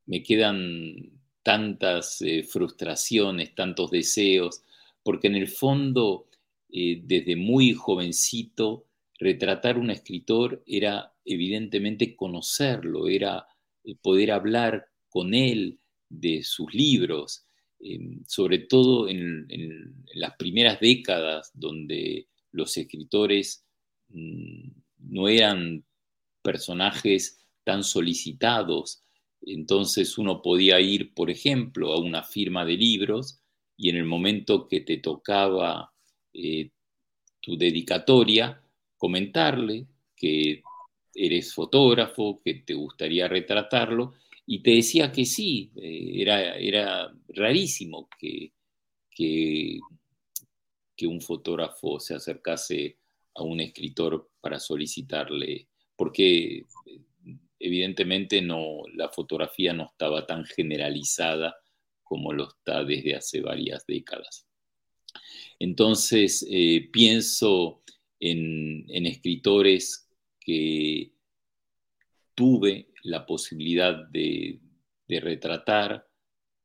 me 0.05 0.23
quedan 0.23 1.11
tantas 1.43 2.21
eh, 2.21 2.43
frustraciones, 2.43 3.55
tantos 3.55 3.91
deseos, 3.91 4.63
porque 5.03 5.27
en 5.27 5.35
el 5.35 5.47
fondo, 5.47 6.27
eh, 6.69 7.01
desde 7.03 7.35
muy 7.35 7.73
jovencito, 7.73 8.85
retratar 9.19 9.77
un 9.77 9.89
escritor 9.89 10.63
era 10.67 11.13
evidentemente 11.25 12.15
conocerlo, 12.15 13.07
era 13.07 13.47
poder 14.01 14.31
hablar 14.31 14.87
con 15.09 15.33
él 15.33 15.79
de 16.09 16.43
sus 16.43 16.73
libros, 16.73 17.45
sobre 18.27 18.59
todo 18.59 19.07
en, 19.07 19.47
las 20.13 20.35
primeras 20.35 20.79
décadas 20.79 21.51
donde 21.53 22.27
los 22.51 22.75
escritores 22.77 23.63
mm, 24.09 24.69
no 25.09 25.27
eran 25.27 25.83
personajes 26.47 27.37
tan 27.65 27.83
solicitados, 27.83 29.03
Entonces 29.41 30.17
uno 30.17 30.41
podía 30.41 30.79
ir, 30.79 31.13
por 31.13 31.29
ejemplo, 31.29 31.91
a 31.91 31.99
una 31.99 32.23
firma 32.23 32.63
de 32.63 32.77
libros 32.77 33.41
y 33.75 33.89
en 33.89 33.97
el 33.97 34.05
momento 34.05 34.65
que 34.69 34.79
te 34.79 34.97
tocaba 34.97 35.91
eh, 36.33 36.71
tu 37.41 37.57
dedicatoria, 37.57 38.61
comentarle 38.97 39.87
que 40.15 40.63
eres 41.13 41.53
fotógrafo, 41.53 42.41
que 42.43 42.53
te 42.65 42.73
gustaría 42.73 43.27
retratarlo, 43.27 44.13
y 44.45 44.63
te 44.63 44.71
decía 44.71 45.11
que 45.11 45.25
sí, 45.25 45.71
eh, 45.75 46.21
era, 46.21 46.55
era 46.55 47.13
rarísimo 47.27 48.07
que, 48.17 48.53
que, 49.11 49.79
que, 50.95 51.07
un 51.07 51.19
fotógrafo 51.19 51.99
se 51.99 52.15
acercase 52.15 52.97
a 53.35 53.43
un 53.43 53.59
escritor 53.59 54.29
para 54.39 54.59
solicitarle, 54.59 55.66
porque 55.97 56.65
evidentemente 57.59 58.41
no, 58.41 58.83
la 58.93 59.09
fotografía 59.09 59.73
no 59.73 59.85
estaba 59.85 60.25
tan 60.25 60.45
generalizada 60.45 61.55
como 62.03 62.31
lo 62.31 62.47
está 62.47 62.85
desde 62.85 63.15
hace 63.15 63.41
varias 63.41 63.85
décadas. 63.85 64.47
Entonces, 65.59 66.45
eh, 66.49 66.87
pienso 66.91 67.81
en, 68.19 68.85
escritores 69.05 70.07
que 70.39 71.11
tuve 72.35 72.89
la 73.03 73.25
posibilidad 73.25 74.07
de, 74.09 74.59
retratar 75.09 76.05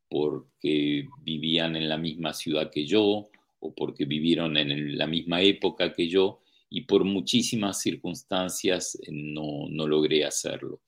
porque 0.08 1.08
vivían 1.22 1.76
en 1.76 1.88
la 1.88 1.96
misma 1.96 2.34
ciudad 2.34 2.72
que 2.72 2.84
yo 2.84 3.30
o 3.60 3.74
porque 3.74 4.04
vivieron 4.04 4.56
en 4.56 4.98
la 4.98 5.06
misma 5.06 5.42
época 5.42 5.92
que 5.92 6.08
yo 6.08 6.41
y 6.72 6.80
por 6.82 7.04
muchísimas 7.04 7.82
circunstancias 7.82 8.98
no, 9.10 9.68
no 9.68 9.86
logré 9.86 10.24
hacerlo. 10.24 10.80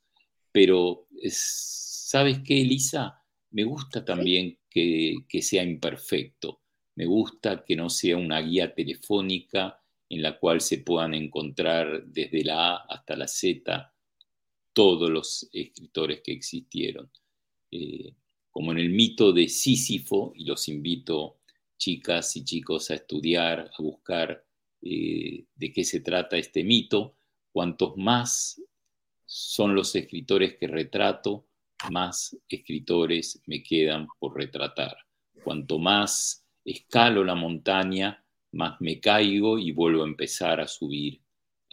Pero, 0.50 1.06
¿sabes 1.28 2.38
qué, 2.42 2.62
Elisa? 2.62 3.22
Me 3.50 3.64
gusta 3.64 4.02
también 4.02 4.58
que, 4.70 5.26
que 5.28 5.42
sea 5.42 5.62
imperfecto. 5.62 6.62
Me 6.94 7.04
gusta 7.04 7.62
que 7.66 7.76
no 7.76 7.90
sea 7.90 8.16
una 8.16 8.40
guía 8.40 8.74
telefónica 8.74 9.78
en 10.08 10.22
la 10.22 10.38
cual 10.38 10.62
se 10.62 10.78
puedan 10.78 11.12
encontrar 11.12 12.06
desde 12.06 12.44
la 12.44 12.76
A 12.76 12.86
hasta 12.88 13.14
la 13.14 13.28
Z 13.28 13.92
todos 14.72 15.10
los 15.10 15.50
escritores 15.52 16.22
que 16.24 16.32
existieron. 16.32 17.10
Eh, 17.70 18.14
como 18.50 18.72
en 18.72 18.78
el 18.78 18.88
mito 18.88 19.34
de 19.34 19.48
Sísifo, 19.48 20.32
y 20.34 20.46
los 20.46 20.66
invito, 20.68 21.40
chicas 21.76 22.36
y 22.36 22.44
chicos, 22.44 22.90
a 22.90 22.94
estudiar, 22.94 23.70
a 23.76 23.82
buscar 23.82 24.46
eh, 24.86 25.46
de 25.54 25.72
qué 25.72 25.82
se 25.82 26.00
trata 26.00 26.36
este 26.36 26.62
mito, 26.62 27.16
cuantos 27.50 27.96
más 27.96 28.60
son 29.24 29.74
los 29.74 29.96
escritores 29.96 30.58
que 30.58 30.66
retrato, 30.66 31.46
más 31.90 32.36
escritores 32.48 33.40
me 33.46 33.62
quedan 33.62 34.06
por 34.18 34.36
retratar. 34.36 34.94
Cuanto 35.42 35.78
más 35.78 36.44
escalo 36.66 37.24
la 37.24 37.34
montaña, 37.34 38.22
más 38.52 38.78
me 38.82 39.00
caigo 39.00 39.58
y 39.58 39.72
vuelvo 39.72 40.02
a 40.02 40.06
empezar 40.06 40.60
a 40.60 40.68
subir, 40.68 41.22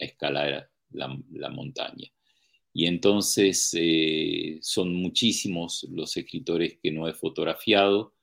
a 0.00 0.04
escalar 0.04 0.70
la, 0.90 1.50
montaña. 1.50 2.10
Y 2.72 2.86
entonces 2.86 3.76
eh, 3.78 4.58
son 4.62 4.94
muchísimos 4.94 5.86
los 5.90 6.16
escritores 6.16 6.78
que 6.82 6.90
no 6.90 7.08
he 7.08 7.12
fotografiado, 7.12 8.14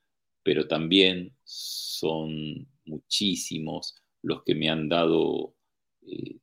pero 0.42 0.66
también 0.66 1.32
son 1.44 2.66
muchísimos 2.84 3.94
los 4.22 4.42
que 4.42 4.54
me 4.54 4.68
han 4.68 4.88
dado 4.88 5.54
eh, 6.02 6.36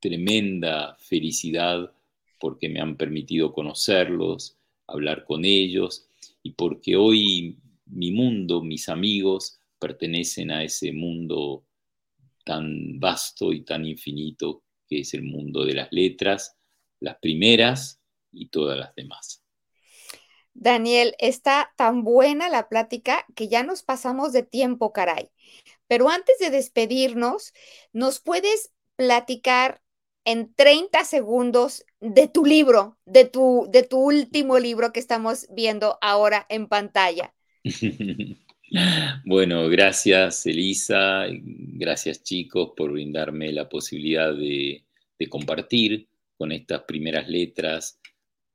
tremenda 0.00 0.96
felicidad 0.98 1.92
porque 2.38 2.68
me 2.68 2.80
han 2.80 2.96
permitido 2.96 3.52
conocerlos, 3.52 4.56
hablar 4.86 5.24
con 5.24 5.44
ellos 5.44 6.08
y 6.42 6.52
porque 6.52 6.96
hoy 6.96 7.56
mi 7.86 8.10
mundo, 8.10 8.62
mis 8.62 8.88
amigos, 8.88 9.60
pertenecen 9.78 10.50
a 10.50 10.64
ese 10.64 10.92
mundo 10.92 11.64
tan 12.44 12.98
vasto 12.98 13.52
y 13.52 13.62
tan 13.62 13.86
infinito 13.86 14.64
que 14.88 15.00
es 15.00 15.14
el 15.14 15.22
mundo 15.22 15.64
de 15.64 15.74
las 15.74 15.92
letras, 15.92 16.56
las 17.00 17.16
primeras 17.18 18.00
y 18.32 18.46
todas 18.46 18.78
las 18.78 18.94
demás. 18.94 19.42
Daniel, 20.54 21.14
está 21.18 21.72
tan 21.76 22.04
buena 22.04 22.48
la 22.48 22.68
plática 22.68 23.26
que 23.34 23.48
ya 23.48 23.62
nos 23.62 23.82
pasamos 23.82 24.32
de 24.32 24.42
tiempo, 24.42 24.92
caray. 24.92 25.30
Pero 25.88 26.08
antes 26.08 26.38
de 26.38 26.50
despedirnos, 26.50 27.52
¿nos 27.92 28.20
puedes 28.20 28.72
platicar 28.96 29.82
en 30.24 30.54
30 30.54 31.04
segundos 31.04 31.84
de 32.00 32.28
tu 32.28 32.44
libro, 32.44 32.98
de 33.04 33.24
tu, 33.24 33.66
de 33.70 33.82
tu 33.82 33.98
último 33.98 34.58
libro 34.58 34.92
que 34.92 35.00
estamos 35.00 35.46
viendo 35.50 35.98
ahora 36.00 36.46
en 36.48 36.68
pantalla? 36.68 37.34
Bueno, 39.26 39.68
gracias 39.68 40.46
Elisa, 40.46 41.26
gracias 41.28 42.22
chicos 42.22 42.72
por 42.74 42.92
brindarme 42.92 43.52
la 43.52 43.68
posibilidad 43.68 44.34
de, 44.34 44.84
compartir 45.28 46.08
con 46.36 46.50
estas 46.50 46.82
primeras 46.82 47.28
letras 47.28 48.00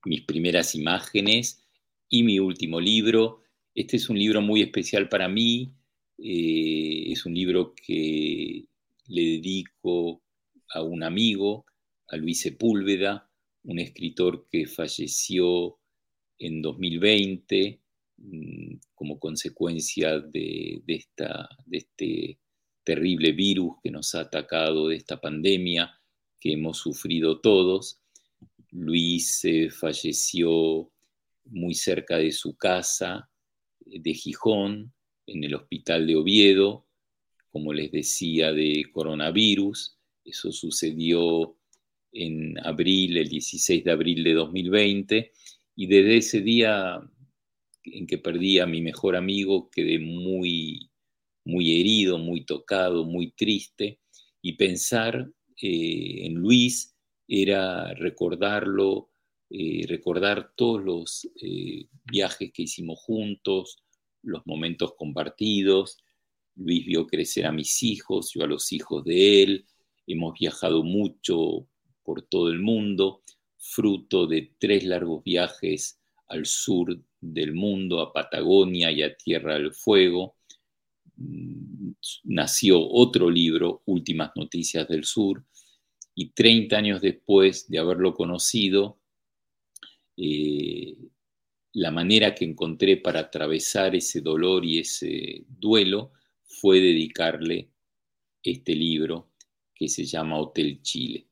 mis 0.03 0.23
primeras 0.23 0.75
imágenes 0.75 1.66
y 2.09 2.23
mi 2.23 2.39
último 2.39 2.79
libro. 2.79 3.41
Este 3.73 3.97
es 3.97 4.09
un 4.09 4.17
libro 4.17 4.41
muy 4.41 4.61
especial 4.61 5.09
para 5.09 5.27
mí, 5.27 5.73
eh, 6.17 7.11
es 7.11 7.25
un 7.25 7.33
libro 7.35 7.73
que 7.75 8.65
le 9.07 9.21
dedico 9.21 10.23
a 10.73 10.81
un 10.81 11.03
amigo, 11.03 11.65
a 12.07 12.17
Luis 12.17 12.41
Sepúlveda, 12.41 13.29
un 13.63 13.79
escritor 13.79 14.47
que 14.49 14.65
falleció 14.65 15.77
en 16.39 16.61
2020 16.61 17.81
Mm, 18.17 18.79
como 18.95 19.19
consecuencia 19.19 20.19
de, 20.19 20.81
esta, 20.87 21.47
de 21.65 21.77
este 21.77 22.39
terrible 22.83 23.31
virus 23.31 23.75
que 23.83 23.91
nos 23.91 24.15
ha 24.15 24.21
atacado, 24.21 24.87
de 24.87 24.95
esta 24.95 25.21
pandemia 25.21 25.99
que 26.39 26.53
hemos 26.53 26.79
sufrido 26.79 27.39
todos. 27.39 28.01
Luis 28.71 29.45
eh, 29.45 29.69
falleció 29.69 30.91
muy 31.49 31.73
cerca 31.73 32.17
de 32.17 32.31
su 32.31 32.55
casa 32.55 33.29
de 33.79 34.13
Gijón, 34.13 34.93
en 35.27 35.43
el 35.43 35.55
hospital 35.55 36.07
de 36.07 36.15
Oviedo, 36.15 36.87
como 37.49 37.73
les 37.73 37.91
decía, 37.91 38.51
de 38.53 38.85
coronavirus. 38.91 39.97
Eso 40.23 40.51
sucedió 40.51 41.57
en 42.11 42.57
abril, 42.65 43.17
el 43.17 43.27
16 43.27 43.83
de 43.83 43.91
abril 43.91 44.23
de 44.23 44.33
2020, 44.33 45.31
y 45.75 45.87
desde 45.87 46.17
ese 46.17 46.41
día 46.41 46.99
en 47.83 48.07
que 48.07 48.17
perdí 48.17 48.59
a 48.59 48.65
mi 48.65 48.81
mejor 48.81 49.15
amigo, 49.15 49.69
quedé 49.69 49.99
muy, 49.99 50.89
muy 51.45 51.79
herido, 51.79 52.17
muy 52.17 52.45
tocado, 52.45 53.05
muy 53.05 53.31
triste, 53.31 53.99
y 54.41 54.53
pensar 54.53 55.29
eh, 55.61 56.25
en 56.25 56.35
Luis 56.35 56.95
era 57.27 57.93
recordarlo, 57.93 59.09
eh, 59.49 59.85
recordar 59.87 60.51
todos 60.55 60.83
los 60.83 61.29
eh, 61.41 61.87
viajes 62.03 62.51
que 62.51 62.63
hicimos 62.63 62.99
juntos, 62.99 63.77
los 64.21 64.45
momentos 64.45 64.93
compartidos. 64.97 65.97
Luis 66.55 66.85
vio 66.85 67.07
crecer 67.07 67.45
a 67.45 67.51
mis 67.51 67.83
hijos, 67.83 68.31
yo 68.33 68.43
a 68.43 68.47
los 68.47 68.71
hijos 68.73 69.03
de 69.05 69.43
él. 69.43 69.65
Hemos 70.05 70.37
viajado 70.37 70.83
mucho 70.83 71.67
por 72.03 72.23
todo 72.23 72.49
el 72.49 72.59
mundo, 72.59 73.21
fruto 73.57 74.27
de 74.27 74.53
tres 74.57 74.83
largos 74.83 75.23
viajes 75.23 75.99
al 76.27 76.45
sur 76.45 76.99
del 77.21 77.53
mundo, 77.53 78.01
a 78.01 78.11
Patagonia 78.11 78.91
y 78.91 79.01
a 79.01 79.15
Tierra 79.15 79.55
del 79.55 79.73
Fuego. 79.73 80.35
Mm, 81.15 81.91
nació 82.25 82.79
otro 82.81 83.29
libro, 83.29 83.81
Últimas 83.85 84.31
Noticias 84.35 84.87
del 84.87 85.05
Sur, 85.05 85.45
y 86.15 86.31
30 86.31 86.77
años 86.77 87.01
después 87.01 87.69
de 87.69 87.79
haberlo 87.79 88.13
conocido, 88.13 88.99
eh, 90.17 90.97
la 91.73 91.91
manera 91.91 92.33
que 92.33 92.43
encontré 92.43 92.97
para 92.97 93.21
atravesar 93.21 93.95
ese 93.95 94.21
dolor 94.21 94.65
y 94.65 94.79
ese 94.79 95.45
duelo 95.47 96.11
fue 96.43 96.79
dedicarle 96.79 97.69
este 98.41 98.73
libro 98.73 99.29
que 99.75 99.87
se 99.87 100.05
llama 100.05 100.39
Hotel 100.39 100.81
Chile. 100.81 101.27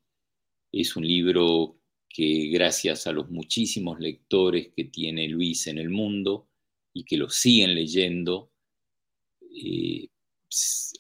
Es 0.72 0.96
un 0.96 1.08
libro 1.08 1.80
que 2.08 2.50
gracias 2.50 3.08
a 3.08 3.12
los 3.12 3.30
muchísimos 3.30 4.00
lectores 4.00 4.70
que 4.76 4.86
tiene 4.86 5.28
Luis 5.28 5.68
en 5.68 5.80
el 5.80 5.90
mundo 5.90 6.48
y 6.94 7.04
que 7.04 7.18
lo 7.18 7.30
siguen 7.30 7.74
leyendo, 7.74 8.52
eh, 9.42 10.08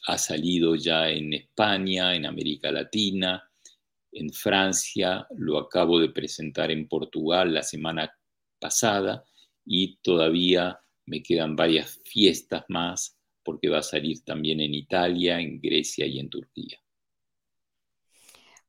ha 0.07 0.17
salido 0.17 0.75
ya 0.75 1.09
en 1.09 1.33
España, 1.33 2.15
en 2.15 2.25
América 2.25 2.71
Latina, 2.71 3.44
en 4.15 4.31
Francia, 4.31 5.27
lo 5.37 5.57
acabo 5.59 5.99
de 5.99 6.09
presentar 6.09 6.71
en 6.71 6.87
Portugal 6.87 7.53
la 7.53 7.63
semana 7.63 8.11
pasada 8.59 9.23
y 9.65 9.97
todavía 9.97 10.79
me 11.05 11.21
quedan 11.21 11.55
varias 11.55 12.01
fiestas 12.05 12.63
más 12.69 13.17
porque 13.43 13.69
va 13.69 13.79
a 13.79 13.83
salir 13.83 14.23
también 14.23 14.59
en 14.59 14.73
Italia, 14.73 15.39
en 15.39 15.59
Grecia 15.59 16.05
y 16.05 16.19
en 16.19 16.29
Turquía. 16.29 16.79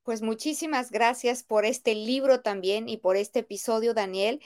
Pues 0.03 0.23
muchísimas 0.23 0.91
gracias 0.93 1.43
por 1.43 1.65
este 1.65 1.95
libro 1.95 2.41
también 2.41 2.89
y 2.89 2.97
por 2.97 3.17
este 3.17 3.41
episodio, 3.41 3.95
Daniel. 3.95 4.41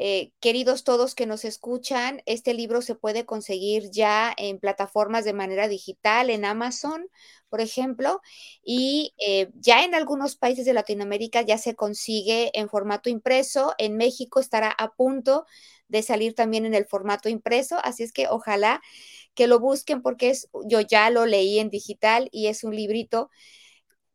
Eh, 0.00 0.30
queridos 0.38 0.84
todos 0.84 1.16
que 1.16 1.26
nos 1.26 1.44
escuchan, 1.44 2.22
este 2.24 2.54
libro 2.54 2.82
se 2.82 2.94
puede 2.94 3.26
conseguir 3.26 3.90
ya 3.90 4.32
en 4.36 4.60
plataformas 4.60 5.24
de 5.24 5.32
manera 5.32 5.66
digital, 5.66 6.30
en 6.30 6.44
Amazon, 6.44 7.08
por 7.48 7.60
ejemplo, 7.60 8.20
y 8.62 9.12
eh, 9.18 9.50
ya 9.54 9.82
en 9.82 9.96
algunos 9.96 10.36
países 10.36 10.64
de 10.66 10.72
Latinoamérica 10.72 11.42
ya 11.42 11.58
se 11.58 11.74
consigue 11.74 12.52
en 12.56 12.68
formato 12.68 13.10
impreso. 13.10 13.74
En 13.76 13.96
México 13.96 14.38
estará 14.38 14.70
a 14.70 14.92
punto 14.92 15.46
de 15.88 16.02
salir 16.02 16.34
también 16.36 16.64
en 16.64 16.74
el 16.74 16.86
formato 16.86 17.28
impreso, 17.28 17.78
así 17.82 18.04
es 18.04 18.12
que 18.12 18.28
ojalá 18.28 18.80
que 19.34 19.48
lo 19.48 19.58
busquen 19.58 20.00
porque 20.00 20.30
es, 20.30 20.48
yo 20.66 20.80
ya 20.80 21.10
lo 21.10 21.26
leí 21.26 21.58
en 21.58 21.70
digital 21.70 22.28
y 22.30 22.46
es 22.46 22.62
un 22.62 22.76
librito 22.76 23.30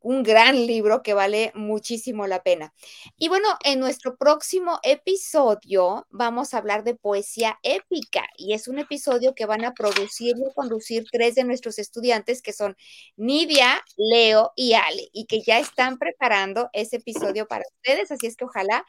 un 0.04 0.22
gran 0.22 0.66
libro 0.66 1.02
que 1.02 1.14
vale 1.14 1.50
muchísimo 1.54 2.26
la 2.26 2.42
pena. 2.42 2.74
Y 3.16 3.28
bueno, 3.28 3.48
en 3.64 3.80
nuestro 3.80 4.16
próximo 4.16 4.78
episodio 4.82 6.06
vamos 6.10 6.52
a 6.52 6.58
hablar 6.58 6.84
de 6.84 6.94
poesía 6.94 7.58
épica 7.62 8.22
y 8.36 8.52
es 8.52 8.68
un 8.68 8.78
episodio 8.78 9.34
que 9.34 9.46
van 9.46 9.64
a 9.64 9.72
producir 9.72 10.36
y 10.36 10.54
conducir 10.54 11.06
tres 11.10 11.34
de 11.36 11.44
nuestros 11.44 11.78
estudiantes 11.78 12.42
que 12.42 12.52
son 12.52 12.76
Nidia, 13.16 13.82
Leo 13.96 14.52
y 14.56 14.74
Ale 14.74 15.08
y 15.14 15.24
que 15.24 15.40
ya 15.40 15.58
están 15.58 15.98
preparando 15.98 16.68
ese 16.74 16.96
episodio 16.96 17.48
para 17.48 17.64
ustedes, 17.74 18.10
así 18.10 18.26
es 18.26 18.36
que 18.36 18.44
ojalá 18.44 18.84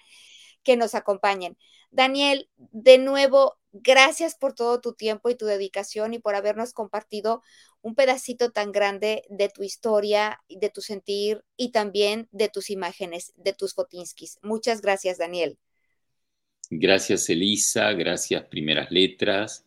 que 0.65 0.75
nos 0.75 0.95
acompañen. 0.95 1.57
Daniel, 1.91 2.49
de 2.57 2.97
nuevo, 2.97 3.57
gracias 3.71 4.35
por 4.35 4.53
todo 4.53 4.81
tu 4.81 4.93
tiempo 4.93 5.29
y 5.29 5.35
tu 5.35 5.45
dedicación 5.45 6.13
y 6.13 6.19
por 6.19 6.35
habernos 6.35 6.73
compartido 6.73 7.41
un 7.81 7.95
pedacito 7.95 8.51
tan 8.51 8.73
grande 8.73 9.23
de 9.29 9.47
tu 9.47 9.63
historia, 9.63 10.41
de 10.49 10.69
tu 10.69 10.81
sentir 10.81 11.45
y 11.55 11.71
también 11.71 12.27
de 12.31 12.49
tus 12.49 12.69
imágenes, 12.69 13.31
de 13.37 13.53
tus 13.53 13.73
fotinskis. 13.73 14.39
Muchas 14.41 14.81
gracias, 14.81 15.19
Daniel. 15.19 15.57
Gracias, 16.69 17.29
Elisa. 17.29 17.93
Gracias, 17.93 18.43
Primeras 18.45 18.91
Letras. 18.91 19.65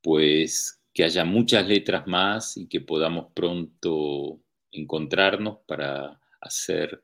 Pues 0.00 0.80
que 0.94 1.04
haya 1.04 1.24
muchas 1.24 1.66
letras 1.66 2.06
más 2.06 2.56
y 2.56 2.66
que 2.66 2.80
podamos 2.80 3.32
pronto 3.34 4.40
encontrarnos 4.70 5.58
para 5.66 6.20
hacer 6.40 7.02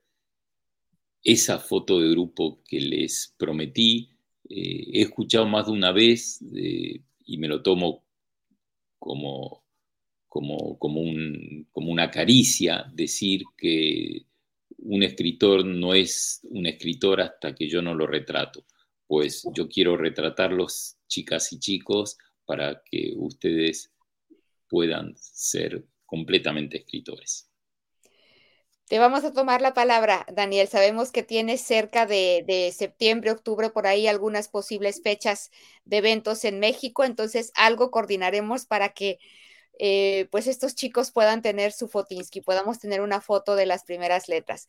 esa 1.27 1.59
foto 1.59 1.99
de 2.01 2.11
grupo 2.11 2.63
que 2.65 2.81
les 2.81 3.35
prometí. 3.37 4.11
Eh, 4.49 4.91
he 4.93 5.03
escuchado 5.03 5.45
más 5.45 5.67
de 5.67 5.73
una 5.73 5.91
vez 5.91 6.41
y 6.41 7.37
me 7.39 7.49
lo 7.49 7.63
tomo 7.63 8.05
como, 9.01 9.65
como, 10.29 10.79
como, 10.79 11.03
como 11.73 11.91
una 11.91 12.13
caricia 12.13 12.87
decir 12.95 13.43
que 13.57 14.25
un 14.79 15.03
escritor 15.03 15.65
no 15.65 15.95
es 15.95 16.43
un 16.45 16.67
escritor 16.67 17.21
hasta 17.21 17.57
que 17.57 17.69
yo 17.69 17.83
no 17.83 17.93
lo 17.93 18.07
retrato. 18.07 18.65
Pues 19.09 19.45
yo 19.53 19.69
quiero 19.69 19.97
retratarlos, 19.97 20.97
chicas 21.09 21.53
y 21.53 21.59
chicos, 21.59 22.19
para 22.45 22.83
que 22.85 23.15
ustedes 23.17 23.93
puedan 24.69 25.15
ser 25.17 25.85
completamente 26.05 26.79
escritores. 26.79 27.46
Te 28.89 29.01
vamos 29.01 29.25
a 29.25 29.33
tomar 29.33 29.63
la 29.63 29.75
palabra, 29.75 30.25
Daniel. 30.33 30.69
Sabemos 30.69 31.11
que 31.11 31.25
tienes 31.25 31.61
cerca 31.61 32.07
de, 32.07 32.73
septiembre, 32.77 33.33
octubre, 33.33 33.69
por 33.71 33.87
ahí 33.89 34.07
algunas 34.07 34.47
posibles 34.49 35.03
fechas 35.03 35.51
de 35.85 35.97
eventos 35.97 36.45
en 36.45 36.61
México, 36.61 37.03
entonces 37.03 37.51
algo 37.57 37.91
coordinaremos 37.91 38.65
para 38.65 38.91
que 38.91 39.19
eh, 39.79 40.29
pues 40.31 40.47
estos 40.47 40.75
chicos 40.75 41.11
puedan 41.11 41.43
tener 41.43 41.73
su 41.73 41.89
fotinsky, 41.89 42.41
podamos 42.41 42.79
tener 42.79 43.01
una 43.01 43.21
foto 43.21 43.57
de 43.57 43.67
las 43.67 43.85
primeras 43.85 44.29
letras. 44.29 44.69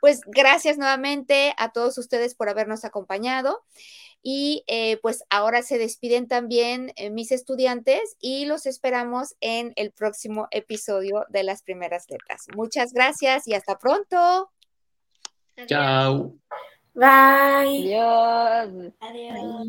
Pues 0.00 0.20
gracias 0.26 0.78
nuevamente 0.78 1.54
a 1.58 1.72
todos 1.72 1.98
ustedes 1.98 2.34
por 2.34 2.48
habernos 2.48 2.84
acompañado. 2.84 3.64
Y 4.20 4.64
eh, 4.66 4.98
pues 5.00 5.22
ahora 5.30 5.62
se 5.62 5.78
despiden 5.78 6.26
también 6.26 6.92
eh, 6.96 7.08
mis 7.08 7.30
estudiantes 7.30 8.16
y 8.20 8.46
los 8.46 8.66
esperamos 8.66 9.36
en 9.40 9.72
el 9.76 9.92
próximo 9.92 10.48
episodio 10.50 11.24
de 11.28 11.44
las 11.44 11.62
primeras 11.62 12.10
letras. 12.10 12.46
Muchas 12.56 12.92
gracias 12.92 13.46
y 13.46 13.54
hasta 13.54 13.78
pronto. 13.78 14.50
Chao. 15.66 16.34
Bye. 16.94 17.94
Adiós. 17.94 18.92
Adiós. 19.00 19.68